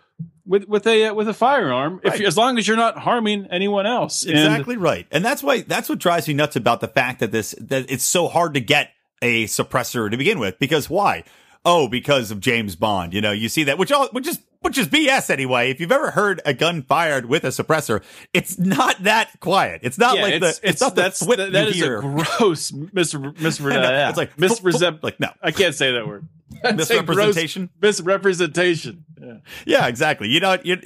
with 0.46 0.68
with 0.68 0.86
a 0.86 1.06
uh, 1.06 1.14
with 1.14 1.28
a 1.28 1.34
firearm, 1.34 2.00
if 2.04 2.12
Right. 2.12 2.20
you, 2.20 2.26
as 2.26 2.36
long 2.36 2.58
as 2.58 2.68
you're 2.68 2.76
not 2.76 2.98
harming 2.98 3.46
anyone 3.50 3.86
else. 3.86 4.22
And- 4.24 4.32
Exactly 4.32 4.76
right. 4.76 5.06
And 5.10 5.24
that's 5.24 5.42
why 5.42 5.62
that's 5.62 5.88
what 5.88 5.98
drives 5.98 6.28
me 6.28 6.34
nuts 6.34 6.56
about 6.56 6.80
the 6.80 6.88
fact 6.88 7.20
that 7.20 7.32
this 7.32 7.54
that 7.60 7.90
it's 7.90 8.04
so 8.04 8.28
hard 8.28 8.54
to 8.54 8.60
get 8.60 8.90
a 9.22 9.44
suppressor 9.44 10.10
to 10.10 10.16
begin 10.16 10.38
with. 10.38 10.58
Because 10.58 10.90
why? 10.90 11.24
Oh, 11.64 11.88
because 11.88 12.30
of 12.30 12.40
James 12.40 12.76
Bond. 12.76 13.14
You 13.14 13.20
know, 13.20 13.32
you 13.32 13.48
see 13.48 13.64
that, 13.64 13.78
which 13.78 13.90
all 13.90 14.08
which 14.08 14.26
is 14.26 14.38
which 14.60 14.78
is 14.78 14.88
BS 14.88 15.30
anyway. 15.30 15.70
If 15.70 15.80
you've 15.80 15.92
ever 15.92 16.10
heard 16.10 16.40
a 16.44 16.54
gun 16.54 16.82
fired 16.82 17.26
with 17.26 17.44
a 17.44 17.48
suppressor, 17.48 18.02
it's 18.32 18.58
not 18.58 19.02
that 19.02 19.40
quiet. 19.40 19.80
It's 19.82 19.98
not 19.98 20.16
yeah, 20.16 20.22
like 20.22 20.34
it's, 20.34 20.58
the 20.58 20.68
it's, 20.68 20.80
not 20.80 20.94
that's 20.94 21.22
thwip 21.22 21.36
that, 21.36 21.52
that 21.52 21.68
is 21.68 21.82
a 21.82 22.00
gross 22.00 22.72
mis 22.92 23.14
mis 23.14 23.60
I 23.64 23.68
know. 23.68 23.80
yeah. 23.82 24.08
It's 24.08 24.18
like 24.18 24.38
misrepresent. 24.38 25.02
like 25.02 25.20
no 25.20 25.28
I 25.42 25.52
can't 25.52 25.74
say 25.74 25.92
that 25.92 26.06
word. 26.06 26.28
I'd 26.62 26.76
misrepresentation. 26.76 27.70
misrepresentation. 27.80 29.04
Yeah. 29.20 29.38
Yeah, 29.66 29.86
exactly. 29.86 30.28
You 30.28 30.40
know, 30.40 30.58
you 30.62 30.78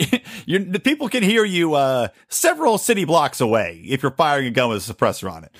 you 0.46 0.58
the 0.58 0.80
people 0.80 1.08
can 1.08 1.22
hear 1.22 1.44
you 1.44 1.74
uh, 1.74 2.08
several 2.28 2.78
city 2.78 3.04
blocks 3.04 3.40
away 3.40 3.82
if 3.86 4.02
you're 4.02 4.12
firing 4.12 4.46
a 4.46 4.50
gun 4.50 4.70
with 4.70 4.88
a 4.88 4.94
suppressor 4.94 5.30
on 5.30 5.44
it. 5.44 5.52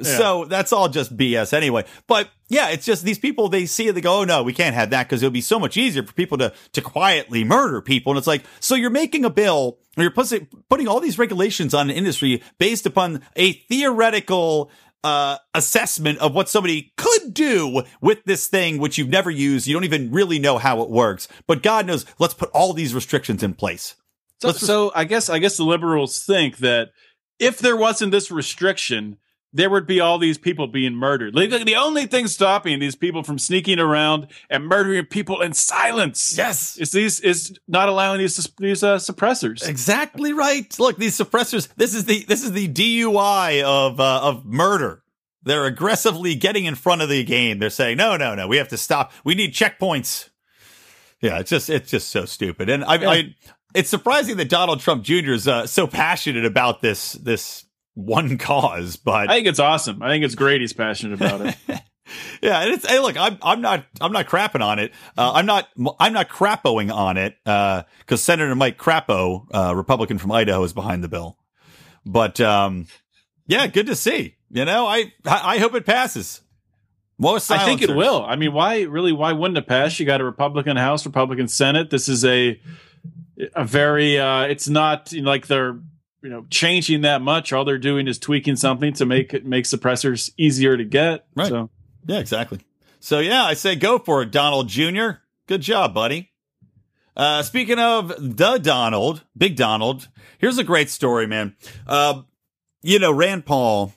So 0.00 0.46
that's 0.46 0.72
all 0.72 0.88
just 0.88 1.16
BS 1.16 1.52
anyway. 1.52 1.84
But 2.06 2.30
yeah, 2.48 2.70
it's 2.70 2.86
just 2.86 3.04
these 3.04 3.18
people 3.18 3.48
they 3.48 3.66
see 3.66 3.88
it, 3.88 3.94
they 3.94 4.00
go, 4.00 4.20
"Oh 4.20 4.24
no, 4.24 4.42
we 4.42 4.52
can't 4.52 4.74
have 4.74 4.90
that 4.90 5.06
because 5.06 5.22
it'll 5.22 5.32
be 5.32 5.42
so 5.42 5.58
much 5.58 5.76
easier 5.76 6.02
for 6.02 6.12
people 6.14 6.38
to 6.38 6.52
to 6.72 6.80
quietly 6.80 7.44
murder 7.44 7.82
people." 7.82 8.12
And 8.12 8.18
it's 8.18 8.26
like, 8.26 8.44
so 8.58 8.74
you're 8.74 8.90
making 8.90 9.24
a 9.24 9.30
bill, 9.30 9.78
or 9.96 10.02
you're 10.02 10.10
putting 10.10 10.48
putting 10.70 10.88
all 10.88 11.00
these 11.00 11.18
regulations 11.18 11.74
on 11.74 11.90
an 11.90 11.96
industry 11.96 12.42
based 12.58 12.86
upon 12.86 13.22
a 13.36 13.52
theoretical 13.52 14.70
uh, 15.04 15.36
assessment 15.54 16.18
of 16.18 16.34
what 16.34 16.48
somebody 16.48 16.92
could 16.96 17.34
do 17.34 17.82
with 18.00 18.24
this 18.24 18.46
thing, 18.46 18.78
which 18.78 18.98
you've 18.98 19.08
never 19.08 19.30
used. 19.30 19.66
You 19.66 19.74
don't 19.74 19.84
even 19.84 20.10
really 20.10 20.38
know 20.38 20.58
how 20.58 20.82
it 20.82 20.90
works. 20.90 21.28
But 21.46 21.62
God 21.62 21.86
knows, 21.86 22.06
let's 22.18 22.34
put 22.34 22.50
all 22.50 22.72
these 22.72 22.94
restrictions 22.94 23.42
in 23.42 23.54
place. 23.54 23.96
So, 24.40 24.52
so 24.52 24.92
I 24.94 25.04
guess 25.04 25.28
I 25.28 25.38
guess 25.38 25.56
the 25.56 25.64
liberals 25.64 26.24
think 26.24 26.58
that 26.58 26.90
if 27.38 27.58
there 27.58 27.76
wasn't 27.76 28.12
this 28.12 28.30
restriction, 28.30 29.18
there 29.52 29.68
would 29.68 29.86
be 29.86 30.00
all 30.00 30.18
these 30.18 30.38
people 30.38 30.66
being 30.66 30.94
murdered. 30.94 31.34
Like, 31.34 31.50
the 31.50 31.76
only 31.76 32.06
thing 32.06 32.26
stopping 32.26 32.78
these 32.78 32.96
people 32.96 33.22
from 33.22 33.38
sneaking 33.38 33.78
around 33.78 34.28
and 34.48 34.66
murdering 34.66 35.04
people 35.06 35.42
in 35.42 35.52
silence, 35.52 36.34
Yes. 36.36 36.76
is 36.78 36.90
these 36.92 37.20
is 37.20 37.58
not 37.68 37.88
allowing 37.88 38.18
these 38.18 38.48
these 38.58 38.82
uh, 38.82 38.96
suppressors. 38.96 39.68
Exactly 39.68 40.32
right. 40.32 40.74
Look, 40.78 40.96
these 40.96 41.16
suppressors. 41.18 41.68
This 41.76 41.94
is 41.94 42.06
the 42.06 42.24
this 42.24 42.42
is 42.42 42.52
the 42.52 42.68
DUI 42.68 43.62
of 43.62 44.00
uh, 44.00 44.20
of 44.22 44.44
murder. 44.44 45.02
They're 45.44 45.66
aggressively 45.66 46.34
getting 46.36 46.64
in 46.66 46.74
front 46.76 47.02
of 47.02 47.08
the 47.08 47.24
game. 47.24 47.58
They're 47.58 47.68
saying, 47.70 47.96
"No, 47.96 48.16
no, 48.16 48.34
no. 48.34 48.46
We 48.46 48.58
have 48.58 48.68
to 48.68 48.76
stop. 48.78 49.12
We 49.24 49.34
need 49.34 49.52
checkpoints." 49.52 50.30
Yeah, 51.20 51.38
it's 51.40 51.50
just 51.50 51.68
it's 51.68 51.90
just 51.90 52.08
so 52.08 52.24
stupid. 52.24 52.68
And 52.68 52.84
I, 52.84 52.94
I 53.12 53.34
it's 53.74 53.90
surprising 53.90 54.36
that 54.38 54.48
Donald 54.48 54.80
Trump 54.80 55.02
Jr. 55.04 55.32
is 55.32 55.46
uh, 55.48 55.66
so 55.66 55.86
passionate 55.86 56.44
about 56.44 56.80
this 56.80 57.12
this 57.12 57.64
one 57.94 58.38
cause. 58.38 58.96
But 58.96 59.30
I 59.30 59.34
think 59.34 59.46
it's 59.46 59.60
awesome. 59.60 60.02
I 60.02 60.08
think 60.08 60.24
it's 60.24 60.34
great. 60.34 60.60
He's 60.60 60.72
passionate 60.72 61.14
about 61.14 61.40
it. 61.40 61.56
yeah, 62.42 62.60
and 62.62 62.70
it's 62.72 62.86
hey, 62.86 62.98
look, 62.98 63.16
I'm 63.18 63.38
I'm 63.42 63.60
not 63.60 63.84
I'm 64.00 64.12
not 64.12 64.26
crapping 64.26 64.62
on 64.62 64.78
it. 64.78 64.92
Uh, 65.16 65.32
I'm 65.34 65.46
not 65.46 65.68
I'm 65.98 66.12
not 66.12 66.28
crappoing 66.28 66.92
on 66.92 67.16
it 67.16 67.36
because 67.44 68.22
Senator 68.22 68.54
Mike 68.54 68.78
Crapo, 68.78 69.46
uh, 69.54 69.74
Republican 69.74 70.18
from 70.18 70.32
Idaho, 70.32 70.62
is 70.64 70.72
behind 70.72 71.04
the 71.04 71.08
bill. 71.08 71.38
But 72.04 72.40
um, 72.40 72.86
yeah, 73.46 73.66
good 73.66 73.86
to 73.86 73.94
see. 73.94 74.36
You 74.50 74.64
know, 74.64 74.86
I 74.86 75.12
I 75.24 75.58
hope 75.58 75.74
it 75.74 75.86
passes. 75.86 76.40
More 77.18 77.36
I 77.50 77.64
think 77.64 77.82
it 77.82 77.94
will. 77.94 78.24
I 78.24 78.34
mean, 78.34 78.52
why 78.52 78.82
really? 78.82 79.12
Why 79.12 79.32
wouldn't 79.32 79.56
it 79.56 79.68
pass? 79.68 80.00
You 80.00 80.06
got 80.06 80.20
a 80.20 80.24
Republican 80.24 80.76
House, 80.76 81.06
Republican 81.06 81.46
Senate. 81.46 81.88
This 81.88 82.08
is 82.08 82.24
a 82.24 82.60
a 83.54 83.64
very. 83.64 84.18
uh 84.18 84.42
It's 84.42 84.68
not 84.68 85.12
you 85.12 85.22
know, 85.22 85.30
like 85.30 85.46
they're 85.46 85.78
you 86.22 86.30
know 86.30 86.46
changing 86.50 87.02
that 87.02 87.22
much. 87.22 87.52
All 87.52 87.64
they're 87.64 87.78
doing 87.78 88.08
is 88.08 88.18
tweaking 88.18 88.56
something 88.56 88.92
to 88.94 89.06
make 89.06 89.34
it 89.34 89.44
make 89.44 89.64
suppressors 89.64 90.30
easier 90.36 90.76
to 90.76 90.84
get. 90.84 91.26
Right. 91.34 91.48
So 91.48 91.70
Yeah, 92.06 92.18
exactly. 92.18 92.60
So 93.00 93.18
yeah, 93.18 93.44
I 93.44 93.54
say 93.54 93.76
go 93.76 93.98
for 93.98 94.22
it, 94.22 94.30
Donald 94.30 94.68
Jr. 94.68 95.10
Good 95.46 95.62
job, 95.62 95.92
buddy. 95.92 96.30
Uh, 97.14 97.42
speaking 97.42 97.78
of 97.78 98.08
the 98.18 98.58
Donald, 98.58 99.24
Big 99.36 99.56
Donald, 99.56 100.08
here's 100.38 100.56
a 100.56 100.64
great 100.64 100.88
story, 100.88 101.26
man. 101.26 101.56
Uh, 101.86 102.22
you 102.82 102.98
know, 102.98 103.12
Rand 103.12 103.44
Paul 103.44 103.92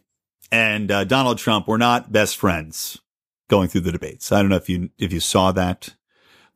and 0.51 0.91
uh, 0.91 1.03
Donald 1.05 1.38
Trump 1.38 1.67
were 1.67 1.78
not 1.78 2.11
best 2.11 2.36
friends 2.36 2.99
going 3.47 3.69
through 3.69 3.82
the 3.82 3.91
debates. 3.91 4.32
I 4.32 4.41
don't 4.41 4.49
know 4.49 4.57
if 4.57 4.69
you 4.69 4.89
if 4.97 5.13
you 5.13 5.19
saw 5.19 5.51
that, 5.53 5.95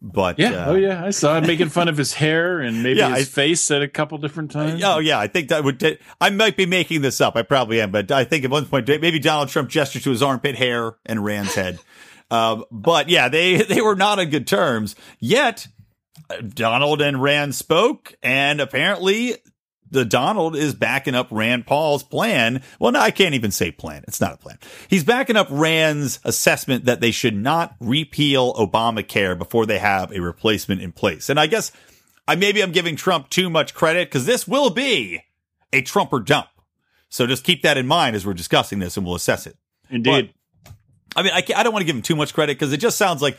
but 0.02 0.39
yeah. 0.39 0.52
uh, 0.66 0.72
oh 0.72 0.76
yeah. 0.76 1.04
I 1.06 1.10
saw 1.10 1.38
him 1.38 1.45
making 1.47 1.70
fun 1.70 1.88
of 1.88 1.97
his 1.97 2.14
hair 2.14 2.60
and 2.60 2.84
maybe 2.84 3.00
Yeah, 3.00 3.16
his 3.16 3.28
I- 3.28 3.32
face 3.32 3.70
at 3.72 3.82
a 3.82 3.88
couple 3.88 4.18
different 4.18 4.52
times. 4.52 4.82
Oh 4.84 5.00
yeah, 5.00 5.20
I 5.20 5.28
think 5.28 5.50
that 5.50 5.64
would. 5.64 6.00
I 6.22 6.30
might 6.30 6.56
be 6.58 6.66
making 6.66 7.02
this 7.02 7.20
up. 7.22 7.36
I 7.36 7.41
probably 7.41 7.82
am, 7.82 7.91
but 7.91 8.12
I 8.12 8.24
think 8.24 8.45
at 8.45 8.52
one 8.52 8.66
point 8.66 8.88
maybe 8.88 9.20
Donald 9.20 9.50
Trump 9.50 9.70
gestured 9.70 10.04
to 10.04 10.10
his 10.12 10.24
armpit 10.24 10.56
hair 10.56 10.95
and 11.06 11.24
Rand's 11.24 11.56
head. 11.56 11.80
Um, 12.32 12.64
but 12.70 13.10
yeah, 13.10 13.28
they 13.28 13.58
they 13.64 13.82
were 13.82 13.95
not 13.95 14.20
on 14.20 14.30
good 14.30 14.45
terms. 14.45 14.95
Yet 15.20 15.68
Donald 16.47 17.02
and 17.02 17.20
Rand 17.20 17.56
spoke, 17.56 18.14
and 18.22 18.62
apparently 18.62 19.34
the 19.92 20.06
Donald 20.06 20.56
is 20.56 20.74
backing 20.74 21.16
up 21.16 21.28
Rand 21.32 21.66
Paul's 21.66 22.04
plan. 22.04 22.62
Well, 22.80 22.92
no, 22.92 23.00
I 23.00 23.12
can't 23.12 23.36
even 23.36 23.52
say 23.52 23.72
plan. 23.72 24.04
It's 24.08 24.22
not 24.22 24.34
a 24.34 24.38
plan. 24.38 24.60
He's 24.88 25.04
backing 25.04 25.36
up 25.36 25.48
Rand's 25.50 26.20
assessment 26.24 26.86
that 26.86 27.02
they 27.02 27.12
should 27.12 27.36
not 27.36 27.76
repeal 27.80 28.54
Obamacare 28.54 29.38
before 29.38 29.66
they 29.66 29.80
have 29.80 30.12
a 30.12 30.20
replacement 30.22 30.82
in 30.82 30.92
place. 30.92 31.30
And 31.30 31.40
I 31.40 31.48
guess 31.48 31.72
I 32.28 32.36
maybe 32.36 32.62
I'm 32.62 32.72
giving 32.72 32.96
Trump 32.96 33.30
too 33.30 33.50
much 33.50 33.74
credit 33.74 34.08
because 34.08 34.26
this 34.26 34.48
will 34.48 34.70
be 34.70 35.24
a 35.74 35.82
Trumper 35.82 36.20
dump. 36.20 36.48
So 37.10 37.26
just 37.26 37.44
keep 37.44 37.64
that 37.64 37.78
in 37.78 37.88
mind 37.88 38.16
as 38.16 38.26
we're 38.26 38.34
discussing 38.34 38.80
this 38.80 38.98
and 38.98 39.06
we'll 39.06 39.16
assess 39.16 39.48
it. 39.48 39.58
Indeed. 39.90 40.34
I 41.16 41.24
mean, 41.24 41.34
I, 41.34 41.44
I 41.56 41.64
don't 41.64 41.74
want 41.74 41.82
to 41.82 41.86
give 41.86 41.96
him 41.96 42.04
too 42.04 42.16
much 42.16 42.34
credit 42.36 42.58
because 42.58 42.72
it 42.72 42.78
just 42.78 42.98
sounds 42.98 43.22
like 43.22 43.38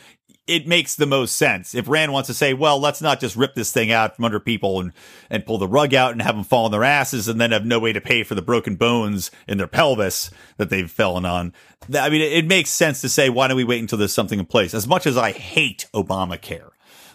it 0.51 0.67
makes 0.67 0.97
the 0.97 1.07
most 1.07 1.37
sense. 1.37 1.75
If 1.75 1.89
Rand 1.89 2.13
wants 2.13 2.27
to 2.27 2.35
say, 2.35 2.55
well, 2.55 2.81
let's 2.81 3.01
not 3.01 3.21
just 3.21 3.37
rip 3.37 3.55
this 3.55 3.73
thing 3.73 3.93
out 3.93 4.17
from 4.17 4.25
under 4.25 4.41
people 4.41 4.81
and, 4.81 4.93
and 5.31 5.47
pull 5.47 5.59
the 5.59 5.69
rug 5.69 5.95
out 5.95 6.11
and 6.13 6.21
have 6.21 6.35
them 6.35 6.45
fall 6.45 6.65
on 6.65 6.73
their 6.73 6.83
asses 6.83 7.29
and 7.29 7.41
then 7.41 7.53
have 7.53 7.65
no 7.65 7.79
way 7.79 7.93
to 7.93 8.01
pay 8.01 8.25
for 8.25 8.35
the 8.35 8.43
broken 8.43 8.75
bones 8.75 9.31
in 9.47 9.59
their 9.59 9.69
pelvis 9.69 10.31
that 10.57 10.69
they've 10.69 10.91
fallen 10.91 11.25
on. 11.25 11.53
I 11.95 12.11
mean, 12.11 12.21
it, 12.21 12.33
it 12.33 12.47
makes 12.47 12.71
sense 12.71 13.01
to 13.03 13.09
say, 13.09 13.31
why 13.31 13.47
don't 13.47 13.57
we 13.57 13.65
wait 13.65 13.81
until 13.81 13.99
there's 13.99 14.13
something 14.13 14.41
in 14.41 14.47
place? 14.47 14.75
As 14.75 14.89
much 14.89 15.07
as 15.07 15.17
I 15.17 15.31
hate 15.31 15.87
Obamacare. 15.95 16.71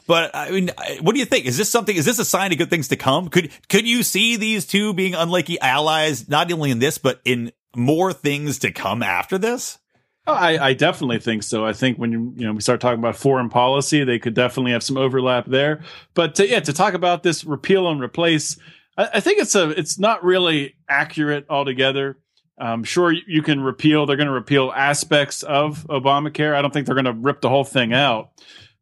But 0.08 0.34
I 0.34 0.52
mean, 0.52 0.72
what 1.02 1.14
do 1.14 1.20
you 1.20 1.26
think? 1.26 1.46
Is 1.46 1.58
this 1.58 1.70
something? 1.70 1.96
Is 1.96 2.06
this 2.06 2.20
a 2.20 2.26
sign 2.26 2.52
of 2.52 2.58
good 2.58 2.70
things 2.70 2.90
to 2.90 2.96
come? 2.96 3.28
Could 3.28 3.52
could 3.70 3.88
you 3.88 4.04
see 4.04 4.36
these 4.36 4.66
two 4.66 4.94
being 4.94 5.16
unlikely 5.16 5.60
allies, 5.60 6.30
not 6.30 6.52
only 6.52 6.70
in 6.70 6.78
this, 6.78 7.00
but 7.00 7.22
in 7.26 7.52
more 7.76 8.14
things 8.14 8.60
to 8.60 8.72
come 8.72 9.02
after 9.02 9.40
this? 9.40 9.80
Oh, 10.28 10.34
I, 10.34 10.70
I 10.70 10.74
definitely 10.74 11.20
think 11.20 11.44
so. 11.44 11.66
I 11.66 11.74
think 11.74 11.98
when 11.98 12.12
you 12.12 12.34
you 12.36 12.48
know 12.48 12.54
we 12.54 12.62
start 12.62 12.82
talking 12.82 13.00
about 13.00 13.16
foreign 13.16 13.50
policy, 13.50 14.04
they 14.04 14.18
could 14.18 14.34
definitely 14.34 14.72
have 14.72 14.82
some 14.82 14.98
overlap 14.98 15.46
there. 15.46 15.84
But 16.16 16.36
to, 16.36 16.48
yeah, 16.48 16.62
to 16.62 16.74
talk 16.74 16.96
about 16.96 17.22
this 17.22 17.44
repeal 17.44 17.90
and 17.90 18.02
replace, 18.02 18.58
I, 18.98 19.10
I 19.16 19.20
think 19.20 19.40
it's 19.40 19.54
a 19.54 19.70
it's 19.70 20.00
not 20.00 20.24
really 20.24 20.76
accurate 20.90 21.46
altogether. 21.50 22.18
Um, 22.58 22.84
sure, 22.84 23.12
you 23.12 23.44
can 23.44 23.62
repeal. 23.62 24.06
They're 24.06 24.18
going 24.18 24.28
to 24.28 24.34
repeal 24.34 24.72
aspects 24.76 25.44
of 25.44 25.86
Obamacare. 25.90 26.56
I 26.56 26.62
don't 26.62 26.74
think 26.74 26.88
they're 26.88 26.96
going 26.96 27.06
to 27.06 27.14
rip 27.14 27.42
the 27.42 27.50
whole 27.50 27.66
thing 27.66 27.94
out, 27.94 28.32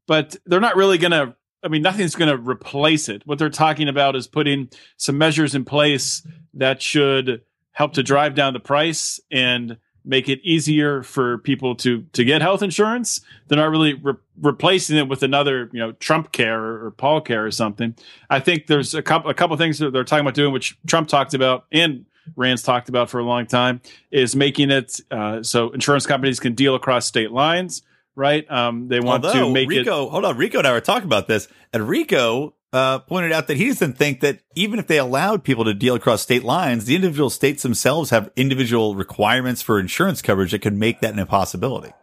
but 0.08 0.38
they're 0.46 0.62
not 0.62 0.78
really 0.78 0.98
going 0.98 1.12
to. 1.12 1.36
I 1.62 1.70
mean, 1.70 1.82
nothing's 1.82 2.16
going 2.16 2.30
to 2.30 2.38
replace 2.38 3.10
it. 3.10 3.24
What 3.26 3.40
they're 3.40 3.50
talking 3.50 3.88
about 3.88 4.16
is 4.16 4.28
putting 4.28 4.70
some 4.98 5.18
measures 5.18 5.56
in 5.56 5.66
place 5.66 6.26
that 6.54 6.82
should 6.82 7.42
help 7.72 7.94
to 7.94 8.04
drive 8.04 8.36
down 8.36 8.54
the 8.54 8.60
price 8.60 9.20
and 9.32 9.78
make 10.06 10.28
it 10.30 10.40
easier 10.44 11.04
for 11.04 11.38
people 11.40 11.76
to 11.76 12.02
to 12.14 12.24
get 12.24 12.42
health 12.42 12.62
insurance. 12.62 13.22
They're 13.48 13.58
not 13.58 13.70
really 13.70 13.94
re- 13.94 14.14
replacing 14.42 14.98
it 14.98 15.08
with 15.08 15.24
another, 15.24 15.70
you 15.72 15.80
know, 15.80 15.94
Trump 15.94 16.32
care 16.32 16.60
or, 16.60 16.88
or 16.88 16.92
Paul 16.92 17.22
care 17.22 17.46
or 17.46 17.52
something. 17.52 17.96
I 18.30 18.40
think 18.40 18.68
there's 18.68 18.94
a 18.94 19.02
couple 19.02 19.30
a 19.30 19.34
couple 19.34 19.56
things 19.58 19.80
that 19.80 19.92
they're 19.92 20.04
talking 20.04 20.26
about 20.26 20.36
doing, 20.36 20.54
which 20.54 20.78
Trump 20.86 21.08
talked 21.08 21.34
about 21.34 21.66
and 21.72 22.06
Rand's 22.36 22.64
talked 22.64 22.90
about 22.90 23.10
for 23.10 23.20
a 23.20 23.24
long 23.24 23.46
time, 23.46 23.82
is 24.12 24.36
making 24.36 24.72
it 24.72 25.00
uh, 25.12 25.44
so 25.44 25.70
insurance 25.72 26.06
companies 26.06 26.40
can 26.40 26.54
deal 26.54 26.76
across 26.76 27.06
state 27.06 27.32
lines. 27.32 27.82
Right? 28.16 28.50
Um, 28.52 28.90
they 28.90 29.00
want 29.00 29.26
Although 29.26 29.48
to 29.48 29.52
make 29.52 29.66
it. 29.72 29.80
Rico, 29.80 30.08
hold 30.08 30.24
on, 30.24 30.38
Rico 30.38 30.60
and 30.60 30.68
I 30.68 30.72
were 30.72 30.82
talking 30.82 31.06
about 31.06 31.28
this, 31.28 31.48
and 31.74 31.88
Rico 31.88 32.54
uh, 32.74 33.00
pointed 33.00 33.32
out 33.32 33.48
that 33.48 33.58
he 33.58 33.68
doesn't 33.68 33.98
think 33.98 34.20
that 34.22 34.40
even 34.56 34.80
if 34.80 34.88
they 34.88 34.98
allowed 34.98 35.44
people 35.44 35.64
to 35.64 35.76
deal 35.76 35.94
across 35.94 36.24
state 36.24 36.44
lines, 36.44 36.86
the 36.86 36.96
individual 36.96 37.30
states 37.30 37.62
themselves 37.62 38.10
have 38.10 38.32
individual 38.36 38.96
requirements 38.96 39.62
for 39.62 39.80
insurance 39.80 40.24
coverage 40.24 40.52
that 40.52 40.64
could 40.64 40.74
make 40.74 41.00
that 41.00 41.14
an 41.14 41.20
impossibility. 41.20 41.94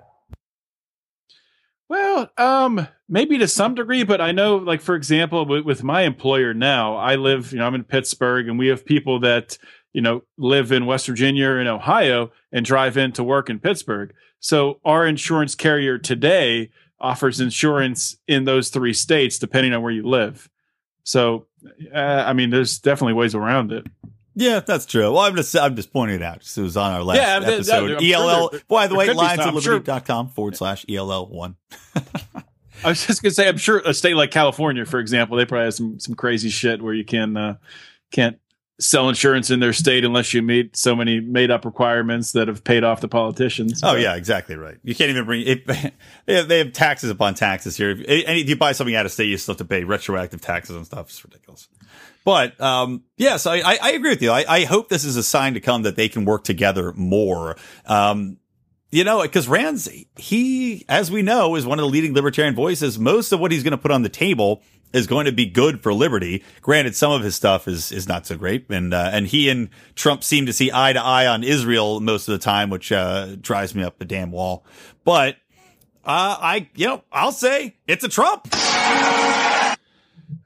Well, 1.89 2.31
um, 2.39 2.87
maybe 3.09 3.37
to 3.39 3.49
some 3.49 3.75
degree, 3.75 4.05
but 4.05 4.21
I 4.21 4.31
know, 4.31 4.59
like 4.59 4.81
for 4.81 4.95
example, 4.95 5.45
with, 5.45 5.65
with 5.65 5.83
my 5.83 6.03
employer 6.03 6.55
now, 6.55 6.95
I 6.95 7.17
live, 7.17 7.51
you 7.51 7.59
know, 7.59 7.67
I'm 7.67 7.75
in 7.75 7.83
Pittsburgh, 7.83 8.49
and 8.49 8.57
we 8.57 8.69
have 8.69 8.87
people 8.87 9.19
that 9.21 9.59
you 9.93 10.01
know 10.01 10.23
live 10.39 10.71
in 10.71 10.87
West 10.87 11.09
Virginia 11.09 11.49
or 11.49 11.61
in 11.61 11.67
Ohio 11.67 12.31
and 12.53 12.65
drive 12.65 12.97
in 12.97 13.11
to 13.13 13.25
work 13.25 13.51
in 13.51 13.59
Pittsburgh. 13.59 14.15
So 14.39 14.79
our 14.85 15.05
insurance 15.05 15.57
carrier 15.57 15.99
today 15.99 16.71
offers 17.01 17.41
insurance 17.41 18.17
in 18.29 18.45
those 18.45 18.69
three 18.69 18.93
states, 18.93 19.37
depending 19.37 19.73
on 19.73 19.83
where 19.83 19.93
you 19.93 20.07
live. 20.07 20.49
So, 21.05 21.47
uh, 21.95 21.99
I 21.99 22.33
mean, 22.33 22.51
there's 22.51 22.79
definitely 22.79 23.15
ways 23.15 23.35
around 23.35 23.73
it. 23.73 23.87
Yeah, 24.37 24.61
that's 24.61 24.87
true. 24.87 25.13
Well, 25.13 25.19
I'm 25.23 25.35
just 25.37 25.57
I'm 25.57 25.75
just 25.77 25.93
pointing 25.93 26.17
it 26.17 26.23
out. 26.23 26.37
It 26.57 26.57
was 26.61 26.77
on 26.77 26.93
our 26.93 27.03
last 27.03 27.17
Yeah, 27.17 27.41
that- 27.41 27.47
that- 27.47 27.55
episode. 27.55 27.91
I'm 27.93 28.03
sure 28.03 28.15
ELL. 28.15 28.49
there- 28.51 28.61
by 28.69 28.87
the 28.87 28.95
way, 28.95 29.07
be 29.09 29.15
some. 29.15 30.09
I'm 30.09 30.29
forward 30.29 30.57
slash 30.57 30.85
ELL 30.89 31.27
one. 31.29 31.57
I 32.85 32.89
was 32.89 33.07
just 33.07 33.23
gonna 33.23 33.33
say, 33.35 33.49
I'm 33.49 33.59
sure 33.59 33.83
a 33.85 33.93
state 33.93 34.15
like 34.15 34.31
California, 34.31 34.87
for 34.87 35.01
example, 35.01 35.37
they 35.37 35.45
probably 35.45 35.65
have 35.67 35.75
some 35.75 35.99
some 36.01 36.15
crazy 36.15 36.49
shit 36.49 36.81
where 36.81 36.95
you 36.95 37.05
can 37.05 37.37
uh, 37.37 37.57
can't 38.11 38.39
sell 38.81 39.09
insurance 39.09 39.51
in 39.51 39.61
their 39.61 39.73
state 39.73 40.05
unless 40.05 40.33
you 40.33 40.43
meet 40.43 40.77
so 40.77 40.97
many 40.97 41.21
made 41.21 41.51
up 41.51 41.65
requirements 41.65 42.33
that 42.33 42.49
have 42.49 42.65
paid 42.65 42.83
off 42.83 43.01
the 43.01 43.09
politicians. 43.09 43.83
Oh 43.83 43.93
But- 43.93 44.01
yeah, 44.01 44.17
exactly 44.17 44.57
right. 44.57 44.79
You 44.83 44.95
can't 44.95 45.11
even 45.11 45.27
bring 45.27 45.43
it. 45.47 45.65
They 46.27 46.59
have, 46.59 46.73
taxes 46.73 47.11
upon 47.11 47.35
taxes 47.35 47.77
here. 47.77 47.91
If, 47.91 48.01
if 48.07 48.49
you 48.49 48.57
buy 48.57 48.73
something 48.73 48.95
out 48.95 49.05
of 49.05 49.13
state, 49.13 49.27
you 49.27 49.37
still 49.37 49.55
have 49.55 49.59
to 49.59 49.65
pay 49.65 49.85
retroactive 49.85 50.41
taxes 50.41 50.77
and 50.77 50.87
stuff. 50.87 51.09
It's 51.09 51.25
ridiculous. 51.25 51.69
But 52.25 52.61
um, 52.61 53.03
yes, 53.17 53.47
I, 53.47 53.57
I, 53.57 53.79
I 53.83 53.91
agree 53.93 54.11
with 54.11 54.23
you. 54.23 54.31
I, 54.31 54.45
I 54.49 54.65
hope 54.65 54.89
this 54.89 55.05
is 55.05 55.17
a 55.17 55.23
sign 55.23 55.55
to 55.55 55.61
come 55.61 55.83
that 55.83 55.97
they 55.97 56.09
can 56.09 56.25
work 56.25 56.45
together 56.45 56.93
more. 56.95 57.57
Um, 57.87 58.37
you 58.93 59.05
know, 59.05 59.23
because 59.23 59.49
Rand's 59.49 59.89
he, 60.17 60.85
as 60.89 61.11
we 61.11 61.23
know, 61.23 61.55
is 61.57 61.65
one 61.67 61.79
of 61.79 61.85
the 61.85 61.89
leading 61.89 62.13
libertarian 62.15 62.55
voices. 62.55 62.99
Most 62.99 63.33
of 63.33 63.41
what 63.41 63.53
he's 63.53 63.63
going 63.63 63.73
to 63.73 63.79
put 63.79 63.91
on 63.91 64.03
the 64.03 64.09
table 64.09 64.63
is 64.93 65.07
going 65.07 65.27
to 65.27 65.33
be 65.33 65.47
good 65.47 65.83
for 65.83 65.93
liberty. 65.95 66.43
Granted, 66.63 66.97
some 66.97 67.13
of 67.13 67.23
his 67.23 67.35
stuff 67.37 67.69
is 67.69 67.93
is 67.93 68.09
not 68.09 68.27
so 68.27 68.37
great, 68.37 68.67
and 68.71 68.93
uh, 68.93 69.11
and 69.13 69.27
he 69.27 69.49
and 69.49 69.69
Trump 69.95 70.25
seem 70.25 70.47
to 70.47 70.53
see 70.53 70.71
eye 70.73 70.93
to 70.93 71.01
eye 71.03 71.27
on 71.27 71.45
Israel 71.45 72.01
most 72.01 72.29
of 72.29 72.33
the 72.33 72.39
time, 72.43 72.71
which 72.71 72.91
uh, 72.93 73.37
drives 73.41 73.75
me 73.75 73.83
up 73.83 73.99
the 73.99 74.05
damn 74.05 74.31
wall. 74.31 74.65
But 75.05 75.37
uh, 76.05 76.37
I, 76.41 76.69
you 76.75 76.87
know, 76.87 77.05
I'll 77.13 77.33
say 77.33 77.77
it's 77.87 78.05
a 78.05 78.09
Trump. 78.09 78.47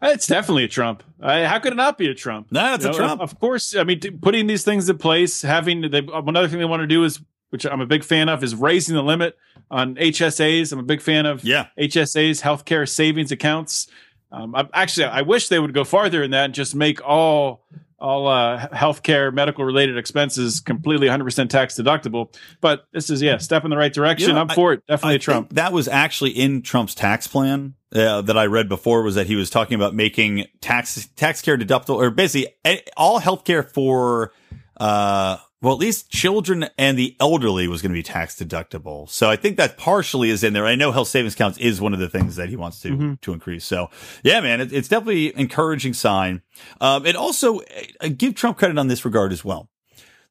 It's 0.03 0.27
definitely 0.27 0.65
a 0.65 0.69
Trump. 0.69 1.03
Uh, 1.21 1.47
how 1.47 1.59
could 1.59 1.73
it 1.73 1.77
not 1.77 1.97
be 1.99 2.09
a 2.09 2.15
Trump? 2.15 2.49
No, 2.51 2.75
it's 2.75 2.85
You 2.85 2.91
a 2.91 2.93
know, 2.93 2.99
Trump. 2.99 3.21
Of, 3.23 3.33
of 3.33 3.41
course. 3.41 3.75
I 3.77 3.85
mean, 3.85 4.01
t- 4.01 4.11
putting 4.11 4.47
these 4.47 4.65
things 4.65 4.89
in 4.89 4.99
place, 4.99 5.43
having 5.43 5.83
they, 5.91 6.07
another 6.13 6.49
thing 6.49 6.59
they 6.59 6.65
want 6.65 6.81
to 6.83 6.87
do 6.87 7.05
is, 7.05 7.21
which 7.51 7.65
I'm 7.65 7.81
a 7.81 7.87
big 7.87 8.03
fan 8.05 8.29
of, 8.29 8.43
is 8.43 8.55
raising 8.55 8.95
the 8.97 9.03
limit 9.03 9.37
on 9.71 9.95
HSAs. 9.95 10.73
I'm 10.73 10.79
a 10.79 10.83
big 10.83 11.01
fan 11.01 11.25
of 11.27 11.45
Yeah. 11.45 11.69
HSAs, 11.79 12.43
healthcare 12.43 12.89
savings 12.89 13.31
accounts. 13.33 13.87
Um, 14.35 14.55
I, 14.55 14.69
actually, 14.75 15.07
I 15.07 15.23
wish 15.23 15.49
they 15.49 15.59
would 15.59 15.75
go 15.75 15.85
farther 15.85 16.23
in 16.23 16.33
that 16.33 16.47
and 16.47 16.55
just 16.55 16.75
make 16.75 17.07
all 17.07 17.65
all 18.01 18.27
uh, 18.27 18.69
healthcare, 18.69 19.33
medical 19.33 19.65
related 19.65 19.97
expenses 19.97 20.61
completely 20.61 21.07
100% 21.07 21.49
tax 21.49 21.79
deductible. 21.79 22.35
But 22.61 22.87
this 22.93 23.09
is 23.09 23.23
yeah, 23.23 23.39
step 23.39 23.65
in 23.65 23.71
the 23.71 23.79
right 23.79 23.93
direction. 23.93 24.29
You 24.29 24.35
know, 24.35 24.43
I'm 24.43 24.49
for 24.49 24.75
it. 24.75 24.83
Definitely 24.87 25.15
I 25.15 25.19
Trump. 25.19 25.55
that 25.55 25.73
was 25.73 25.89
actually 25.89 26.33
in 26.33 26.63
Trump's 26.63 26.95
tax 26.95 27.27
plan 27.27 27.75
uh, 27.95 28.21
that 28.23 28.37
I 28.37 28.47
read 28.47 28.69
before. 28.69 29.03
Was 29.03 29.15
that 29.15 29.27
he 29.27 29.37
was 29.37 29.49
talking 29.49 29.77
about 29.77 29.95
making 29.95 30.47
tax 30.61 31.09
tax 31.17 31.41
care 31.41 31.57
deductible, 31.57 31.97
or 31.97 32.11
basically 32.11 32.53
a- 32.67 32.83
all 32.97 33.21
healthcare 33.21 33.67
for, 33.67 34.33
uh, 34.77 35.39
well, 35.65 35.73
at 35.73 35.81
least 35.81 36.11
children 36.11 36.69
and 36.77 36.99
the 36.99 37.17
elderly 37.19 37.67
was 37.67 37.81
going 37.81 37.91
to 37.91 37.99
be 37.99 38.03
tax 38.03 38.37
deductible. 38.37 39.09
So 39.09 39.31
I 39.31 39.37
think 39.37 39.57
that 39.57 39.79
partially 39.79 40.29
is 40.29 40.45
in 40.45 40.53
there. 40.53 40.67
I 40.67 40.75
know 40.75 40.93
health 40.93 41.09
savings 41.09 41.35
accounts 41.35 41.57
is 41.57 41.81
one 41.81 41.95
of 41.95 42.01
the 42.01 42.09
things 42.09 42.37
that 42.37 42.51
he 42.51 42.57
wants 42.57 42.81
to 42.81 43.17
to 43.23 43.33
increase. 43.33 43.65
So 43.65 43.89
yeah, 44.23 44.41
man, 44.43 44.61
it, 44.61 44.73
it's 44.73 44.89
definitely 44.89 45.33
an 45.33 45.41
encouraging 45.41 45.95
sign. 45.95 46.43
Um, 46.83 47.07
and 47.07 47.17
also 47.17 47.61
uh, 48.01 48.09
give 48.15 48.35
Trump 48.35 48.59
credit 48.59 48.79
on 48.79 48.89
this 48.89 49.07
regard 49.07 49.33
as 49.33 49.43
well. 49.43 49.71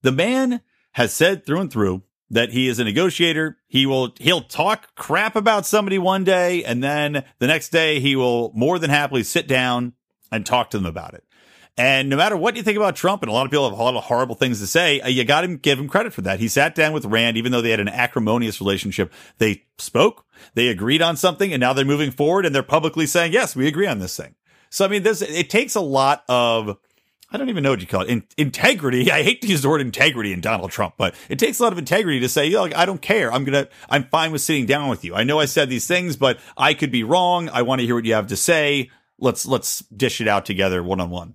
The 0.03 0.11
man 0.11 0.61
has 0.91 1.11
said 1.13 1.45
through 1.45 1.61
and 1.61 1.71
through 1.71 2.03
that 2.29 2.51
he 2.51 2.67
is 2.67 2.77
a 2.77 2.83
negotiator. 2.83 3.57
He 3.67 3.87
will, 3.87 4.13
he'll 4.19 4.41
talk 4.41 4.93
crap 4.95 5.35
about 5.35 5.65
somebody 5.65 5.97
one 5.97 6.23
day 6.23 6.63
and 6.63 6.83
then 6.83 7.23
the 7.39 7.47
next 7.47 7.69
day 7.69 7.99
he 7.99 8.15
will 8.15 8.51
more 8.53 8.77
than 8.77 8.91
happily 8.91 9.23
sit 9.23 9.47
down 9.47 9.93
and 10.31 10.45
talk 10.45 10.69
to 10.71 10.77
them 10.77 10.85
about 10.85 11.15
it. 11.15 11.23
And 11.75 12.07
no 12.07 12.17
matter 12.17 12.37
what 12.37 12.55
you 12.55 12.61
think 12.61 12.77
about 12.77 12.95
Trump, 12.95 13.23
and 13.23 13.29
a 13.31 13.33
lot 13.33 13.45
of 13.45 13.51
people 13.51 13.67
have 13.67 13.77
a 13.77 13.81
lot 13.81 13.95
of 13.95 14.03
horrible 14.03 14.35
things 14.35 14.59
to 14.59 14.67
say, 14.67 15.01
uh, 15.01 15.07
you 15.07 15.23
got 15.23 15.41
to 15.41 15.57
give 15.57 15.79
him 15.79 15.87
credit 15.87 16.13
for 16.13 16.21
that. 16.21 16.39
He 16.39 16.47
sat 16.47 16.75
down 16.75 16.93
with 16.93 17.05
Rand, 17.05 17.35
even 17.35 17.51
though 17.51 17.61
they 17.61 17.71
had 17.71 17.79
an 17.79 17.89
acrimonious 17.89 18.61
relationship. 18.61 19.11
They 19.39 19.63
spoke, 19.79 20.23
they 20.53 20.67
agreed 20.67 21.01
on 21.01 21.17
something, 21.17 21.51
and 21.51 21.59
now 21.59 21.73
they're 21.73 21.83
moving 21.83 22.11
forward 22.11 22.45
and 22.45 22.53
they're 22.53 22.61
publicly 22.61 23.07
saying, 23.07 23.33
yes, 23.33 23.55
we 23.55 23.67
agree 23.67 23.87
on 23.87 23.97
this 23.97 24.15
thing. 24.15 24.35
So, 24.69 24.85
I 24.85 24.87
mean, 24.87 25.01
this, 25.01 25.23
it 25.23 25.49
takes 25.49 25.73
a 25.73 25.81
lot 25.81 26.23
of, 26.29 26.77
I 27.31 27.37
don't 27.37 27.49
even 27.49 27.63
know 27.63 27.71
what 27.71 27.81
you 27.81 27.87
call 27.87 28.01
it. 28.01 28.09
In, 28.09 28.23
integrity. 28.37 29.11
I 29.11 29.23
hate 29.23 29.41
to 29.41 29.47
use 29.47 29.63
the 29.63 29.69
word 29.69 29.81
integrity 29.81 30.31
in 30.31 30.41
Donald 30.41 30.69
Trump, 30.69 30.93
but 30.95 31.15
it 31.27 31.39
takes 31.39 31.59
a 31.59 31.63
lot 31.63 31.73
of 31.73 31.79
integrity 31.79 32.19
to 32.19 32.29
say, 32.29 32.45
you 32.45 32.53
know, 32.53 32.61
like, 32.61 32.75
I 32.75 32.85
don't 32.85 33.01
care. 33.01 33.33
I'm 33.33 33.45
going 33.45 33.65
to, 33.65 33.69
I'm 33.89 34.03
fine 34.03 34.31
with 34.31 34.41
sitting 34.41 34.67
down 34.67 34.89
with 34.89 35.03
you. 35.03 35.15
I 35.15 35.23
know 35.23 35.39
I 35.39 35.45
said 35.45 35.69
these 35.69 35.87
things, 35.87 36.17
but 36.17 36.39
I 36.55 36.75
could 36.75 36.91
be 36.91 37.03
wrong. 37.03 37.49
I 37.49 37.63
want 37.63 37.81
to 37.81 37.85
hear 37.85 37.95
what 37.95 38.05
you 38.05 38.13
have 38.13 38.27
to 38.27 38.37
say. 38.37 38.91
Let's, 39.17 39.47
let's 39.47 39.79
dish 39.79 40.21
it 40.21 40.27
out 40.27 40.45
together 40.45 40.83
one 40.83 40.99
on 40.99 41.09
one. 41.09 41.33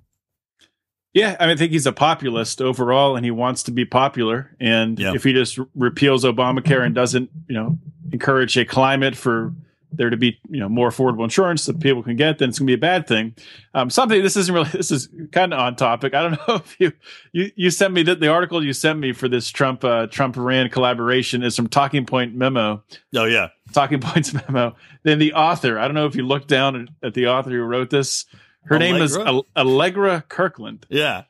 Yeah, 1.18 1.36
I, 1.40 1.46
mean, 1.46 1.54
I 1.54 1.56
think 1.56 1.72
he's 1.72 1.86
a 1.86 1.92
populist 1.92 2.60
overall, 2.62 3.16
and 3.16 3.24
he 3.24 3.30
wants 3.30 3.62
to 3.64 3.70
be 3.72 3.84
popular. 3.84 4.54
And 4.60 4.98
Yeah. 4.98 5.14
if 5.14 5.24
he 5.24 5.32
just 5.32 5.58
repeals 5.74 6.24
Obamacare 6.24 6.84
and 6.84 6.94
doesn't, 6.94 7.30
you 7.48 7.54
know, 7.54 7.78
encourage 8.12 8.56
a 8.56 8.64
climate 8.64 9.16
for 9.16 9.52
there 9.90 10.10
to 10.10 10.18
be, 10.18 10.38
you 10.50 10.60
know, 10.60 10.68
more 10.68 10.90
affordable 10.90 11.24
insurance 11.24 11.64
that 11.64 11.80
people 11.80 12.02
can 12.02 12.14
get, 12.14 12.36
then 12.38 12.50
it's 12.50 12.58
going 12.58 12.66
to 12.66 12.70
be 12.70 12.74
a 12.74 12.78
bad 12.78 13.06
thing. 13.06 13.34
Um, 13.72 13.88
something 13.88 14.22
this 14.22 14.36
isn't 14.36 14.54
really. 14.54 14.68
This 14.72 14.90
is 14.90 15.08
kind 15.32 15.54
of 15.54 15.58
on 15.60 15.76
topic. 15.76 16.12
I 16.14 16.22
don't 16.22 16.32
know 16.48 16.56
if 16.56 16.76
you 16.78 16.92
you 17.32 17.50
you 17.56 17.70
sent 17.70 17.94
me 17.94 18.02
the, 18.02 18.14
the 18.14 18.28
article 18.28 18.62
you 18.62 18.74
sent 18.74 18.98
me 18.98 19.12
for 19.14 19.28
this 19.28 19.48
Trump 19.48 19.82
uh, 19.84 20.06
Trump 20.06 20.36
Rand 20.36 20.72
collaboration 20.72 21.42
is 21.42 21.56
from 21.56 21.68
Talking 21.68 22.04
Point 22.04 22.34
Memo. 22.34 22.82
Oh, 23.16 23.24
yeah. 23.24 23.48
Talking 23.72 24.00
Points 24.08 24.34
memo. 24.34 24.76
Then 25.04 25.18
the 25.18 25.32
author. 25.32 25.78
I 25.78 25.86
don't 25.88 25.94
know 25.94 26.06
if 26.06 26.14
you 26.16 26.22
looked 26.26 26.48
down 26.48 26.76
at, 26.76 27.06
at 27.08 27.14
the 27.14 27.28
author 27.28 27.50
who 27.50 27.62
wrote 27.62 27.88
this. 27.88 28.26
Her 28.68 28.78
name 28.78 28.96
is 28.96 29.16
Allegra? 29.16 29.32
Al- 29.32 29.46
Allegra 29.66 30.24
Kirkland. 30.28 30.86
Yeah. 30.88 31.24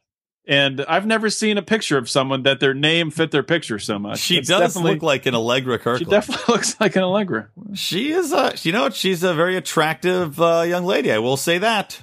And 0.47 0.83
I've 0.89 1.05
never 1.05 1.29
seen 1.29 1.59
a 1.59 1.63
picture 1.63 1.99
of 1.99 2.09
someone 2.09 2.43
that 2.45 2.59
their 2.59 2.73
name 2.73 3.11
fit 3.11 3.31
their 3.33 3.43
picture 3.43 3.79
so 3.79 3.99
much. 3.99 4.19
She 4.19 4.39
It's 4.39 4.49
does 4.49 4.77
look 4.77 5.03
like 5.03 5.27
an 5.27 5.35
Allegra 5.35 5.77
Kirkland. 5.79 5.99
She 5.99 6.05
definitely 6.07 6.45
looks 6.55 6.81
like 6.81 6.97
an 6.97 7.03
Allegra. 7.03 7.51
She 7.75 8.11
is 8.13 8.33
a, 8.33 8.55
you 8.63 8.73
know, 8.73 8.89
she's 8.89 9.23
a 9.23 9.35
very 9.35 9.57
attractive 9.57 10.41
uh, 10.41 10.65
young 10.67 10.87
lady. 10.87 11.13
I 11.13 11.19
will 11.19 11.37
say 11.37 11.59
that. 11.59 12.03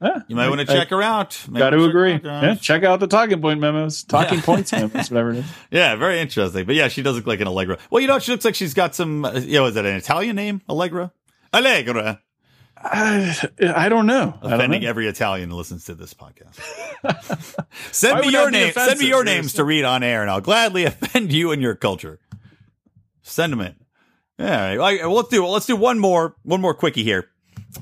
Yeah, 0.00 0.20
You 0.28 0.36
might 0.36 0.48
want 0.48 0.60
to 0.60 0.66
check 0.66 0.90
her 0.90 1.02
out. 1.02 1.36
Might 1.48 1.58
Got 1.58 1.70
to 1.70 1.82
agree. 1.82 2.20
Yeah, 2.22 2.54
check 2.54 2.84
out 2.84 3.00
the 3.00 3.08
talking 3.08 3.40
point 3.40 3.58
memos, 3.58 4.04
talking 4.04 4.38
Yeah. 4.38 4.44
points 4.44 4.70
memos, 4.72 5.10
whatever 5.10 5.30
it 5.32 5.38
is. 5.38 5.44
Yeah, 5.72 5.96
very 5.96 6.20
interesting. 6.20 6.64
But 6.66 6.76
yeah, 6.76 6.86
she 6.86 7.02
does 7.02 7.16
look 7.16 7.26
like 7.26 7.40
an 7.40 7.48
Allegra. 7.48 7.78
Well, 7.90 8.00
you 8.00 8.06
know, 8.06 8.20
she 8.20 8.30
looks 8.30 8.44
like 8.44 8.54
she's 8.54 8.74
got 8.74 8.94
some, 8.94 9.24
uh, 9.24 9.32
you 9.32 9.54
know, 9.58 9.66
is 9.66 9.74
that 9.74 9.84
an 9.84 9.96
Italian 9.96 10.36
name? 10.36 10.60
Allegra? 10.68 11.10
Allegra. 11.52 12.20
I, 12.80 13.48
I 13.60 13.88
don't 13.88 14.06
know. 14.06 14.38
I 14.40 14.42
don't 14.42 14.52
Offending 14.54 14.82
know. 14.82 14.88
every 14.88 15.08
Italian 15.08 15.50
who 15.50 15.56
listens 15.56 15.84
to 15.86 15.94
this 15.94 16.14
podcast. 16.14 16.58
send 17.92 18.20
me 18.20 18.30
your 18.30 18.50
name. 18.50 18.72
Send 18.72 19.00
me 19.00 19.08
your 19.08 19.24
names 19.24 19.54
to 19.54 19.64
read 19.64 19.84
on 19.84 20.02
air, 20.02 20.22
and 20.22 20.30
I'll 20.30 20.40
gladly 20.40 20.84
offend 20.86 21.32
you 21.32 21.50
and 21.52 21.60
your 21.60 21.74
culture. 21.74 22.20
Send 23.22 23.52
them 23.52 23.60
in. 23.60 23.74
All 24.40 24.46
right. 24.46 24.76
All 24.76 24.78
right, 24.78 25.00
well, 25.00 25.14
let's 25.14 25.28
do 25.28 25.44
let's 25.46 25.66
do 25.66 25.76
one 25.76 25.98
more 25.98 26.36
one 26.44 26.60
more 26.60 26.74
quickie 26.74 27.02
here. 27.02 27.28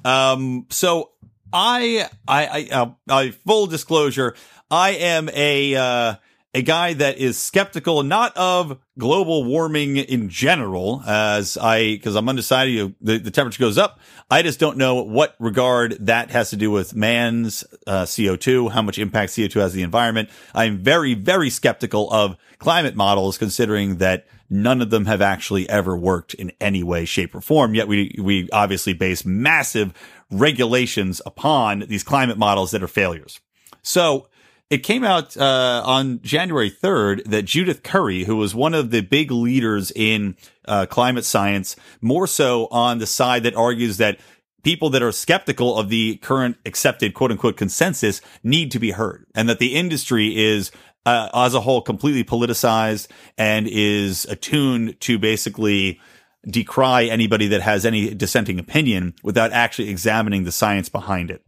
Um, 0.04 0.66
so 0.70 1.10
I 1.52 2.08
I 2.26 2.46
I 2.46 2.74
uh, 2.74 2.90
I 3.08 3.30
full 3.30 3.66
disclosure, 3.66 4.34
I 4.70 4.90
am 4.90 5.28
a 5.28 5.74
uh 5.74 6.14
a 6.56 6.62
guy 6.62 6.94
that 6.94 7.18
is 7.18 7.36
skeptical 7.36 8.02
not 8.02 8.34
of 8.34 8.78
global 8.98 9.44
warming 9.44 9.98
in 9.98 10.30
general, 10.30 11.02
as 11.06 11.58
I 11.58 11.96
because 11.96 12.16
I'm 12.16 12.30
undecided. 12.30 12.72
You 12.72 12.94
the, 13.02 13.18
the 13.18 13.30
temperature 13.30 13.60
goes 13.60 13.76
up. 13.76 14.00
I 14.30 14.40
just 14.40 14.58
don't 14.58 14.78
know 14.78 15.02
what 15.02 15.36
regard 15.38 15.98
that 16.06 16.30
has 16.30 16.48
to 16.50 16.56
do 16.56 16.70
with 16.70 16.96
man's 16.96 17.62
uh, 17.86 18.04
CO2, 18.04 18.70
how 18.70 18.80
much 18.80 18.98
impact 18.98 19.32
CO2 19.32 19.60
has 19.60 19.74
the 19.74 19.82
environment. 19.82 20.30
I'm 20.54 20.78
very 20.78 21.12
very 21.12 21.50
skeptical 21.50 22.10
of 22.10 22.38
climate 22.58 22.96
models, 22.96 23.36
considering 23.36 23.96
that 23.96 24.26
none 24.48 24.80
of 24.80 24.88
them 24.88 25.04
have 25.04 25.20
actually 25.20 25.68
ever 25.68 25.94
worked 25.94 26.32
in 26.32 26.52
any 26.58 26.82
way, 26.82 27.04
shape, 27.04 27.34
or 27.34 27.42
form. 27.42 27.74
Yet 27.74 27.86
we 27.86 28.16
we 28.18 28.48
obviously 28.50 28.94
base 28.94 29.26
massive 29.26 29.92
regulations 30.30 31.20
upon 31.26 31.80
these 31.80 32.02
climate 32.02 32.38
models 32.38 32.70
that 32.70 32.82
are 32.82 32.88
failures. 32.88 33.40
So 33.82 34.28
it 34.68 34.78
came 34.78 35.04
out 35.04 35.36
uh, 35.36 35.82
on 35.84 36.20
January 36.22 36.70
3rd 36.70 37.24
that 37.24 37.42
Judith 37.42 37.82
Curry, 37.82 38.24
who 38.24 38.36
was 38.36 38.54
one 38.54 38.74
of 38.74 38.90
the 38.90 39.00
big 39.00 39.30
leaders 39.30 39.92
in 39.94 40.36
uh, 40.66 40.86
climate 40.86 41.24
science, 41.24 41.76
more 42.00 42.26
so 42.26 42.66
on 42.70 42.98
the 42.98 43.06
side 43.06 43.44
that 43.44 43.54
argues 43.54 43.98
that 43.98 44.18
people 44.64 44.90
that 44.90 45.02
are 45.02 45.12
skeptical 45.12 45.78
of 45.78 45.88
the 45.88 46.16
current 46.16 46.56
accepted 46.66 47.14
quote 47.14 47.30
unquote 47.30 47.56
consensus 47.56 48.20
need 48.42 48.72
to 48.72 48.80
be 48.80 48.90
heard 48.90 49.24
and 49.34 49.48
that 49.48 49.60
the 49.60 49.76
industry 49.76 50.36
is 50.36 50.72
uh, 51.04 51.28
as 51.32 51.54
a 51.54 51.60
whole 51.60 51.80
completely 51.80 52.24
politicized 52.24 53.06
and 53.38 53.68
is 53.68 54.24
attuned 54.24 55.00
to 55.00 55.20
basically 55.20 56.00
decry 56.44 57.04
anybody 57.04 57.46
that 57.46 57.62
has 57.62 57.86
any 57.86 58.12
dissenting 58.12 58.58
opinion 58.58 59.14
without 59.22 59.52
actually 59.52 59.88
examining 59.88 60.42
the 60.42 60.50
science 60.50 60.88
behind 60.88 61.30
it. 61.30 61.42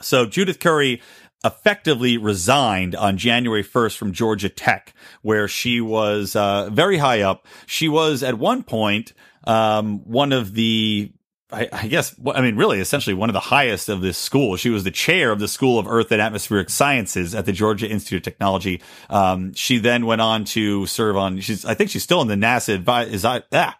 So 0.00 0.26
Judith 0.26 0.60
Curry 0.60 1.00
effectively 1.46 2.18
resigned 2.18 2.94
on 2.94 3.16
January 3.16 3.64
1st 3.64 3.96
from 3.96 4.12
Georgia 4.12 4.48
Tech, 4.48 4.92
where 5.22 5.48
she 5.48 5.80
was 5.80 6.36
uh, 6.36 6.68
very 6.70 6.98
high 6.98 7.22
up. 7.22 7.46
She 7.66 7.88
was 7.88 8.22
at 8.22 8.38
one 8.38 8.62
point 8.62 9.12
um, 9.44 10.00
one 10.00 10.32
of 10.32 10.54
the 10.54 11.12
I, 11.52 11.68
I 11.72 11.86
guess, 11.86 12.14
I 12.34 12.40
mean, 12.40 12.56
really, 12.56 12.80
essentially 12.80 13.14
one 13.14 13.30
of 13.30 13.34
the 13.34 13.40
highest 13.40 13.88
of 13.88 14.00
this 14.00 14.18
school. 14.18 14.56
She 14.56 14.68
was 14.68 14.82
the 14.82 14.90
chair 14.90 15.30
of 15.30 15.38
the 15.38 15.46
School 15.46 15.78
of 15.78 15.86
Earth 15.86 16.10
and 16.10 16.20
Atmospheric 16.20 16.68
Sciences 16.70 17.36
at 17.36 17.46
the 17.46 17.52
Georgia 17.52 17.88
Institute 17.88 18.18
of 18.18 18.24
Technology. 18.24 18.82
Um, 19.08 19.54
she 19.54 19.78
then 19.78 20.06
went 20.06 20.20
on 20.20 20.44
to 20.46 20.86
serve 20.86 21.16
on, 21.16 21.38
she's, 21.38 21.64
I 21.64 21.74
think 21.74 21.90
she's 21.90 22.02
still 22.02 22.20
in 22.20 22.26
the 22.26 22.34
NASA 22.34 22.82
advi- 22.82 23.08
is 23.08 23.24
I, 23.24 23.42
ah, 23.52 23.78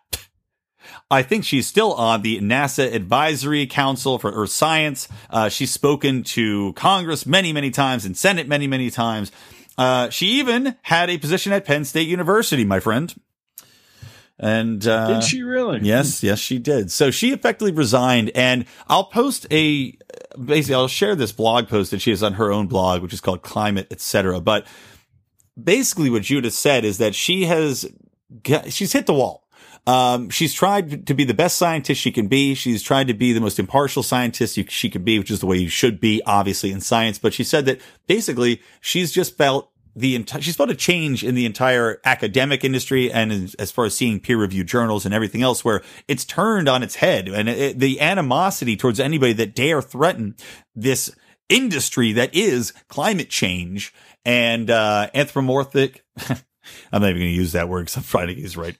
I 1.10 1.22
think 1.22 1.44
she's 1.44 1.66
still 1.66 1.92
on 1.94 2.22
the 2.22 2.40
NASA 2.40 2.92
Advisory 2.92 3.66
Council 3.66 4.18
for 4.18 4.32
Earth 4.32 4.50
Science. 4.50 5.06
Uh, 5.30 5.48
she's 5.48 5.70
spoken 5.70 6.24
to 6.24 6.72
Congress 6.72 7.26
many, 7.26 7.52
many 7.52 7.70
times 7.70 8.04
and 8.04 8.16
Senate 8.16 8.48
many, 8.48 8.66
many 8.66 8.90
times. 8.90 9.30
Uh, 9.78 10.10
she 10.10 10.26
even 10.40 10.76
had 10.82 11.08
a 11.08 11.18
position 11.18 11.52
at 11.52 11.64
Penn 11.64 11.84
State 11.84 12.08
University, 12.08 12.64
my 12.64 12.80
friend. 12.80 13.14
And 14.38 14.86
uh, 14.86 15.14
Did 15.20 15.24
she 15.24 15.42
really? 15.42 15.80
Yes, 15.82 16.22
yes, 16.22 16.38
she 16.38 16.58
did. 16.58 16.90
So 16.90 17.10
she 17.10 17.32
effectively 17.32 17.72
resigned, 17.72 18.32
and 18.34 18.66
I'll 18.86 19.04
post 19.04 19.46
a 19.50 19.96
basically 20.42 20.74
I'll 20.74 20.88
share 20.88 21.14
this 21.14 21.32
blog 21.32 21.68
post 21.68 21.90
that 21.92 22.02
she 22.02 22.10
has 22.10 22.22
on 22.22 22.34
her 22.34 22.52
own 22.52 22.66
blog, 22.66 23.00
which 23.00 23.14
is 23.14 23.22
called 23.22 23.40
Climate, 23.40 23.86
etc. 23.90 24.40
But 24.40 24.66
basically, 25.62 26.10
what 26.10 26.22
Judith 26.22 26.52
said 26.52 26.84
is 26.84 26.98
that 26.98 27.14
she 27.14 27.44
has 27.46 27.86
she's 28.68 28.92
hit 28.92 29.06
the 29.06 29.14
wall. 29.14 29.45
Um, 29.86 30.30
she's 30.30 30.52
tried 30.52 31.06
to 31.06 31.14
be 31.14 31.24
the 31.24 31.34
best 31.34 31.56
scientist 31.56 32.00
she 32.00 32.10
can 32.10 32.26
be. 32.26 32.54
She's 32.54 32.82
tried 32.82 33.06
to 33.06 33.14
be 33.14 33.32
the 33.32 33.40
most 33.40 33.58
impartial 33.58 34.02
scientist 34.02 34.56
you, 34.56 34.64
she 34.68 34.90
could 34.90 35.04
be, 35.04 35.18
which 35.18 35.30
is 35.30 35.40
the 35.40 35.46
way 35.46 35.58
you 35.58 35.68
should 35.68 36.00
be, 36.00 36.22
obviously, 36.26 36.72
in 36.72 36.80
science. 36.80 37.18
But 37.18 37.32
she 37.32 37.44
said 37.44 37.66
that 37.66 37.80
basically 38.06 38.60
she's 38.80 39.12
just 39.12 39.36
felt 39.36 39.70
the 39.96 40.14
entire 40.14 40.42
she's 40.42 40.56
felt 40.56 40.70
a 40.70 40.74
change 40.74 41.24
in 41.24 41.34
the 41.34 41.46
entire 41.46 42.00
academic 42.04 42.62
industry 42.62 43.10
and 43.10 43.32
as, 43.32 43.54
as 43.54 43.72
far 43.72 43.86
as 43.86 43.96
seeing 43.96 44.20
peer 44.20 44.36
reviewed 44.36 44.66
journals 44.66 45.06
and 45.06 45.14
everything 45.14 45.42
else 45.42 45.64
where 45.64 45.82
it's 46.06 46.24
turned 46.24 46.68
on 46.68 46.82
its 46.82 46.96
head 46.96 47.28
and 47.28 47.48
it, 47.48 47.78
the 47.78 47.98
animosity 47.98 48.76
towards 48.76 49.00
anybody 49.00 49.32
that 49.32 49.54
dare 49.54 49.80
threaten 49.80 50.36
this 50.74 51.16
industry 51.48 52.12
that 52.12 52.34
is 52.34 52.72
climate 52.88 53.30
change 53.30 53.94
and 54.26 54.68
uh 54.68 55.08
anthropomorphic 55.14 56.04
I'm 56.92 57.02
not 57.02 57.10
even 57.10 57.22
going 57.22 57.32
to 57.32 57.36
use 57.36 57.52
that 57.52 57.68
word 57.68 57.86
because 57.86 57.96
I'm 57.96 58.02
trying 58.02 58.28
to 58.28 58.38
use 58.38 58.56
right. 58.56 58.76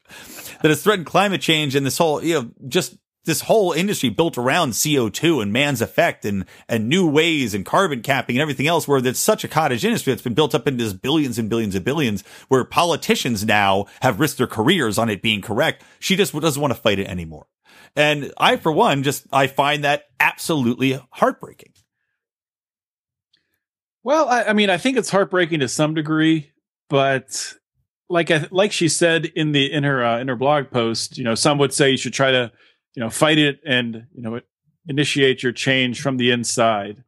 That 0.62 0.68
has 0.68 0.82
threatened 0.82 1.07
climate 1.07 1.41
change 1.41 1.74
and 1.74 1.84
this 1.84 1.99
whole, 1.99 2.22
you 2.22 2.34
know, 2.34 2.51
just 2.68 2.97
this 3.26 3.43
whole 3.43 3.72
industry 3.72 4.09
built 4.09 4.39
around 4.39 4.70
CO2 4.70 5.43
and 5.43 5.53
man's 5.53 5.82
effect 5.82 6.24
and, 6.24 6.47
and 6.68 6.89
new 6.89 7.07
ways 7.09 7.55
and 7.55 7.66
carbon 7.66 8.01
capping 8.01 8.37
and 8.37 8.43
everything 8.43 8.66
else 8.66 8.89
where 8.89 9.01
there's 9.01 9.18
such 9.18 9.45
a 9.45 9.49
cottage 9.49 9.84
industry 9.84 10.12
that's 10.12 10.22
been 10.22 10.34
built 10.34 10.55
up 10.55 10.66
into 10.66 10.82
this 10.82 10.93
billions 10.93 11.39
and 11.39 11.51
billions 11.51 11.74
and 11.74 11.84
billions 11.84 12.22
where 12.49 12.64
politicians 12.64 13.45
now 13.45 13.87
have 14.01 14.20
risked 14.20 14.39
their 14.39 14.47
careers 14.47 14.97
on 14.97 15.11
it 15.11 15.20
being 15.20 15.43
correct. 15.43 15.84
She 15.99 16.16
just 16.16 16.32
doesn't 16.32 16.62
want 16.62 16.72
to 16.72 16.80
fight 16.80 16.99
it 16.99 17.09
anymore. 17.09 17.47
And 17.95 18.32
I, 18.39 18.57
for 18.57 18.72
one, 18.72 19.03
just, 19.03 19.26
I 19.32 19.49
find 19.49 19.84
that 19.84 20.05
absolutely 20.20 21.01
heartbreaking. 21.11 21.72
Well, 24.05 24.28
I, 24.28 24.45
I 24.45 24.53
mean, 24.53 24.70
I 24.70 24.78
think 24.78 24.97
it's 24.97 25.11
heartbreaking 25.11 25.61
to 25.61 25.68
some 25.68 25.95
degree, 25.95 26.53
but 26.89 27.55
like 28.09 28.31
like 28.53 28.73
she 28.73 28.89
said 28.89 29.27
in 29.27 29.53
the 29.53 29.71
in 29.73 29.85
her 29.85 30.05
uh, 30.05 30.19
in 30.19 30.29
her 30.29 30.37
blog 30.37 30.71
post, 30.71 31.19
you 31.19 31.25
know, 31.25 31.35
some 31.35 31.59
would 31.59 31.73
say 31.73 31.91
you 31.91 31.97
should 31.97 32.15
try 32.15 32.31
to 32.31 32.53
you 32.95 33.01
know 33.01 33.11
fight 33.11 33.39
it 33.39 33.61
and 33.65 34.07
you 34.15 34.23
know 34.23 34.41
initiate 34.89 35.43
your 35.43 35.53
change 35.53 36.01
from 36.01 36.17
the 36.17 36.31
inside, 36.31 37.03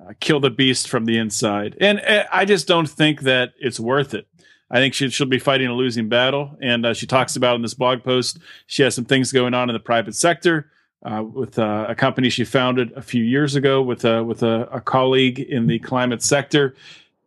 uh, 0.00 0.12
kill 0.20 0.40
the 0.40 0.50
beast 0.50 0.88
from 0.88 1.04
the 1.04 1.18
inside. 1.18 1.76
And 1.80 2.00
uh, 2.00 2.24
I 2.32 2.44
just 2.44 2.66
don't 2.66 2.88
think 2.88 3.22
that 3.22 3.54
it's 3.58 3.80
worth 3.80 4.14
it. 4.14 4.26
I 4.70 4.78
think 4.78 4.94
she, 4.94 5.08
she'll 5.10 5.26
be 5.26 5.38
fighting 5.38 5.68
a 5.68 5.74
losing 5.74 6.08
battle. 6.08 6.56
And 6.60 6.86
uh, 6.86 6.94
she 6.94 7.06
talks 7.06 7.36
about 7.36 7.56
in 7.56 7.62
this 7.62 7.74
blog 7.74 8.02
post, 8.02 8.38
she 8.66 8.82
has 8.82 8.94
some 8.94 9.04
things 9.04 9.32
going 9.32 9.54
on 9.54 9.68
in 9.68 9.74
the 9.74 9.80
private 9.80 10.14
sector. 10.14 10.70
Uh, 11.04 11.22
with 11.22 11.58
uh, 11.58 11.84
a 11.86 11.94
company 11.94 12.30
she 12.30 12.46
founded 12.46 12.90
a 12.96 13.02
few 13.02 13.22
years 13.22 13.54
ago 13.56 13.82
with 13.82 14.06
a 14.06 14.24
with 14.24 14.42
a, 14.42 14.66
a 14.72 14.80
colleague 14.80 15.38
in 15.38 15.66
the 15.66 15.78
climate 15.80 16.22
sector, 16.22 16.74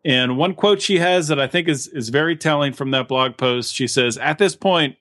and 0.08 0.38
one 0.38 0.54
quote 0.54 0.82
she 0.82 1.00
has 1.00 1.28
that 1.28 1.38
I 1.38 1.48
think 1.48 1.68
is, 1.68 1.90
is 1.90 2.08
very 2.08 2.38
telling 2.38 2.72
from 2.72 2.92
that 2.92 3.10
blog 3.10 3.36
post 3.36 3.76
she 3.76 3.88
says, 3.88 4.18
At 4.18 4.38
this 4.38 4.56
point, 4.56 4.96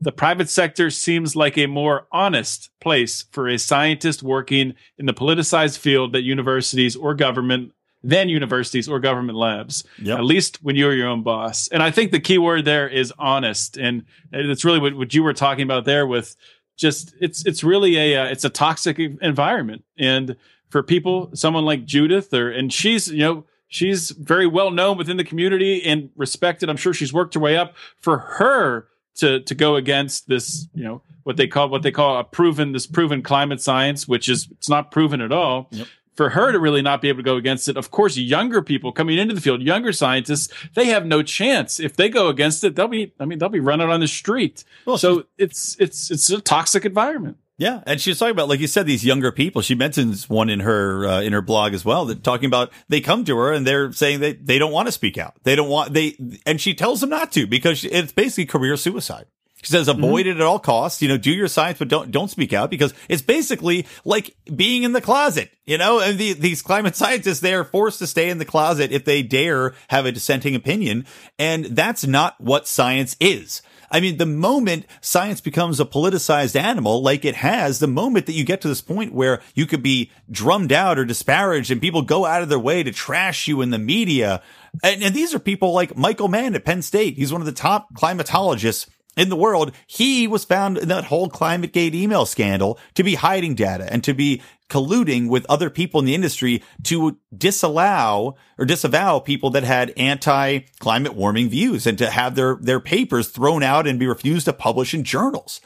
the 0.00 0.10
private 0.10 0.48
sector 0.48 0.90
seems 0.90 1.36
like 1.36 1.56
a 1.56 1.66
more 1.66 2.08
honest 2.10 2.68
place 2.80 3.24
for 3.30 3.46
a 3.46 3.56
scientist 3.56 4.20
working 4.20 4.74
in 4.98 5.06
the 5.06 5.14
politicized 5.14 5.78
field 5.78 6.12
that 6.12 6.22
universities 6.22 6.96
or 6.96 7.14
government 7.14 7.72
than 8.02 8.28
universities 8.28 8.88
or 8.88 8.98
government 8.98 9.38
labs. 9.38 9.84
Yep. 10.02 10.18
At 10.18 10.24
least 10.24 10.56
when 10.60 10.74
you're 10.74 10.94
your 10.94 11.06
own 11.06 11.22
boss. 11.22 11.68
And 11.68 11.80
I 11.80 11.92
think 11.92 12.10
the 12.10 12.18
key 12.18 12.38
word 12.38 12.64
there 12.64 12.88
is 12.88 13.12
honest. 13.16 13.76
And 13.76 14.06
it's 14.32 14.64
really 14.64 14.80
what, 14.80 14.94
what 14.94 15.14
you 15.14 15.22
were 15.22 15.34
talking 15.34 15.62
about 15.62 15.84
there 15.84 16.04
with 16.04 16.34
just 16.76 17.14
it's 17.20 17.46
it's 17.46 17.62
really 17.62 17.96
a 17.96 18.24
uh, 18.24 18.26
it's 18.26 18.44
a 18.44 18.50
toxic 18.50 18.98
environment. 18.98 19.84
And 19.96 20.34
for 20.68 20.82
people, 20.82 21.30
someone 21.34 21.64
like 21.64 21.84
Judith 21.84 22.34
or 22.34 22.50
and 22.50 22.72
she's 22.72 23.08
you 23.08 23.20
know 23.20 23.44
she's 23.68 24.10
very 24.10 24.46
well 24.46 24.70
known 24.70 24.98
within 24.98 25.16
the 25.16 25.24
community 25.24 25.82
and 25.84 26.10
respected. 26.16 26.68
I'm 26.68 26.76
sure 26.76 26.92
she's 26.92 27.12
worked 27.12 27.34
her 27.34 27.40
way 27.40 27.56
up. 27.56 27.74
For 28.00 28.18
her 28.18 28.88
to 29.16 29.40
to 29.40 29.54
go 29.54 29.76
against 29.76 30.28
this, 30.28 30.66
you 30.74 30.84
know, 30.84 31.02
what 31.22 31.36
they 31.36 31.46
call 31.46 31.68
what 31.68 31.82
they 31.82 31.90
call 31.92 32.18
a 32.18 32.24
proven 32.24 32.72
this 32.72 32.86
proven 32.86 33.22
climate 33.22 33.60
science, 33.60 34.08
which 34.08 34.28
is 34.28 34.48
it's 34.52 34.68
not 34.68 34.90
proven 34.90 35.20
at 35.20 35.32
all. 35.32 35.68
Yep. 35.70 35.86
For 36.14 36.30
her 36.30 36.50
to 36.50 36.58
really 36.58 36.82
not 36.82 37.00
be 37.00 37.08
able 37.10 37.18
to 37.18 37.24
go 37.24 37.36
against 37.36 37.68
it, 37.68 37.76
of 37.76 37.92
course, 37.92 38.16
younger 38.16 38.60
people 38.60 38.90
coming 38.90 39.18
into 39.18 39.36
the 39.36 39.40
field, 39.40 39.62
younger 39.62 39.92
scientists, 39.92 40.52
they 40.74 40.86
have 40.86 41.06
no 41.06 41.22
chance. 41.22 41.78
If 41.78 41.94
they 41.94 42.08
go 42.08 42.26
against 42.26 42.64
it, 42.64 42.74
they'll 42.74 42.88
be, 42.88 43.12
I 43.20 43.24
mean, 43.24 43.38
they'll 43.38 43.48
be 43.48 43.60
running 43.60 43.88
on 43.88 44.00
the 44.00 44.08
street. 44.08 44.64
Well, 44.84 44.98
so 44.98 45.26
it's 45.36 45.76
it's 45.78 46.10
it's 46.10 46.28
a 46.28 46.40
toxic 46.40 46.84
environment. 46.84 47.36
Yeah, 47.58 47.82
and 47.86 48.00
she's 48.00 48.20
talking 48.20 48.30
about, 48.30 48.48
like 48.48 48.60
you 48.60 48.68
said, 48.68 48.86
these 48.86 49.04
younger 49.04 49.32
people. 49.32 49.62
She 49.62 49.74
mentions 49.74 50.28
one 50.28 50.48
in 50.48 50.60
her 50.60 51.04
uh, 51.06 51.20
in 51.22 51.32
her 51.32 51.42
blog 51.42 51.74
as 51.74 51.84
well. 51.84 52.06
That 52.06 52.22
talking 52.22 52.46
about 52.46 52.70
they 52.88 53.00
come 53.00 53.24
to 53.24 53.36
her 53.36 53.52
and 53.52 53.66
they're 53.66 53.92
saying 53.92 54.20
that 54.20 54.46
they 54.46 54.60
don't 54.60 54.70
want 54.70 54.86
to 54.86 54.92
speak 54.92 55.18
out. 55.18 55.34
They 55.42 55.56
don't 55.56 55.68
want 55.68 55.92
they, 55.92 56.16
and 56.46 56.60
she 56.60 56.72
tells 56.72 57.00
them 57.00 57.10
not 57.10 57.32
to 57.32 57.48
because 57.48 57.84
it's 57.84 58.12
basically 58.12 58.46
career 58.46 58.76
suicide. 58.76 59.26
She 59.62 59.72
says 59.72 59.88
avoid 59.88 60.26
mm-hmm. 60.26 60.38
it 60.38 60.40
at 60.40 60.46
all 60.46 60.60
costs. 60.60 61.02
You 61.02 61.08
know, 61.08 61.18
do 61.18 61.32
your 61.32 61.48
science, 61.48 61.80
but 61.80 61.88
don't 61.88 62.12
don't 62.12 62.30
speak 62.30 62.52
out 62.52 62.70
because 62.70 62.94
it's 63.08 63.22
basically 63.22 63.86
like 64.04 64.36
being 64.54 64.84
in 64.84 64.92
the 64.92 65.00
closet. 65.00 65.50
You 65.66 65.78
know, 65.78 65.98
and 65.98 66.16
the, 66.16 66.34
these 66.34 66.62
climate 66.62 66.94
scientists 66.94 67.40
they 67.40 67.54
are 67.54 67.64
forced 67.64 67.98
to 67.98 68.06
stay 68.06 68.30
in 68.30 68.38
the 68.38 68.44
closet 68.44 68.92
if 68.92 69.04
they 69.04 69.24
dare 69.24 69.74
have 69.88 70.06
a 70.06 70.12
dissenting 70.12 70.54
opinion, 70.54 71.06
and 71.40 71.64
that's 71.64 72.06
not 72.06 72.40
what 72.40 72.68
science 72.68 73.16
is. 73.18 73.62
I 73.90 74.00
mean, 74.00 74.18
the 74.18 74.26
moment 74.26 74.86
science 75.00 75.40
becomes 75.40 75.80
a 75.80 75.84
politicized 75.84 76.56
animal, 76.56 77.02
like 77.02 77.24
it 77.24 77.36
has, 77.36 77.78
the 77.78 77.86
moment 77.86 78.26
that 78.26 78.32
you 78.32 78.44
get 78.44 78.60
to 78.62 78.68
this 78.68 78.80
point 78.80 79.12
where 79.12 79.40
you 79.54 79.66
could 79.66 79.82
be 79.82 80.10
drummed 80.30 80.72
out 80.72 80.98
or 80.98 81.04
disparaged 81.04 81.70
and 81.70 81.80
people 81.80 82.02
go 82.02 82.26
out 82.26 82.42
of 82.42 82.48
their 82.48 82.58
way 82.58 82.82
to 82.82 82.92
trash 82.92 83.48
you 83.48 83.62
in 83.62 83.70
the 83.70 83.78
media. 83.78 84.42
And, 84.82 85.02
and 85.02 85.14
these 85.14 85.34
are 85.34 85.38
people 85.38 85.72
like 85.72 85.96
Michael 85.96 86.28
Mann 86.28 86.54
at 86.54 86.64
Penn 86.64 86.82
State. 86.82 87.16
He's 87.16 87.32
one 87.32 87.40
of 87.40 87.46
the 87.46 87.52
top 87.52 87.94
climatologists 87.94 88.86
in 89.16 89.28
the 89.30 89.36
world, 89.36 89.72
he 89.86 90.28
was 90.28 90.44
found 90.44 90.78
in 90.78 90.88
that 90.88 91.04
whole 91.04 91.28
ClimateGate 91.28 91.94
email 91.94 92.24
scandal 92.24 92.78
to 92.94 93.02
be 93.02 93.16
hiding 93.16 93.54
data 93.54 93.92
and 93.92 94.04
to 94.04 94.14
be 94.14 94.40
colluding 94.68 95.28
with 95.28 95.46
other 95.48 95.70
people 95.70 95.98
in 95.98 96.06
the 96.06 96.14
industry 96.14 96.62
to 96.84 97.18
disallow 97.36 98.36
or 98.58 98.64
disavow 98.64 99.18
people 99.18 99.50
that 99.50 99.64
had 99.64 99.92
anti 99.96 100.60
climate 100.78 101.14
warming 101.14 101.48
views 101.48 101.86
and 101.86 101.98
to 101.98 102.10
have 102.10 102.34
their, 102.34 102.56
their 102.60 102.80
papers 102.80 103.28
thrown 103.28 103.62
out 103.62 103.86
and 103.86 103.98
be 103.98 104.06
refused 104.06 104.44
to 104.44 104.52
publish 104.52 104.94
in 104.94 105.04
journals. 105.04 105.60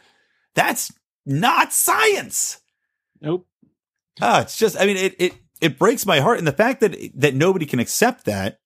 That's 0.55 0.93
not 1.27 1.73
science. 1.73 2.61
Nope. 3.21 3.47
Ah, 4.21 4.43
it's 4.43 4.57
just, 4.57 4.79
I 4.79 4.87
mean, 4.87 4.97
it, 4.97 5.15
it, 5.19 5.35
it 5.61 5.79
breaks 5.79 6.07
my 6.07 6.21
heart. 6.21 6.39
And 6.39 6.47
the 6.47 6.53
fact 6.53 6.81
that, 6.81 6.97
that 7.15 7.35
nobody 7.35 7.67
can 7.67 7.81
accept 7.81 8.25
that 8.25 8.61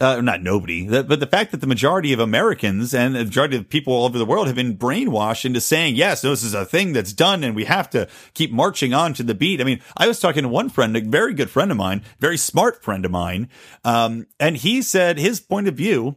uh, 0.00 0.20
not 0.20 0.42
nobody, 0.42 0.88
but 0.88 1.20
the 1.20 1.26
fact 1.26 1.52
that 1.52 1.60
the 1.60 1.66
majority 1.66 2.12
of 2.12 2.18
Americans 2.18 2.92
and 2.92 3.14
the 3.14 3.24
majority 3.24 3.56
of 3.56 3.68
people 3.68 3.92
all 3.92 4.04
over 4.04 4.18
the 4.18 4.26
world 4.26 4.48
have 4.48 4.56
been 4.56 4.76
brainwashed 4.76 5.44
into 5.44 5.60
saying, 5.60 5.94
yes, 5.94 6.22
this 6.22 6.42
is 6.42 6.54
a 6.54 6.64
thing 6.64 6.92
that's 6.92 7.12
done 7.12 7.44
and 7.44 7.54
we 7.54 7.66
have 7.66 7.88
to 7.90 8.08
keep 8.34 8.50
marching 8.50 8.92
on 8.92 9.14
to 9.14 9.22
the 9.22 9.34
beat. 9.34 9.60
I 9.60 9.64
mean, 9.64 9.80
I 9.96 10.08
was 10.08 10.18
talking 10.18 10.42
to 10.42 10.48
one 10.48 10.70
friend, 10.70 10.96
a 10.96 11.00
very 11.00 11.34
good 11.34 11.50
friend 11.50 11.70
of 11.70 11.76
mine, 11.76 12.02
very 12.18 12.36
smart 12.36 12.82
friend 12.82 13.04
of 13.04 13.12
mine. 13.12 13.48
Um, 13.84 14.26
and 14.40 14.56
he 14.56 14.82
said 14.82 15.18
his 15.18 15.40
point 15.40 15.68
of 15.68 15.74
view 15.74 16.16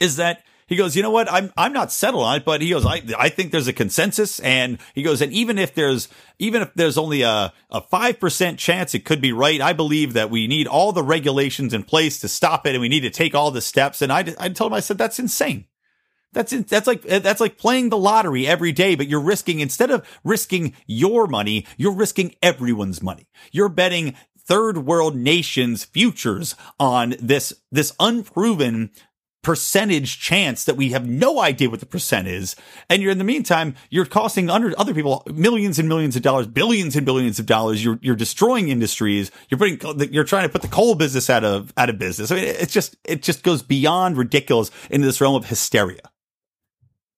is 0.00 0.16
that 0.16 0.42
he 0.66 0.74
goes, 0.74 0.96
you 0.96 1.02
know 1.02 1.10
what? 1.10 1.30
I'm, 1.30 1.52
I'm 1.56 1.72
not 1.72 1.92
settled 1.92 2.24
on 2.24 2.36
it, 2.36 2.44
but 2.44 2.60
he 2.60 2.70
goes, 2.70 2.84
I, 2.84 3.00
I 3.16 3.28
think 3.28 3.52
there's 3.52 3.68
a 3.68 3.72
consensus. 3.72 4.40
And 4.40 4.78
he 4.94 5.02
goes, 5.02 5.22
and 5.22 5.32
even 5.32 5.58
if 5.58 5.74
there's, 5.74 6.08
even 6.38 6.62
if 6.62 6.74
there's 6.74 6.98
only 6.98 7.22
a, 7.22 7.52
a 7.70 7.80
5% 7.80 8.58
chance 8.58 8.94
it 8.94 9.04
could 9.04 9.20
be 9.20 9.32
right, 9.32 9.60
I 9.60 9.72
believe 9.72 10.14
that 10.14 10.30
we 10.30 10.48
need 10.48 10.66
all 10.66 10.92
the 10.92 11.04
regulations 11.04 11.72
in 11.72 11.84
place 11.84 12.18
to 12.20 12.28
stop 12.28 12.66
it 12.66 12.74
and 12.74 12.80
we 12.80 12.88
need 12.88 13.00
to 13.00 13.10
take 13.10 13.34
all 13.34 13.52
the 13.52 13.60
steps. 13.60 14.02
And 14.02 14.12
I, 14.12 14.34
I 14.38 14.48
told 14.48 14.72
him, 14.72 14.76
I 14.76 14.80
said, 14.80 14.98
that's 14.98 15.20
insane. 15.20 15.66
That's 16.32 16.52
in, 16.52 16.64
that's 16.64 16.86
like 16.86 17.00
that's 17.02 17.40
like 17.40 17.56
playing 17.56 17.88
the 17.88 17.96
lottery 17.96 18.46
every 18.46 18.70
day, 18.70 18.94
but 18.94 19.08
you're 19.08 19.20
risking 19.20 19.60
instead 19.60 19.90
of 19.90 20.06
risking 20.22 20.74
your 20.86 21.26
money, 21.26 21.64
you're 21.78 21.94
risking 21.94 22.34
everyone's 22.42 23.02
money. 23.02 23.26
You're 23.52 23.70
betting 23.70 24.14
third 24.38 24.78
world 24.84 25.16
nations' 25.16 25.86
futures 25.86 26.54
on 26.78 27.14
this 27.20 27.54
this 27.72 27.94
unproven 27.98 28.90
percentage 29.42 30.18
chance 30.18 30.64
that 30.64 30.76
we 30.76 30.90
have 30.90 31.06
no 31.06 31.40
idea 31.40 31.70
what 31.70 31.80
the 31.80 31.86
percent 31.86 32.26
is. 32.26 32.56
And 32.90 33.00
you're 33.00 33.12
in 33.12 33.18
the 33.18 33.24
meantime, 33.24 33.76
you're 33.90 34.04
costing 34.04 34.50
under 34.50 34.74
other 34.78 34.92
people 34.92 35.22
millions 35.32 35.78
and 35.78 35.88
millions 35.88 36.16
of 36.16 36.22
dollars, 36.22 36.46
billions 36.46 36.96
and 36.96 37.06
billions 37.06 37.38
of 37.38 37.46
dollars. 37.46 37.84
You're, 37.84 37.98
you're 38.02 38.16
destroying 38.16 38.68
industries. 38.68 39.30
You're 39.48 39.58
putting, 39.58 40.12
you're 40.12 40.24
trying 40.24 40.44
to 40.44 40.48
put 40.48 40.62
the 40.62 40.68
coal 40.68 40.96
business 40.96 41.30
out 41.30 41.44
of, 41.44 41.72
out 41.76 41.90
of 41.90 41.98
business. 41.98 42.30
I 42.30 42.34
mean, 42.34 42.44
it's 42.44 42.72
just, 42.72 42.96
it 43.04 43.22
just 43.22 43.42
goes 43.42 43.62
beyond 43.62 44.16
ridiculous 44.16 44.70
into 44.90 45.06
this 45.06 45.20
realm 45.20 45.36
of 45.36 45.46
hysteria. 45.46 46.00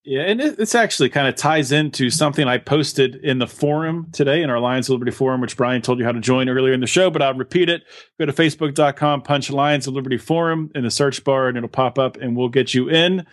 Yeah, 0.09 0.22
and 0.22 0.40
it, 0.40 0.59
it's 0.59 0.74
actually 0.74 1.11
kind 1.11 1.28
of 1.28 1.36
ties 1.36 1.70
into 1.70 2.09
something 2.09 2.48
I 2.48 2.56
posted 2.56 3.16
in 3.16 3.40
the 3.40 3.46
forum 3.46 4.06
today 4.11 4.42
in 4.42 4.48
our 4.48 4.59
Lions 4.59 4.88
of 4.88 4.94
Liberty 4.94 5.11
forum, 5.11 5.42
which 5.42 5.54
Brian 5.54 5.82
told 5.82 5.98
you 5.98 6.06
how 6.06 6.12
to 6.12 6.20
join 6.20 6.48
earlier 6.48 6.72
in 6.72 6.80
the 6.80 6.86
show, 6.86 7.11
but 7.11 7.20
I'll 7.20 7.34
repeat 7.34 7.68
it. 7.68 7.82
Go 8.18 8.24
to 8.24 8.32
facebook.com, 8.32 9.20
punch 9.20 9.50
Lions 9.50 9.86
of 9.86 9.92
Liberty 9.92 10.16
forum 10.16 10.70
in 10.74 10.84
the 10.84 10.90
search 10.90 11.22
bar, 11.24 11.48
and 11.48 11.59
it'll 11.59 11.68
pop 11.68 11.98
up 11.98 12.16
and 12.16 12.34
we'll 12.34 12.48
get 12.48 12.72
you 12.72 12.88
in. 12.88 13.26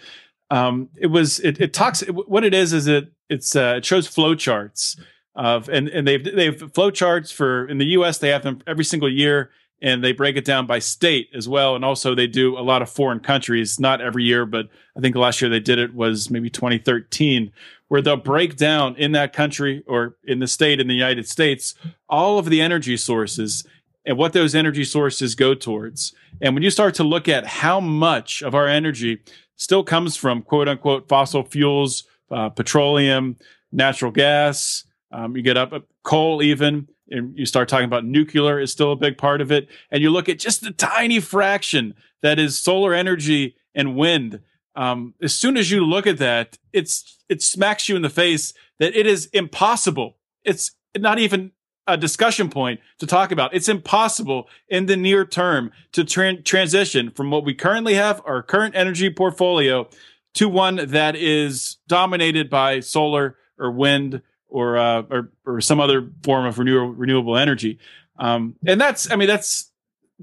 Um, 0.51 0.89
it 0.97 1.07
was, 1.07 1.39
it, 1.39 1.61
it 1.61 1.73
talks, 1.73 2.01
it, 2.01 2.09
what 2.09 2.43
it 2.43 2.53
is, 2.53 2.73
is 2.73 2.88
it, 2.88 3.09
it's, 3.30 3.55
uh, 3.55 3.76
it 3.78 3.86
shows 3.86 4.05
flow 4.05 4.36
charts 4.36 4.99
of, 5.34 5.69
and, 5.69 5.88
and 5.88 6.05
they've, 6.05 6.26
they've 6.26 6.73
flow 6.73 6.91
charts 6.91 7.32
for, 7.32 7.69
in 7.69 7.78
the 7.78 7.86
US, 7.86 8.17
they 8.17 8.30
have 8.32 8.43
them 8.43 8.61
every 8.67 8.84
single 8.84 9.09
year 9.09 9.49
and 9.82 10.03
they 10.03 10.11
break 10.11 10.36
it 10.38 10.45
down 10.45 10.65
by 10.65 10.80
state 10.80 11.30
as 11.36 11.47
well. 11.47 11.76
And 11.76 11.84
also 11.84 12.15
they 12.15 12.28
do 12.28 12.57
a 12.57 12.61
lot 12.61 12.82
of 12.82 12.89
foreign 12.89 13.19
countries, 13.19 13.80
not 13.80 14.01
every 14.01 14.23
year, 14.23 14.45
but 14.45 14.67
I 14.97 15.01
think 15.01 15.15
last 15.15 15.41
year 15.41 15.49
they 15.49 15.59
did 15.59 15.80
it 15.80 15.93
was 15.93 16.30
maybe 16.30 16.49
2013, 16.49 17.51
where 17.88 18.01
they'll 18.01 18.17
break 18.17 18.55
down 18.55 18.95
in 18.95 19.11
that 19.11 19.34
country 19.34 19.84
or 19.88 20.15
in 20.23 20.39
the 20.39 20.47
state 20.47 20.80
in 20.80 20.88
the 20.88 20.93
United 20.93 21.28
States 21.28 21.76
all 22.09 22.39
of 22.39 22.49
the 22.49 22.61
energy 22.61 22.97
sources 22.97 23.67
and 24.05 24.17
what 24.17 24.34
those 24.34 24.55
energy 24.55 24.84
sources 24.84 25.36
go 25.36 25.53
towards. 25.53 26.13
And 26.41 26.53
when 26.53 26.63
you 26.63 26.69
start 26.69 26.93
to 26.95 27.03
look 27.03 27.28
at 27.28 27.45
how 27.45 27.80
much 27.80 28.41
of 28.41 28.55
our 28.55 28.67
energy 28.67 29.21
still 29.55 29.84
comes 29.84 30.15
from 30.15 30.41
quote 30.41 30.67
unquote 30.67 31.07
fossil 31.07 31.43
fuels, 31.43 32.03
uh, 32.32 32.49
petroleum, 32.49 33.38
natural 33.71 34.11
gas, 34.11 34.84
um, 35.11 35.36
you 35.36 35.41
get 35.41 35.57
up 35.57 35.73
coal 36.03 36.41
even, 36.41 36.88
and 37.10 37.38
you 37.38 37.45
start 37.45 37.70
talking 37.70 37.86
about 37.86 38.06
nuclear 38.06 38.60
is 38.60 38.72
still 38.72 38.91
a 38.91 38.95
big 38.95 39.18
part 39.18 39.41
of 39.41 39.51
it. 39.51 39.68
And 39.91 40.01
you 40.01 40.10
look 40.10 40.30
at 40.30 40.39
just 40.39 40.62
the 40.62 40.72
tiny 40.72 41.20
fraction 41.20 41.93
that 42.22 42.39
is 42.39 42.58
solar 42.58 42.93
energy 42.93 43.56
and 43.74 43.95
wind. 43.95 44.41
Um, 44.76 45.14
as 45.22 45.34
soon 45.34 45.58
as 45.58 45.72
you 45.72 45.86
look 45.86 46.08
at 46.08 46.18
that, 46.18 46.58
it's 46.74 47.24
it 47.30 47.41
smacks 47.41 47.88
you 47.88 47.95
in 47.95 48.01
the 48.01 48.10
face 48.10 48.53
that 48.80 48.95
it 48.95 49.08
is 49.08 49.28
impossible. 49.28 50.18
It's 50.43 50.72
not 50.97 51.20
even 51.20 51.51
a 51.88 51.97
discussion 51.97 52.49
point 52.49 52.80
to 52.99 53.06
talk 53.06 53.32
about. 53.32 53.53
It's 53.53 53.70
impossible 53.70 54.49
in 54.68 54.88
the 54.88 54.97
near 54.97 55.26
term 55.26 55.72
to 55.91 56.03
tra- 56.03 56.41
transition 56.41 57.12
from 57.12 57.30
what 57.30 57.45
we 57.45 57.53
currently 57.53 57.93
have, 57.93 58.22
our 58.26 58.41
current 58.41 58.76
energy 58.76 59.10
portfolio, 59.10 59.88
to 60.34 60.49
one 60.49 60.88
that 60.89 61.16
is 61.16 61.78
dominated 61.88 62.49
by 62.49 62.80
solar 62.80 63.38
or 63.58 63.72
wind 63.72 64.22
or 64.48 64.78
uh, 64.78 65.04
or, 65.10 65.32
or 65.46 65.62
some 65.62 65.80
other 65.80 66.10
form 66.24 66.46
of 66.46 66.60
renewable 66.60 66.93
renewable 66.93 67.38
energy. 67.38 67.80
Um, 68.18 68.56
and 68.66 68.80
that's, 68.80 69.12
I 69.12 69.16
mean, 69.16 69.28
that's 69.28 69.72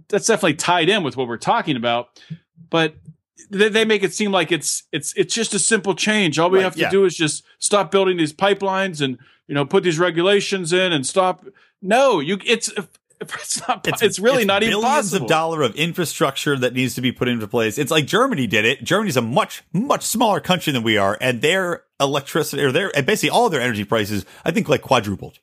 that's 0.09 0.27
definitely 0.27 0.55
tied 0.55 0.89
in 0.89 1.03
with 1.03 1.17
what 1.17 1.29
we're 1.29 1.37
talking 1.37 1.77
about. 1.77 2.21
But 2.71 2.97
they, 3.51 3.69
they 3.69 3.85
make 3.85 4.03
it 4.03 4.15
seem 4.15 4.33
like 4.33 4.51
it's 4.51 4.85
it's 4.93 5.13
it's 5.15 5.35
just 5.35 5.55
a 5.55 5.59
simple 5.59 5.95
change. 5.95 6.39
All 6.39 6.51
we 6.51 6.59
right, 6.59 6.65
have 6.65 6.75
to 6.75 6.81
yeah. 6.81 6.91
do 6.91 7.05
is 7.05 7.17
just 7.17 7.45
stop 7.59 7.91
building 7.91 8.17
these 8.17 8.33
pipelines 8.33 9.01
and 9.01 9.19
you 9.47 9.55
know 9.55 9.65
put 9.65 9.85
these 9.85 9.99
regulations 9.99 10.73
in 10.73 10.93
and 10.93 11.07
stop. 11.07 11.45
No, 11.83 12.21
you 12.21 12.39
it's 12.45 12.73
it's 13.35 13.67
not. 13.67 13.87
It's, 13.87 14.03
it's 14.03 14.19
really 14.19 14.43
it's 14.43 14.47
not 14.47 14.63
even 14.63 14.81
possible. 14.81 15.25
of 15.25 15.29
dollar 15.29 15.63
of 15.63 15.75
infrastructure 15.75 16.57
that 16.59 16.75
needs 16.75 16.95
to 16.97 17.01
be 17.01 17.13
put 17.13 17.29
into 17.29 17.47
place. 17.47 17.79
It's 17.79 17.91
like 17.91 18.07
Germany 18.07 18.47
did 18.47 18.65
it. 18.65 18.83
Germany's 18.83 19.17
a 19.17 19.23
much 19.23 19.63
much 19.73 20.03
smaller 20.03 20.41
country 20.41 20.73
than 20.73 20.83
we 20.83 20.97
are, 20.97 21.17
and 21.21 21.41
their 21.43 21.85
electricity 22.01 22.63
or 22.63 22.73
their 22.73 22.91
basically 23.03 23.31
all 23.31 23.49
their 23.49 23.61
energy 23.61 23.85
prices, 23.85 24.25
I 24.45 24.51
think, 24.51 24.69
like 24.69 24.83
quadrupled. 24.83 25.39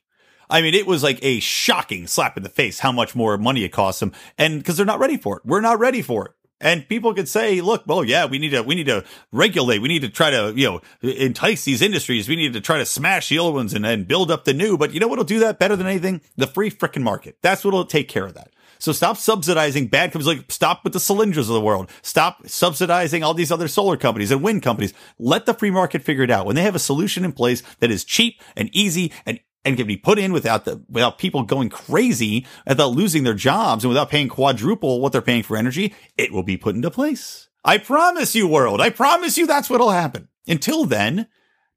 I 0.48 0.62
mean, 0.62 0.74
it 0.74 0.86
was 0.86 1.02
like 1.02 1.20
a 1.22 1.38
shocking 1.40 2.08
slap 2.08 2.36
in 2.36 2.42
the 2.42 2.48
face 2.48 2.80
how 2.80 2.90
much 2.90 3.14
more 3.14 3.38
money 3.38 3.64
it 3.64 3.70
costs 3.70 4.00
them, 4.00 4.12
and 4.36 4.58
because 4.58 4.76
they're 4.76 4.86
not 4.86 4.98
ready 4.98 5.16
for 5.16 5.38
it, 5.38 5.46
we're 5.46 5.60
not 5.60 5.78
ready 5.78 6.02
for 6.02 6.26
it. 6.26 6.32
And 6.60 6.86
people 6.88 7.14
could 7.14 7.28
say, 7.28 7.60
look, 7.60 7.84
well, 7.86 8.04
yeah, 8.04 8.26
we 8.26 8.38
need 8.38 8.50
to, 8.50 8.62
we 8.62 8.74
need 8.74 8.86
to 8.86 9.04
regulate. 9.32 9.78
We 9.78 9.88
need 9.88 10.02
to 10.02 10.10
try 10.10 10.30
to, 10.30 10.52
you 10.54 10.68
know, 10.68 10.80
entice 11.02 11.64
these 11.64 11.80
industries. 11.80 12.28
We 12.28 12.36
need 12.36 12.52
to 12.52 12.60
try 12.60 12.78
to 12.78 12.86
smash 12.86 13.30
the 13.30 13.38
old 13.38 13.54
ones 13.54 13.72
and, 13.72 13.86
and 13.86 14.06
build 14.06 14.30
up 14.30 14.44
the 14.44 14.52
new. 14.52 14.76
But 14.76 14.92
you 14.92 15.00
know 15.00 15.08
what'll 15.08 15.24
do 15.24 15.38
that 15.40 15.58
better 15.58 15.76
than 15.76 15.86
anything? 15.86 16.20
The 16.36 16.46
free 16.46 16.70
freaking 16.70 17.02
market. 17.02 17.38
That's 17.40 17.64
what'll 17.64 17.86
take 17.86 18.08
care 18.08 18.26
of 18.26 18.34
that. 18.34 18.50
So 18.78 18.92
stop 18.92 19.18
subsidizing 19.18 19.88
bad 19.88 20.12
companies. 20.12 20.38
Like 20.38 20.50
stop 20.50 20.84
with 20.84 20.94
the 20.94 20.98
Solyndras 20.98 21.38
of 21.38 21.48
the 21.48 21.60
world. 21.60 21.90
Stop 22.02 22.48
subsidizing 22.48 23.22
all 23.22 23.34
these 23.34 23.52
other 23.52 23.68
solar 23.68 23.98
companies 23.98 24.30
and 24.30 24.42
wind 24.42 24.62
companies. 24.62 24.94
Let 25.18 25.44
the 25.46 25.54
free 25.54 25.70
market 25.70 26.02
figure 26.02 26.24
it 26.24 26.30
out. 26.30 26.46
When 26.46 26.56
they 26.56 26.62
have 26.62 26.74
a 26.74 26.80
solution 26.80 27.24
in 27.24 27.32
place 27.32 27.62
that 27.80 27.90
is 27.90 28.04
cheap 28.04 28.40
and 28.56 28.70
easy 28.72 29.12
and 29.26 29.38
and 29.64 29.76
can 29.76 29.86
be 29.86 29.96
put 29.96 30.18
in 30.18 30.32
without 30.32 30.64
the 30.64 30.82
without 30.88 31.18
people 31.18 31.42
going 31.42 31.68
crazy, 31.68 32.46
without 32.66 32.92
losing 32.92 33.24
their 33.24 33.34
jobs, 33.34 33.84
and 33.84 33.88
without 33.88 34.10
paying 34.10 34.28
quadruple 34.28 35.00
what 35.00 35.12
they're 35.12 35.22
paying 35.22 35.42
for 35.42 35.56
energy, 35.56 35.94
it 36.16 36.32
will 36.32 36.42
be 36.42 36.56
put 36.56 36.74
into 36.74 36.90
place. 36.90 37.48
I 37.64 37.78
promise 37.78 38.34
you, 38.34 38.48
world. 38.48 38.80
I 38.80 38.90
promise 38.90 39.36
you 39.36 39.46
that's 39.46 39.68
what'll 39.68 39.90
happen. 39.90 40.28
Until 40.48 40.84
then, 40.84 41.28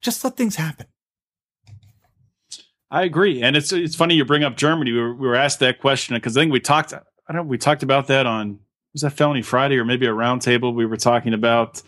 just 0.02 0.24
let 0.24 0.38
things 0.38 0.56
happen. 0.56 0.88
I 2.90 3.04
agree, 3.04 3.42
and 3.42 3.58
it's 3.58 3.74
it's 3.74 3.96
funny 3.96 4.16
you 4.16 4.24
bring 4.24 4.44
up 4.44 4.56
Germany. 4.56 4.92
We 4.92 5.00
were, 5.00 5.16
we 5.16 5.28
were 5.28 5.36
asked 5.36 5.60
that 5.60 5.80
question 5.80 6.16
because 6.16 6.38
I 6.38 6.42
think 6.42 6.54
we 6.54 6.60
talked. 6.60 6.94
I 6.94 7.02
don't 7.30 7.36
know. 7.38 7.44
We 7.44 7.58
talked 7.58 7.84
about 7.84 8.08
that 8.08 8.26
on 8.26 8.60
was 8.94 9.02
that 9.02 9.12
Felony 9.12 9.42
Friday 9.42 9.78
or 9.78 9.86
maybe 9.86 10.06
a 10.06 10.12
roundtable. 10.12 10.74
We 10.74 10.86
were 10.86 10.98
talking 10.98 11.34
about 11.34 11.82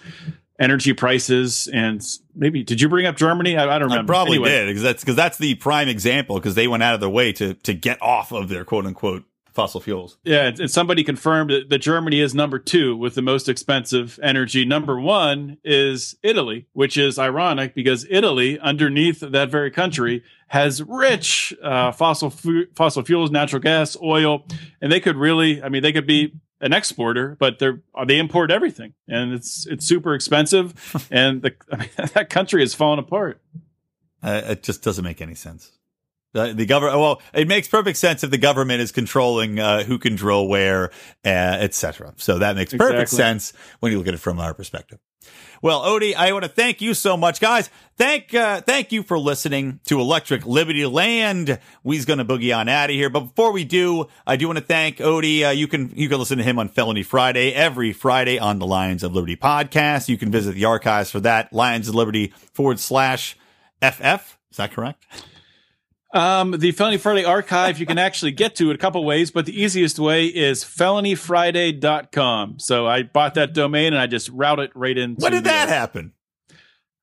energy 0.59 0.93
prices 0.93 1.67
and 1.73 2.01
maybe 2.33 2.63
did 2.63 2.79
you 2.79 2.87
bring 2.87 3.05
up 3.05 3.17
Germany? 3.17 3.57
I, 3.57 3.75
I 3.75 3.79
don't 3.79 3.89
remember. 3.89 4.13
I 4.13 4.15
probably 4.15 4.35
anyway. 4.37 4.49
did 4.49 4.67
because 4.67 4.83
that's 4.83 5.03
because 5.03 5.15
that's 5.15 5.37
the 5.37 5.55
prime 5.55 5.89
example 5.89 6.37
because 6.37 6.55
they 6.55 6.67
went 6.67 6.83
out 6.83 6.93
of 6.93 6.99
their 6.99 7.09
way 7.09 7.33
to 7.33 7.53
to 7.55 7.73
get 7.73 8.01
off 8.01 8.31
of 8.31 8.49
their 8.49 8.63
quote 8.63 8.85
unquote 8.85 9.25
fossil 9.55 9.79
fuels. 9.79 10.17
Yeah, 10.23 10.51
and 10.59 10.69
somebody 10.69 11.03
confirmed 11.03 11.49
that, 11.49 11.69
that 11.69 11.79
Germany 11.79 12.19
is 12.19 12.35
number 12.35 12.59
two 12.59 12.95
with 12.95 13.15
the 13.15 13.21
most 13.21 13.47
expensive 13.47 14.19
energy. 14.21 14.65
Number 14.65 14.99
one 14.99 15.57
is 15.63 16.17
Italy, 16.21 16.67
which 16.73 16.97
is 16.97 17.17
ironic 17.17 17.73
because 17.73 18.05
Italy, 18.09 18.59
underneath 18.59 19.21
that 19.21 19.49
very 19.49 19.71
country, 19.71 20.23
has 20.47 20.81
rich 20.83 21.53
uh, 21.63 21.91
fossil 21.91 22.29
fu- 22.29 22.67
fossil 22.75 23.03
fuels, 23.03 23.31
natural 23.31 23.61
gas, 23.61 23.97
oil, 24.01 24.45
and 24.81 24.91
they 24.91 24.99
could 24.99 25.15
really, 25.15 25.61
I 25.63 25.69
mean, 25.69 25.81
they 25.81 25.93
could 25.93 26.07
be 26.07 26.33
an 26.61 26.73
exporter, 26.73 27.35
but 27.39 27.59
they're 27.59 27.81
they 28.05 28.17
import 28.19 28.51
everything, 28.51 28.93
and 29.07 29.33
it's 29.33 29.65
it's 29.67 29.85
super 29.85 30.13
expensive, 30.13 31.07
and 31.11 31.41
the 31.41 31.55
I 31.71 31.77
mean, 31.77 31.89
that 32.13 32.29
country 32.29 32.63
is 32.63 32.73
falling 32.73 32.99
apart. 32.99 33.41
Uh, 34.23 34.41
it 34.45 34.63
just 34.63 34.81
doesn't 34.81 35.03
make 35.03 35.21
any 35.21 35.35
sense. 35.35 35.71
Uh, 36.33 36.51
the 36.51 36.65
government, 36.65 36.99
well, 36.99 37.21
it 37.33 37.47
makes 37.47 37.67
perfect 37.67 37.97
sense 37.97 38.23
if 38.23 38.29
the 38.29 38.37
government 38.37 38.81
is 38.81 38.91
controlling 38.91 39.57
uh, 39.57 39.83
who 39.83 39.97
can 39.97 40.15
drill 40.15 40.49
where, 40.49 40.89
uh, 41.23 41.57
etc. 41.61 42.13
So 42.17 42.39
that 42.39 42.57
makes 42.57 42.73
perfect 42.73 43.03
exactly. 43.03 43.17
sense 43.17 43.53
when 43.79 43.93
you 43.93 43.97
look 43.97 44.07
at 44.07 44.13
it 44.13 44.19
from 44.19 44.39
our 44.39 44.53
perspective. 44.53 44.99
Well, 45.61 45.81
Odie, 45.81 46.15
I 46.15 46.31
want 46.31 46.43
to 46.43 46.49
thank 46.49 46.81
you 46.81 46.93
so 46.93 47.15
much, 47.17 47.39
guys. 47.39 47.69
Thank, 47.97 48.33
uh, 48.33 48.61
thank 48.61 48.91
you 48.91 49.03
for 49.03 49.17
listening 49.17 49.79
to 49.85 49.99
Electric 49.99 50.45
Liberty 50.45 50.85
Land. 50.85 51.59
We's 51.83 52.05
to 52.05 52.25
boogie 52.25 52.55
on 52.55 52.67
out 52.67 52.89
of 52.89 52.95
here. 52.95 53.09
But 53.09 53.21
before 53.21 53.51
we 53.51 53.63
do, 53.63 54.07
I 54.27 54.35
do 54.35 54.47
want 54.47 54.59
to 54.59 54.65
thank 54.65 54.97
Odie. 54.97 55.47
Uh, 55.47 55.51
you 55.51 55.67
can, 55.67 55.91
you 55.95 56.09
can 56.09 56.19
listen 56.19 56.37
to 56.37 56.43
him 56.43 56.59
on 56.59 56.67
Felony 56.67 57.03
Friday 57.03 57.53
every 57.53 57.93
Friday 57.93 58.37
on 58.37 58.59
the 58.59 58.67
Lions 58.67 59.03
of 59.03 59.13
Liberty 59.13 59.35
podcast. 59.37 60.09
You 60.09 60.17
can 60.17 60.31
visit 60.31 60.55
the 60.55 60.65
archives 60.65 61.09
for 61.09 61.19
that, 61.21 61.53
Lions 61.53 61.87
of 61.87 61.95
Liberty 61.95 62.33
forward 62.53 62.79
slash 62.79 63.37
FF. 63.81 64.37
Is 64.51 64.57
that 64.57 64.71
correct? 64.71 65.05
Um, 66.15 66.51
the 66.51 66.71
Felony 66.71 66.97
Friday 66.97 67.25
archive 67.25 67.77
you 67.77 67.85
can 67.85 67.97
actually 67.97 68.31
get 68.31 68.55
to 68.55 68.71
it 68.71 68.75
a 68.75 68.77
couple 68.77 69.03
ways, 69.03 69.31
but 69.31 69.45
the 69.45 69.61
easiest 69.61 69.99
way 69.99 70.27
is 70.27 70.63
felonyfriday.com. 70.63 72.59
So 72.59 72.87
I 72.87 73.03
bought 73.03 73.33
that 73.33 73.53
domain 73.53 73.87
and 73.87 73.97
I 73.97 74.07
just 74.07 74.29
route 74.29 74.59
it 74.59 74.71
right 74.73 74.97
into. 74.97 75.21
When 75.21 75.33
did 75.33 75.43
that 75.43 75.67
happen? 75.67 76.13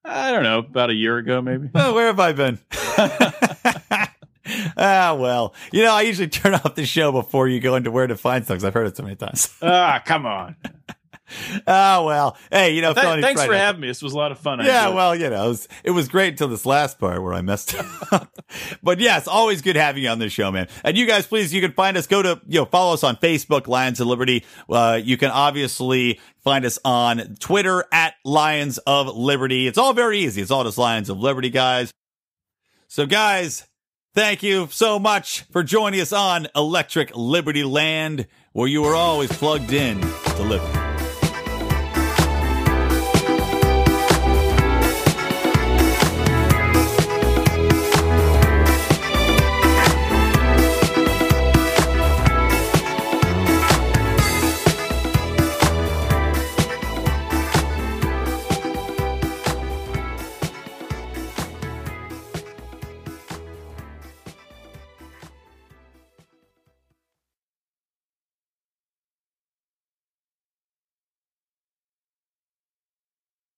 I 0.03 0.33
don't 0.33 0.43
know, 0.43 0.61
about 0.61 0.89
a 0.91 0.95
year 0.95 1.19
ago, 1.19 1.43
maybe. 1.43 1.69
Oh, 1.75 1.95
where 1.95 2.07
have 2.07 2.19
I 2.19 2.33
been? 2.33 2.59
ah, 4.77 5.15
well, 5.19 5.55
you 5.73 5.83
know, 5.83 5.93
I 5.93 6.03
usually 6.03 6.29
turn 6.29 6.55
off 6.55 6.75
the 6.75 6.87
show 6.87 7.13
before 7.13 7.49
you 7.49 7.61
go 7.61 7.77
into 7.77 7.91
where 7.91 8.07
to 8.07 8.17
find 8.17 8.45
stuff. 8.45 8.65
I've 8.65 8.75
heard 8.75 8.87
it 8.87 8.97
so 8.97 9.03
many 9.03 9.17
times. 9.17 9.55
ah, 9.63 10.03
come 10.05 10.27
on. 10.27 10.57
oh 11.67 12.05
well, 12.07 12.37
hey, 12.51 12.75
you 12.75 12.83
know, 12.83 12.93
Th- 12.95 13.05
thanks 13.21 13.41
Friday. 13.41 13.47
for 13.49 13.57
having 13.57 13.81
me. 13.81 13.89
This 13.89 14.03
was 14.03 14.13
a 14.13 14.17
lot 14.17 14.33
of 14.33 14.39
fun. 14.39 14.65
yeah, 14.65 14.89
well, 14.89 15.15
you 15.15 15.31
know, 15.31 15.45
it 15.45 15.49
was, 15.49 15.69
it 15.85 15.91
was 15.91 16.09
great 16.09 16.29
until 16.35 16.49
this 16.49 16.67
last 16.67 16.99
part 16.99 17.23
where 17.23 17.35
I 17.35 17.43
messed 17.43 17.75
up. 18.13 18.33
but 18.83 19.01
yes, 19.01 19.27
always 19.27 19.63
good 19.63 19.77
having 19.77 20.03
you 20.03 20.09
on 20.09 20.19
this 20.19 20.33
show, 20.33 20.51
man. 20.51 20.69
And 20.85 20.97
you 20.97 21.07
guys, 21.07 21.27
please, 21.27 21.53
you 21.53 21.61
can 21.61 21.73
find 21.73 21.97
us. 21.97 22.07
Go 22.07 22.23
to 22.23 22.41
you 22.47 22.61
know, 22.61 22.65
follow 22.67 22.95
us 22.95 23.05
on 23.05 23.17
Facebook, 23.17 23.67
Lions 23.67 24.01
of 24.01 24.07
Liberty. 24.07 24.45
Uh, 24.69 25.01
you 25.03 25.17
can 25.17 25.31
obviously 25.31 26.21
find 26.45 26.65
us 26.65 26.79
on 26.85 27.37
Twitter 27.41 27.85
at 27.93 28.15
Lions 28.25 28.79
of 28.79 29.09
Liberty. 29.09 29.67
It's 29.67 29.79
all 29.79 29.93
very 29.93 30.19
easy. 30.21 30.43
It's 30.43 30.51
all 30.51 30.65
just 30.65 30.79
Lions 30.79 31.09
of 31.09 31.19
Liberty, 31.19 31.51
guys. 31.51 31.93
So, 32.89 33.07
guys. 33.07 33.67
Thank 34.15 34.43
you 34.43 34.69
so 34.71 34.99
much 34.99 35.45
for 35.53 35.63
joining 35.63 35.99
us 35.99 36.13
on 36.13 36.47
Electric 36.55 37.17
Liberty 37.17 37.65
Land, 37.65 38.27
where 38.53 38.69
you 38.69 38.85
are 38.85 38.95
always 38.95 39.33
plugged 39.33 39.73
in 39.73 39.99
to 40.03 40.43
liberty. 40.43 40.82